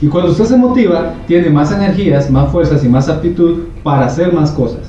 Y 0.00 0.08
cuando 0.08 0.32
usted 0.32 0.46
se 0.46 0.56
motiva, 0.56 1.14
tiene 1.26 1.50
más 1.50 1.70
energías, 1.70 2.30
más 2.30 2.50
fuerzas 2.50 2.84
y 2.84 2.88
más 2.88 3.08
aptitud 3.08 3.60
para 3.82 4.06
hacer 4.06 4.32
más 4.32 4.50
cosas. 4.50 4.80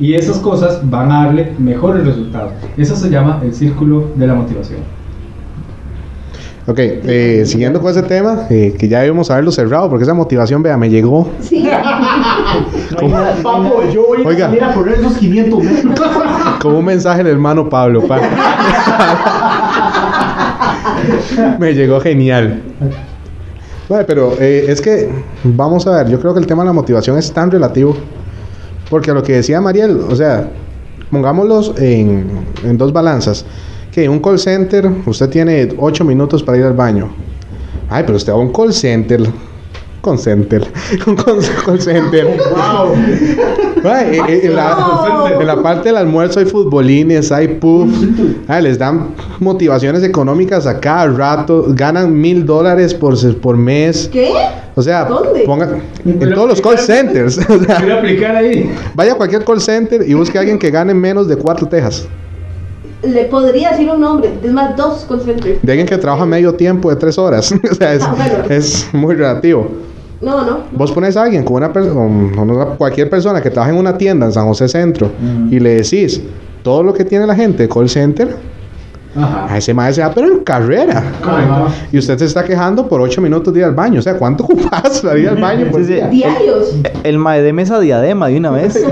Y 0.00 0.14
esas 0.14 0.38
cosas 0.38 0.80
van 0.88 1.12
a 1.12 1.24
darle 1.26 1.52
mejores 1.58 2.04
resultados. 2.04 2.52
Eso 2.76 2.96
se 2.96 3.10
llama 3.10 3.40
el 3.44 3.54
círculo 3.54 4.06
de 4.16 4.26
la 4.26 4.34
motivación. 4.34 4.80
Ok, 6.66 6.78
eh, 6.78 7.42
siguiendo 7.46 7.80
con 7.80 7.90
ese 7.90 8.02
tema, 8.02 8.46
eh, 8.48 8.74
que 8.78 8.88
ya 8.88 9.00
debemos 9.00 9.30
haberlo 9.30 9.50
cerrado, 9.50 9.88
porque 9.88 10.04
esa 10.04 10.14
motivación, 10.14 10.62
vea, 10.62 10.76
me 10.76 10.88
llegó. 10.88 11.28
Sí. 11.40 11.68
Papo, 13.42 13.82
yo 13.92 14.06
voy 14.06 14.24
a 14.24 14.28
Oiga. 14.28 14.46
salir 14.46 14.64
a 14.64 14.74
correr 14.74 14.98
esos 14.98 15.16
500 15.18 15.62
metros. 15.62 16.08
Como 16.60 16.78
un 16.78 16.84
mensaje 16.84 17.22
del 17.22 17.34
hermano 17.34 17.68
Pablo. 17.68 18.02
pa. 18.02 18.18
Me 21.58 21.74
llegó 21.74 22.00
genial. 22.00 22.62
Bueno, 23.88 24.04
pero 24.06 24.32
eh, 24.38 24.66
es 24.68 24.80
que, 24.80 25.10
vamos 25.44 25.86
a 25.86 25.98
ver, 25.98 26.08
yo 26.08 26.20
creo 26.20 26.32
que 26.34 26.40
el 26.40 26.46
tema 26.46 26.62
de 26.62 26.68
la 26.68 26.72
motivación 26.72 27.18
es 27.18 27.32
tan 27.32 27.50
relativo. 27.50 27.96
Porque 28.88 29.12
lo 29.12 29.22
que 29.22 29.34
decía 29.34 29.60
Mariel, 29.60 30.00
o 30.08 30.16
sea, 30.16 30.48
pongámoslos 31.10 31.74
en, 31.78 32.26
en 32.64 32.78
dos 32.78 32.92
balanzas. 32.92 33.44
Que 33.92 34.08
un 34.08 34.20
call 34.20 34.38
center, 34.38 34.88
usted 35.06 35.28
tiene 35.28 35.68
8 35.76 36.04
minutos 36.04 36.42
para 36.42 36.58
ir 36.58 36.64
al 36.64 36.74
baño. 36.74 37.08
Ay, 37.88 38.04
pero 38.04 38.16
usted 38.16 38.32
va 38.32 38.36
a 38.36 38.40
un 38.40 38.52
call 38.52 38.72
center. 38.72 39.20
Call 40.02 40.16
call 41.16 41.40
call 41.64 41.80
center. 41.80 42.26
wow. 42.54 42.94
Ay, 43.84 44.18
en, 44.44 44.54
la, 44.56 45.36
en 45.40 45.46
la 45.46 45.62
parte 45.62 45.88
del 45.88 45.96
almuerzo 45.96 46.40
hay 46.40 46.46
futbolines, 46.46 47.30
hay 47.32 47.48
puff, 47.48 47.88
ay, 48.48 48.62
les 48.62 48.78
dan 48.78 49.08
motivaciones 49.38 50.02
económicas 50.02 50.66
a 50.66 50.78
cada 50.80 51.06
rato, 51.06 51.66
ganan 51.68 52.12
mil 52.18 52.44
dólares 52.44 52.92
por, 52.94 53.16
se- 53.16 53.32
por 53.32 53.56
mes. 53.56 54.08
¿Qué? 54.12 54.32
O 54.74 54.82
sea, 54.82 55.04
¿Dónde? 55.04 55.44
en 56.04 56.34
todos 56.34 56.48
los 56.48 56.60
call 56.60 56.78
centers. 56.78 57.38
O 57.48 57.58
sea, 57.64 57.76
Quiero 57.76 57.98
aplicar 57.98 58.36
ahí. 58.36 58.70
vaya 58.94 59.12
a 59.12 59.16
cualquier 59.16 59.44
call 59.44 59.60
center 59.60 60.06
y 60.06 60.14
busque 60.14 60.38
a 60.38 60.40
alguien 60.42 60.58
que 60.58 60.70
gane 60.70 60.94
menos 60.94 61.26
de 61.28 61.36
cuatro 61.36 61.66
tejas. 61.66 62.06
Le 63.02 63.24
podría 63.24 63.70
decir 63.70 63.88
un 63.90 63.98
nombre, 64.02 64.30
es 64.44 64.52
más, 64.52 64.76
dos 64.76 65.04
concentros. 65.08 65.54
De 65.62 65.72
alguien 65.72 65.88
que 65.88 65.96
trabaja 65.96 66.26
medio 66.26 66.54
tiempo 66.54 66.90
de 66.90 66.96
tres 66.96 67.16
horas. 67.16 67.50
o 67.70 67.74
sea, 67.74 67.94
es, 67.94 68.02
Ah, 68.02 68.14
bueno. 68.14 68.44
es 68.50 68.86
muy 68.92 69.14
relativo. 69.14 69.70
No, 70.20 70.44
no. 70.44 70.58
Vos 70.72 70.92
pones 70.92 71.16
a 71.16 71.22
alguien 71.22 71.44
con 71.44 71.56
una 71.56 71.72
persona, 71.72 72.64
cualquier 72.76 73.08
persona 73.08 73.40
que 73.40 73.50
trabaja 73.50 73.72
en 73.72 73.78
una 73.78 73.96
tienda 73.96 74.26
en 74.26 74.32
San 74.32 74.46
José 74.46 74.68
Centro 74.68 75.06
Ujú. 75.06 75.54
y 75.54 75.60
le 75.60 75.76
decís 75.76 76.20
todo 76.62 76.82
lo 76.82 76.92
que 76.92 77.04
tiene 77.04 77.26
la 77.26 77.34
gente 77.34 77.62
de 77.62 77.68
call 77.70 77.88
center, 77.88 78.36
Ajá. 79.16 79.46
a 79.52 79.56
ese 79.58 79.72
maestro 79.72 80.04
se 80.04 80.08
va, 80.08 80.14
pero 80.14 80.26
en 80.28 80.40
carrera. 80.44 81.02
Correcto. 81.24 81.66
Y 81.90 81.98
usted 81.98 82.18
se 82.18 82.26
está 82.26 82.44
quejando 82.44 82.86
por 82.86 83.00
8 83.00 83.20
minutos 83.22 83.52
de 83.54 83.60
ir 83.60 83.64
al 83.64 83.74
baño. 83.74 83.98
O 83.98 84.02
sea, 84.02 84.16
¿cuánto 84.18 84.44
ocupas 84.50 85.00
para 85.00 85.18
ir 85.18 85.28
al 85.30 85.36
baño? 85.40 85.66
por 85.70 85.80
Sí, 85.84 85.86
sí. 85.86 85.92
día? 85.94 86.08
Diarios. 86.08 86.76
El 87.02 87.16
maedeme 87.18 87.62
esa 87.62 87.80
diadema 87.80 88.28
de 88.28 88.36
una 88.36 88.50
vez. 88.50 88.74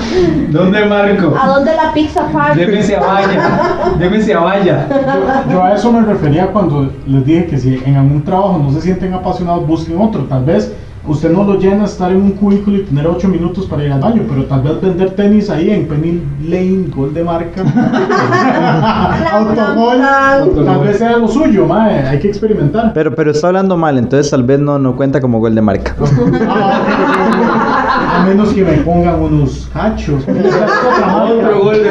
¿Dónde 0.50 0.84
marco? 0.86 1.34
¿A 1.38 1.46
dónde 1.46 1.74
la 1.74 1.92
pizza 1.92 2.26
party? 2.28 2.58
Deme 2.58 2.80
a 2.80 3.00
vaya. 3.00 3.60
Deme 3.98 4.32
a 4.32 4.40
vaya. 4.40 4.88
Yo 5.50 5.62
a 5.62 5.74
eso 5.74 5.92
me 5.92 6.02
refería 6.02 6.48
cuando 6.48 6.90
les 7.06 7.24
dije 7.24 7.46
que 7.46 7.58
si 7.58 7.82
en 7.84 7.96
algún 7.96 8.22
trabajo 8.22 8.60
no 8.62 8.72
se 8.72 8.80
sienten 8.80 9.14
apasionados, 9.14 9.66
busquen 9.66 10.00
otro. 10.00 10.22
Tal 10.24 10.44
vez 10.44 10.72
usted 11.06 11.30
no 11.30 11.44
lo 11.44 11.58
llena 11.58 11.84
estar 11.84 12.10
en 12.12 12.18
un 12.18 12.32
cubículo 12.32 12.78
y 12.78 12.82
tener 12.82 13.06
8 13.06 13.28
minutos 13.28 13.66
para 13.66 13.84
ir 13.84 13.92
al 13.92 14.00
baño, 14.00 14.22
pero 14.28 14.44
tal 14.44 14.62
vez 14.62 14.80
vender 14.80 15.10
tenis 15.10 15.50
ahí 15.50 15.70
en 15.70 15.88
Penny 15.88 16.22
Lane, 16.48 16.86
gol 16.94 17.12
de 17.12 17.24
marca, 17.24 17.62
autogol, 19.32 20.64
tal 20.64 20.80
vez 20.84 20.98
sea 20.98 21.16
lo 21.16 21.28
suyo, 21.28 21.66
mae. 21.66 22.06
hay 22.06 22.18
que 22.18 22.28
experimentar. 22.28 22.92
Pero, 22.94 23.14
pero 23.14 23.32
está 23.32 23.48
hablando 23.48 23.76
mal, 23.76 23.98
entonces 23.98 24.30
tal 24.30 24.44
vez 24.44 24.60
no, 24.60 24.78
no 24.78 24.96
cuenta 24.96 25.20
como 25.20 25.40
gol 25.40 25.54
de 25.54 25.62
marca. 25.62 25.96
A 28.12 28.24
menos 28.26 28.50
que 28.50 28.62
me 28.62 28.72
pongan 28.78 29.20
unos 29.20 29.68
cachos. 29.72 30.22
Otro 30.28 31.60
gol 31.62 31.82
de 31.82 31.90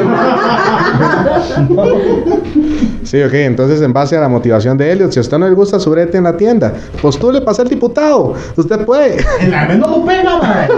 Sí, 3.02 3.20
ok. 3.22 3.34
Entonces, 3.34 3.82
en 3.82 3.92
base 3.92 4.16
a 4.16 4.20
la 4.20 4.28
motivación 4.28 4.78
de 4.78 4.92
Elliot, 4.92 5.10
si 5.12 5.18
a 5.18 5.22
usted 5.22 5.36
no 5.38 5.48
le 5.48 5.54
gusta 5.54 5.80
su 5.80 5.90
brete 5.90 6.16
en 6.16 6.24
la 6.24 6.36
tienda, 6.36 6.72
postule 7.00 7.40
para 7.40 7.54
ser 7.54 7.68
diputado. 7.68 8.34
Usted 8.56 8.84
puede. 8.84 9.01
En 9.40 9.50
la 9.50 9.66
menos 9.66 9.90
lo 9.90 10.04
pega. 10.04 10.68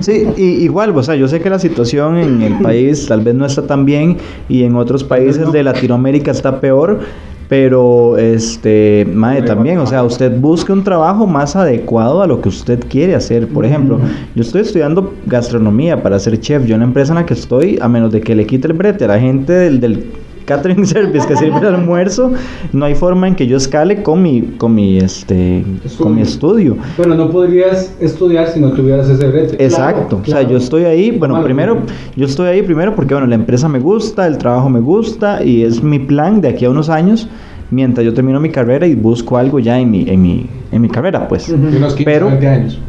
Sí, 0.00 0.26
y, 0.36 0.42
igual, 0.64 0.96
o 0.96 1.02
sea, 1.02 1.14
yo 1.14 1.28
sé 1.28 1.40
que 1.40 1.50
la 1.50 1.58
situación 1.58 2.16
en 2.16 2.42
el 2.42 2.58
país 2.60 3.06
tal 3.06 3.20
vez 3.22 3.34
no 3.34 3.46
está 3.46 3.66
tan 3.66 3.84
bien 3.84 4.16
y 4.48 4.64
en 4.64 4.76
otros 4.76 5.04
países 5.04 5.50
de 5.52 5.62
Latinoamérica 5.62 6.30
está 6.30 6.60
peor, 6.60 7.00
pero 7.48 8.16
este, 8.16 9.06
mae, 9.12 9.42
también, 9.42 9.78
o 9.78 9.86
sea, 9.86 10.04
usted 10.04 10.38
busque 10.38 10.72
un 10.72 10.84
trabajo 10.84 11.26
más 11.26 11.56
adecuado 11.56 12.22
a 12.22 12.26
lo 12.28 12.40
que 12.40 12.48
usted 12.48 12.78
quiere 12.88 13.16
hacer. 13.16 13.48
Por 13.48 13.66
ejemplo, 13.66 13.98
yo 14.36 14.42
estoy 14.42 14.60
estudiando 14.60 15.14
gastronomía 15.26 16.00
para 16.00 16.18
ser 16.20 16.38
chef. 16.40 16.64
Yo 16.64 16.74
en 16.74 16.80
la 16.82 16.86
empresa 16.86 17.12
en 17.12 17.16
la 17.16 17.26
que 17.26 17.34
estoy, 17.34 17.76
a 17.82 17.88
menos 17.88 18.12
de 18.12 18.20
que 18.20 18.36
le 18.36 18.46
quite 18.46 18.68
el 18.68 18.74
brete 18.74 19.04
a 19.04 19.08
la 19.08 19.18
gente 19.18 19.52
del, 19.52 19.80
del 19.80 20.12
catering 20.50 20.84
service 20.96 21.26
que 21.28 21.36
sirve 21.36 21.58
el 21.60 21.66
almuerzo, 21.74 22.32
no 22.72 22.84
hay 22.84 22.96
forma 22.96 23.28
en 23.28 23.36
que 23.36 23.46
yo 23.46 23.56
escale 23.56 24.02
con 24.02 24.20
mi, 24.20 24.42
con 24.58 24.74
mi, 24.74 24.98
este, 24.98 25.64
con 25.96 26.16
mi 26.16 26.22
estudio. 26.22 26.76
Bueno, 26.96 27.14
no 27.14 27.30
podrías 27.30 27.94
estudiar 28.00 28.48
si 28.48 28.58
no 28.58 28.72
tuvieras 28.72 29.08
ese 29.08 29.28
brete. 29.28 29.62
Exacto, 29.64 30.20
o 30.22 30.26
sea, 30.26 30.42
yo 30.42 30.56
estoy 30.56 30.84
ahí, 30.84 31.12
bueno, 31.12 31.40
primero, 31.44 31.78
yo 32.16 32.26
estoy 32.26 32.48
ahí 32.48 32.62
primero 32.62 32.96
porque, 32.96 33.14
bueno, 33.14 33.28
la 33.28 33.36
empresa 33.36 33.68
me 33.68 33.78
gusta, 33.78 34.26
el 34.26 34.38
trabajo 34.38 34.68
me 34.68 34.80
gusta 34.80 35.44
y 35.44 35.62
es 35.62 35.82
mi 35.82 36.00
plan 36.00 36.40
de 36.40 36.48
aquí 36.48 36.64
a 36.64 36.70
unos 36.70 36.88
años, 36.88 37.28
mientras 37.70 38.04
yo 38.04 38.12
termino 38.12 38.40
mi 38.40 38.50
carrera 38.50 38.86
y 38.88 38.96
busco 38.96 39.38
algo 39.38 39.60
ya 39.60 39.78
en 39.78 39.90
mi, 39.90 40.08
en 40.08 40.20
mi, 40.20 40.46
en 40.72 40.82
mi 40.82 40.88
carrera, 40.88 41.28
pues. 41.28 41.44
15, 41.44 42.02
Pero- 42.04 42.26
20 42.26 42.48
años. 42.48 42.80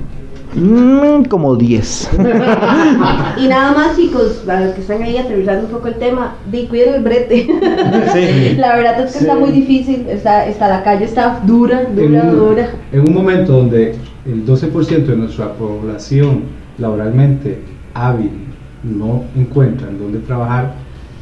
Mm, 0.55 1.23
como 1.29 1.55
10. 1.55 2.09
Y 3.37 3.47
nada 3.47 3.71
más, 3.73 3.95
chicos, 3.95 4.43
para 4.45 4.65
los 4.65 4.75
que 4.75 4.81
están 4.81 5.01
ahí 5.01 5.17
aterrizando 5.17 5.65
un 5.65 5.71
poco 5.71 5.87
el 5.87 5.95
tema, 5.95 6.35
di, 6.51 6.67
cuiden 6.67 6.95
el 6.95 7.03
brete. 7.03 7.47
Sí. 8.13 8.55
La 8.57 8.75
verdad 8.75 8.99
es 9.05 9.13
que 9.13 9.19
Sí. 9.19 9.25
está 9.25 9.37
muy 9.37 9.51
difícil, 9.51 10.05
está, 10.09 10.45
está, 10.45 10.67
la 10.67 10.83
calle 10.83 11.05
está 11.05 11.39
dura, 11.45 11.83
dura, 11.95 12.03
en, 12.21 12.29
un, 12.29 12.37
dura. 12.37 12.69
en 12.91 12.99
un 13.07 13.13
momento 13.13 13.53
donde 13.53 13.95
el 14.25 14.45
12% 14.45 15.05
de 15.05 15.15
nuestra 15.15 15.53
población 15.53 16.43
laboralmente 16.77 17.61
hábil 17.93 18.31
no 18.83 19.23
encuentra 19.35 19.87
en 19.89 19.97
dónde 19.99 20.19
trabajar, 20.19 20.73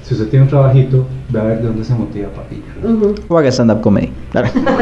si 0.04 0.14
usted 0.16 0.28
tiene 0.30 0.44
un 0.46 0.50
trabajito, 0.50 1.06
ve 1.30 1.40
a 1.40 1.44
ver 1.44 1.58
de 1.62 1.68
dónde 1.68 1.84
se 1.84 1.94
motiva 1.94 2.30
papilla. 2.30 2.64
Ujú. 2.84 3.14
O 3.28 3.38
haga 3.38 3.50
stand-up 3.52 3.82
comedy. 3.82 4.12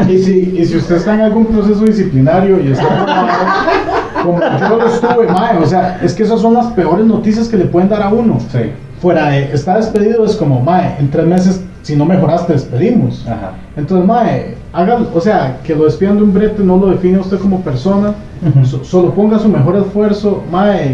Y 0.08 0.18
si, 0.18 0.54
y 0.58 0.64
si 0.64 0.76
usted 0.76 0.96
está 0.96 1.14
en 1.14 1.20
algún 1.22 1.46
proceso 1.46 1.84
disciplinario 1.84 2.58
y 2.60 2.72
está 2.72 2.86
como 4.22 4.40
yo 4.40 4.76
lo 4.76 4.86
estuve, 4.86 5.26
mae, 5.28 5.58
o 5.58 5.66
sea, 5.66 6.00
es 6.02 6.14
que 6.14 6.22
esas 6.22 6.40
son 6.40 6.54
las 6.54 6.66
peores 6.68 7.06
noticias 7.06 7.48
que 7.48 7.56
le 7.56 7.64
pueden 7.66 7.88
dar 7.88 8.02
a 8.02 8.08
uno. 8.08 8.38
Sí. 8.50 8.70
Fuera 9.00 9.28
de 9.30 9.52
está 9.52 9.76
despedido 9.76 10.24
es 10.24 10.34
como, 10.36 10.60
mae, 10.60 10.96
en 10.98 11.10
tres 11.10 11.26
meses, 11.26 11.64
si 11.82 11.94
no 11.96 12.04
mejoraste, 12.04 12.52
despedimos. 12.52 13.24
Ajá. 13.26 13.52
Entonces, 13.76 14.06
mae, 14.06 14.56
haga, 14.72 14.98
o 15.14 15.20
sea, 15.20 15.58
que 15.62 15.74
lo 15.74 15.84
despidan 15.84 16.16
de 16.16 16.24
un 16.24 16.34
brete 16.34 16.62
no 16.62 16.76
lo 16.76 16.86
define 16.88 17.18
a 17.18 17.20
usted 17.20 17.38
como 17.38 17.60
persona, 17.60 18.14
so- 18.64 18.82
solo 18.84 19.12
ponga 19.14 19.38
su 19.38 19.48
mejor 19.48 19.76
esfuerzo, 19.76 20.42
mae, 20.50 20.92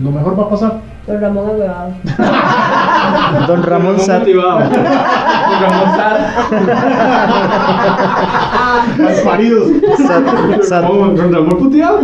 y 0.00 0.02
lo 0.02 0.10
mejor 0.10 0.38
va 0.38 0.44
a 0.44 0.48
pasar. 0.50 0.80
Don 1.06 1.20
Ramón 1.20 1.50
Agüevado. 1.50 1.92
Don 3.46 3.62
Ramón 3.62 4.00
Sat. 4.00 4.20
motivado. 4.20 4.60
Don 5.50 5.60
Ramón. 5.60 5.94
Sat, 9.98 10.22
Sat, 10.64 10.82
Ramón, 10.82 11.16
Don 11.16 11.32
Ramón 11.32 11.58
puteado. 11.58 12.00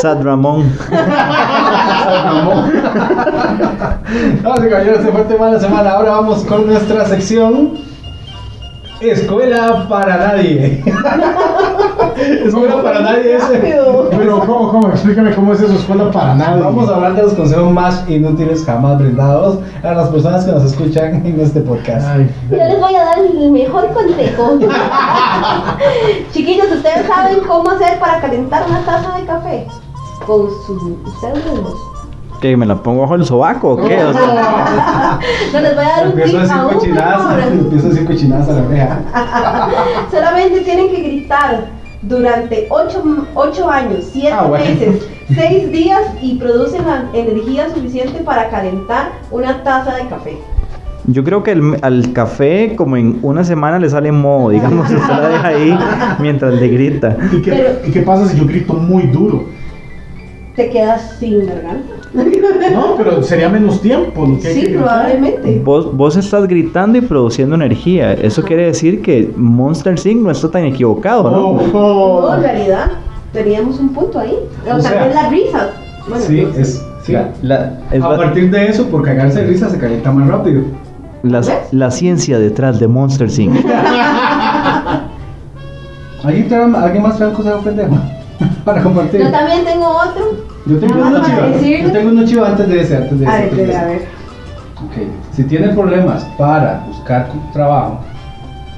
Sat 0.00 0.22
Ramón. 0.22 0.72
Vamos, 4.42 4.64
caballeros, 4.64 5.00
este 5.00 5.12
fue 5.12 5.20
el 5.20 5.28
tema 5.28 5.46
de 5.46 5.52
la 5.52 5.60
semana. 5.60 5.90
Ahora 5.90 6.10
vamos 6.12 6.44
con 6.44 6.66
nuestra 6.66 7.04
sección 7.04 7.74
Escuela 9.00 9.86
para 9.88 10.16
nadie. 10.16 10.82
Escuela 12.44 12.82
para 12.82 13.00
nadie 13.00 13.36
es. 13.36 13.48
Rápido. 13.48 14.08
Pero, 14.10 14.40
¿cómo, 14.40 14.70
cómo? 14.70 14.88
Explícame 14.88 15.34
cómo 15.34 15.52
es 15.52 15.60
eso, 15.60 15.74
escuela 15.74 16.10
para 16.10 16.34
nadie. 16.34 16.62
Vamos 16.62 16.88
a 16.88 16.96
hablar 16.96 17.14
de 17.14 17.22
los 17.22 17.34
consejos 17.34 17.70
más 17.72 18.08
inútiles 18.08 18.64
jamás 18.64 18.98
brindados 18.98 19.58
a 19.82 19.92
las 19.92 20.08
personas 20.08 20.44
que 20.44 20.52
nos 20.52 20.64
escuchan 20.64 21.24
en 21.24 21.40
este 21.40 21.60
podcast. 21.60 22.06
Ay, 22.08 22.30
Yo 22.50 22.56
les 22.56 22.80
voy 22.80 22.94
a 22.94 23.04
dar 23.04 23.18
el 23.20 23.50
mejor 23.50 23.88
consejo. 23.92 24.58
Chiquillos, 26.32 26.70
¿ustedes 26.72 27.06
saben 27.06 27.38
cómo 27.46 27.70
hacer 27.70 27.98
para 28.00 28.20
calentar 28.20 28.64
una 28.68 28.80
taza 28.80 29.16
de 29.18 29.24
café? 29.26 29.66
Con 30.26 30.48
su, 30.66 30.98
ustedes 31.06 31.44
mismos. 31.46 31.87
¿Qué? 32.40 32.56
¿Me 32.56 32.66
la 32.66 32.76
pongo 32.76 33.00
bajo 33.02 33.16
el 33.16 33.24
sobaco 33.24 33.70
o 33.70 33.76
qué? 33.88 33.96
O 34.04 34.12
sea, 34.12 35.18
No, 35.52 35.60
les 35.60 35.74
voy 35.74 35.84
a 35.84 35.88
dar 35.88 36.06
un 36.06 36.10
Empiezo 36.12 36.38
a 36.38 36.40
tip 36.40 36.42
decir 36.42 36.52
aún 36.60 36.74
cochinadas, 36.74 37.48
empiezo 37.52 37.86
a 37.86 37.90
decir 37.90 38.06
cochinadas 38.06 38.48
a 38.48 38.52
la 38.52 38.62
oreja. 38.62 39.00
Solamente 40.10 40.60
tienen 40.60 40.88
que 40.88 41.02
gritar 41.02 41.66
durante 42.02 42.68
8, 42.70 43.70
años, 43.70 44.08
7 44.12 44.30
Ah, 44.32 44.44
bueno. 44.44 44.64
meses, 44.64 45.08
6 45.34 45.72
días 45.72 46.00
y 46.22 46.36
producen 46.38 46.86
la 46.86 47.04
energía 47.12 47.68
suficiente 47.74 48.20
para 48.22 48.48
calentar 48.50 49.10
una 49.32 49.62
taza 49.64 49.96
de 49.96 50.06
café. 50.06 50.38
yo 51.08 51.24
creo 51.24 51.42
que 51.42 51.52
el- 51.52 51.78
al 51.82 52.12
café, 52.12 52.74
como 52.76 52.96
en 52.96 53.18
una 53.22 53.42
semana, 53.42 53.78
le 53.80 53.88
sale 53.90 54.12
moho, 54.12 54.50
digamos. 54.50 54.88
Usted 54.90 55.08
la 55.08 55.28
deja 55.28 55.48
ahí 55.48 55.78
mientras 56.20 56.54
le 56.54 56.68
grita. 56.68 57.16
¿Y 57.32 57.42
qué, 57.42 57.50
Pero- 57.50 57.88
¿Y 57.88 57.90
qué 57.90 58.02
pasa 58.02 58.26
si 58.28 58.38
yo 58.38 58.46
grito 58.46 58.74
muy 58.74 59.04
duro? 59.08 59.46
Te 60.54 60.70
quedas 60.70 61.16
sin 61.18 61.46
garganta. 61.46 61.94
No, 62.14 62.94
pero 62.96 63.22
sería 63.22 63.48
menos 63.48 63.80
tiempo 63.80 64.26
lo 64.26 64.38
que 64.38 64.48
hay 64.48 64.54
Sí, 64.54 64.60
que 64.62 64.78
probablemente. 64.78 65.62
Vos, 65.64 65.94
vos 65.96 66.16
estás 66.16 66.46
gritando 66.46 66.98
y 66.98 67.00
produciendo 67.02 67.54
energía. 67.54 68.12
Eso 68.14 68.42
quiere 68.42 68.66
decir 68.66 69.02
que 69.02 69.32
Monster 69.36 69.98
Sync 69.98 70.22
no 70.22 70.30
está 70.30 70.50
tan 70.50 70.64
equivocado, 70.64 71.30
¿no? 71.30 71.38
Oh, 71.48 71.60
oh. 71.74 72.20
No, 72.30 72.34
en 72.36 72.42
realidad, 72.42 72.90
teníamos 73.32 73.78
un 73.78 73.90
punto 73.90 74.18
ahí. 74.18 74.34
O, 74.70 74.76
O 74.76 74.80
sea, 74.80 74.92
también 74.92 75.14
la 75.14 75.28
risa. 75.30 75.70
Bueno, 76.08 76.24
Sí, 76.24 76.40
no 76.42 76.52
sé. 76.54 76.60
es. 76.62 76.86
sí. 77.04 77.12
La- 77.12 77.32
la- 77.42 77.72
es 77.90 78.02
a 78.02 78.16
partir 78.16 78.50
de 78.50 78.66
eso, 78.68 78.86
por 78.86 79.02
cagarse 79.02 79.40
de 79.42 79.46
risa, 79.46 79.68
se 79.70 79.78
calienta 79.78 80.10
más 80.12 80.28
rápido. 80.28 80.62
la, 81.22 81.42
la 81.72 81.90
ciencia 81.90 82.38
detrás 82.38 82.78
de 82.80 82.86
Monster 82.88 83.30
Sync. 83.30 83.54
¿Alguien, 86.24 86.52
¿Alguien 86.74 87.02
más 87.02 87.16
trae 87.16 87.28
un 87.28 87.34
consejo 87.34 87.60
pendejo? 87.60 87.96
Para 88.64 88.82
compartir. 88.82 89.20
Yo 89.22 89.30
también 89.30 89.64
tengo 89.64 89.86
otro. 89.88 90.47
Yo 90.68 90.76
tengo 90.78 90.94
Nada 90.96 91.08
uno 91.08 91.18
más 91.20 91.28
para 91.30 91.44
chiva. 91.46 91.56
decirlo. 91.56 91.86
Yo 91.86 91.92
tengo 91.92 92.10
uno 92.10 92.24
chiva 92.26 92.48
antes 92.48 92.68
de 92.68 92.80
ese, 92.80 92.96
antes 92.96 93.18
de 93.18 93.24
ese. 93.24 93.32
A 93.32 93.36
ver, 93.36 93.42
antes 93.44 93.56
de 93.56 93.62
espera, 93.64 93.80
a 93.80 93.92
ese. 93.92 93.98
ver. 93.98 94.08
Ok. 94.84 94.92
Si 95.32 95.44
tiene 95.44 95.68
problemas 95.68 96.24
para 96.36 96.84
buscar 96.86 97.28
trabajo, 97.52 98.00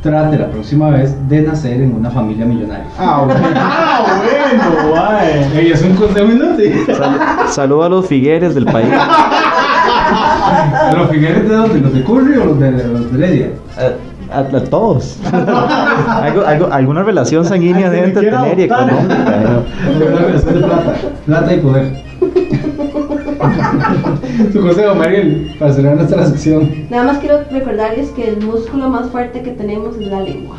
trate 0.02 0.38
la 0.38 0.46
próxima 0.48 0.90
vez 0.90 1.14
de 1.28 1.42
nacer 1.42 1.80
en 1.82 1.94
una 1.94 2.10
familia 2.10 2.46
millonaria. 2.46 2.84
Ah, 2.98 3.22
bueno, 3.26 3.40
ah, 3.56 4.22
bueno, 4.22 4.90
guay. 4.90 5.50
Ey, 5.56 5.72
es 5.72 5.82
un 5.82 5.94
consejo 5.96 6.30
inútil. 6.30 6.74
Sal- 6.96 7.18
saludo 7.48 7.82
a 7.84 7.88
los 7.88 8.06
Figueres 8.06 8.54
del 8.54 8.66
país. 8.66 8.88
¿Los 10.96 11.10
Figueres 11.10 11.48
de 11.48 11.54
dónde? 11.54 11.80
¿Los 11.80 11.92
de 11.94 12.04
Curry 12.04 12.36
o 12.38 12.44
los 12.46 12.60
de, 12.60 12.70
los 12.72 13.12
de 13.12 13.18
Heredia? 13.26 13.48
A, 13.76 13.90
a- 14.32 14.56
a 14.56 14.64
todos. 14.64 15.18
Algo- 15.32 16.46
algo- 16.46 16.68
alguna 16.72 17.02
relación 17.02 17.44
sanguínea 17.44 17.90
que 17.90 17.96
deben 17.96 18.14
tener 18.14 18.58
y 18.58 18.62
económica. 18.62 19.62
De 19.98 20.52
de 20.52 20.62
plata. 20.62 20.94
Plata 21.26 21.54
y 21.54 21.58
poder. 21.60 22.10
Su 24.52 24.60
consejo, 24.60 24.94
Mariel, 24.94 25.54
para 25.58 25.72
cerrar 25.72 25.96
nuestra 25.96 26.26
sección. 26.26 26.70
Nada 26.90 27.04
más 27.04 27.18
quiero 27.18 27.40
recordarles 27.50 28.08
que 28.10 28.28
el 28.28 28.44
músculo 28.44 28.88
más 28.88 29.08
fuerte 29.10 29.42
que 29.42 29.50
tenemos 29.52 29.96
es 29.96 30.06
la 30.08 30.20
lengua. 30.20 30.56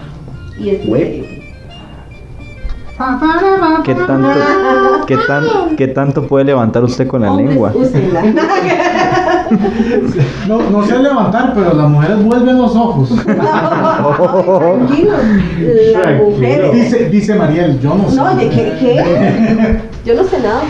Y 0.59 0.69
es 0.69 0.83
serio. 0.83 1.25
¿Qué 3.83 3.95
tanto, 3.95 4.29
qué, 5.07 5.17
tan, 5.27 5.75
¿Qué 5.75 5.87
tanto 5.87 6.27
puede 6.27 6.45
levantar 6.45 6.83
usted 6.83 7.07
con 7.07 7.21
la 7.23 7.31
Hombres, 7.31 7.49
lengua? 7.49 7.73
No, 10.47 10.69
no 10.69 10.83
sé 10.85 10.97
levantar, 10.99 11.53
pero 11.53 11.73
las 11.73 11.89
mujeres 11.89 12.23
vuelven 12.23 12.57
los 12.57 12.75
ojos. 12.75 13.09
Tranquilos, 13.23 15.19
las 15.93 16.21
mujeres. 16.21 16.73
Dice, 16.73 17.09
dice 17.09 17.35
Mariel, 17.35 17.79
yo 17.79 17.95
no 17.95 18.09
sé. 18.09 18.15
No, 18.15 18.25
oye, 18.25 18.49
¿qué, 18.49 18.75
¿qué? 18.79 19.81
Yo 20.05 20.15
no 20.15 20.23
sé 20.23 20.39
nada. 20.39 20.61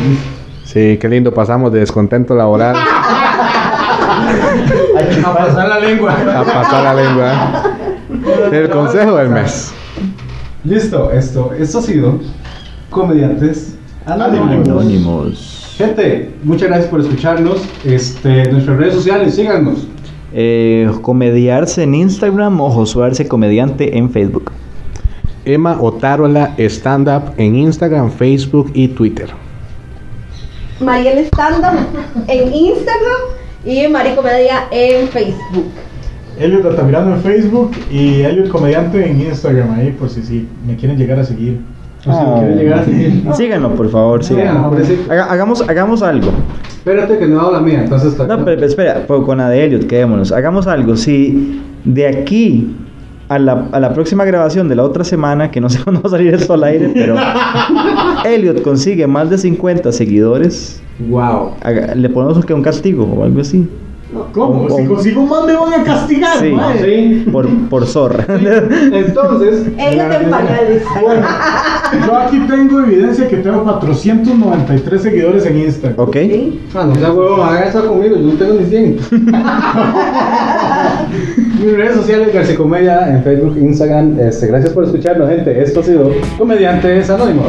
Sí, 0.65 0.97
qué 0.99 1.07
lindo 1.07 1.33
pasamos 1.33 1.71
de 1.71 1.79
descontento 1.79 2.35
laboral 2.35 2.75
A 5.25 5.33
pasar 5.33 5.69
la 5.69 5.79
lengua. 5.79 6.11
a 6.13 6.43
pasar 6.43 6.83
la 6.83 6.93
lengua. 6.93 7.63
El 8.51 8.69
consejo 8.69 9.15
del 9.15 9.29
mes. 9.29 9.73
Listo, 10.63 11.11
esto, 11.11 11.53
esto 11.57 11.79
ha 11.79 11.81
sido 11.81 12.19
Comediantes 12.89 13.75
Anónimos. 14.05 14.67
Anónimos. 14.67 15.50
Gente, 15.81 16.29
muchas 16.43 16.67
gracias 16.67 16.91
por 16.91 16.99
escucharnos. 16.99 17.63
Este, 17.83 18.51
nuestras 18.51 18.77
redes 18.77 18.93
sociales, 18.93 19.33
síganos. 19.33 19.87
Eh, 20.31 20.87
comediarse 21.01 21.81
en 21.81 21.95
Instagram 21.95 22.61
o 22.61 22.69
Josuarse 22.69 23.27
Comediante 23.27 23.97
en 23.97 24.11
Facebook. 24.11 24.51
Emma 25.43 25.81
Otárola 25.81 26.53
Stand 26.59 27.07
Up 27.07 27.33
en 27.37 27.55
Instagram, 27.55 28.11
Facebook 28.11 28.69
y 28.75 28.89
Twitter. 28.89 29.29
Mariel 30.79 31.17
Stand 31.25 31.65
Up 31.65 32.25
en 32.27 32.53
Instagram 32.53 33.21
y 33.65 33.87
Mari 33.87 34.11
Comedia 34.13 34.67
en 34.69 35.07
Facebook. 35.07 35.65
Elliot 36.39 36.63
Altamirano 36.63 37.15
en 37.15 37.23
Facebook 37.23 37.71
y 37.89 38.21
Elliot 38.21 38.49
Comediante 38.49 39.03
en 39.03 39.19
Instagram 39.19 39.71
ahí, 39.71 39.89
por 39.93 40.11
si 40.11 40.21
sí, 40.21 40.47
me 40.63 40.75
quieren 40.75 40.99
llegar 40.99 41.17
a 41.17 41.23
seguir. 41.23 41.59
O 42.05 42.11
si 42.11 42.39
quieren 42.39 42.57
llegar 42.57 42.79
a 42.79 42.85
seguir. 42.85 43.23
Síganlo, 43.33 43.75
por 43.75 43.89
favor, 43.89 44.23
síganlo. 44.23 44.71
Haga- 45.09 45.31
hagamos, 45.31 45.61
hagamos 45.69 46.01
algo. 46.01 46.31
Espérate 46.67 47.19
que 47.19 47.27
no 47.27 47.39
hago 47.41 47.51
la 47.51 47.59
mía, 47.59 47.81
entonces. 47.83 48.17
No, 48.27 48.43
pero 48.43 48.65
espera, 48.65 49.05
con 49.05 49.37
la 49.37 49.49
de 49.49 49.63
Elliot, 49.65 49.85
quedémonos. 49.85 50.31
Hagamos 50.31 50.65
algo. 50.67 50.95
Si 50.97 51.61
de 51.85 52.07
aquí 52.07 52.75
a 53.29 53.37
la, 53.39 53.67
a 53.71 53.79
la 53.79 53.93
próxima 53.93 54.25
grabación 54.25 54.67
de 54.67 54.75
la 54.75 54.83
otra 54.83 55.03
semana, 55.03 55.51
que 55.51 55.61
no 55.61 55.69
sé 55.69 55.83
cuándo 55.83 56.01
va 56.01 56.07
a 56.07 56.11
salir 56.11 56.33
esto 56.33 56.53
al 56.55 56.63
aire, 56.63 56.89
pero 56.93 57.15
Elliot 58.25 58.61
consigue 58.63 59.05
más 59.07 59.29
de 59.29 59.37
50 59.37 59.91
seguidores, 59.91 60.81
Wow. 61.09 61.51
haga- 61.63 61.95
le 61.95 62.09
ponemos 62.09 62.37
un, 62.43 62.51
un 62.53 62.61
castigo 62.63 63.03
o 63.05 63.23
algo 63.23 63.41
así. 63.41 63.67
¿Cómo? 64.33 64.69
Si 64.69 64.85
consigo 64.85 65.25
más 65.25 65.45
me 65.45 65.53
van 65.53 65.73
a 65.73 65.83
castigar, 65.83 66.37
Sí. 66.39 66.53
Sí. 66.81 67.25
Por, 67.31 67.47
por 67.69 67.85
zorra. 67.85 68.25
Entonces. 68.29 69.67
Ellos 69.77 70.15
en 70.21 70.29
pañales. 70.29 70.83
Bueno, 71.01 71.25
yo 72.05 72.17
aquí 72.17 72.39
tengo 72.47 72.79
evidencia 72.81 73.27
que 73.27 73.37
tengo 73.37 73.63
493 73.63 75.01
seguidores 75.01 75.45
en 75.45 75.57
Instagram. 75.61 75.99
¿Ok? 75.99 76.17
¿Sí? 76.17 76.61
Ah, 76.75 76.85
no 76.87 76.95
sea 76.95 77.11
huevo, 77.13 77.43
haga 77.43 77.65
eso 77.65 77.87
conmigo, 77.87 78.15
yo 78.17 78.21
no 78.23 78.33
tengo 78.33 78.53
ni 78.55 78.65
100. 78.65 78.99
Mis 81.59 81.73
redes 81.77 81.95
sociales, 81.95 82.33
García 82.33 82.55
Comedia, 82.55 83.09
en 83.09 83.23
Facebook, 83.23 83.57
Instagram. 83.57 84.19
Este, 84.19 84.47
gracias 84.47 84.73
por 84.73 84.83
escucharnos, 84.83 85.29
gente. 85.29 85.61
Esto 85.61 85.79
ha 85.81 85.83
sido 85.83 86.11
Comediantes 86.37 87.09
Anónimos. 87.09 87.47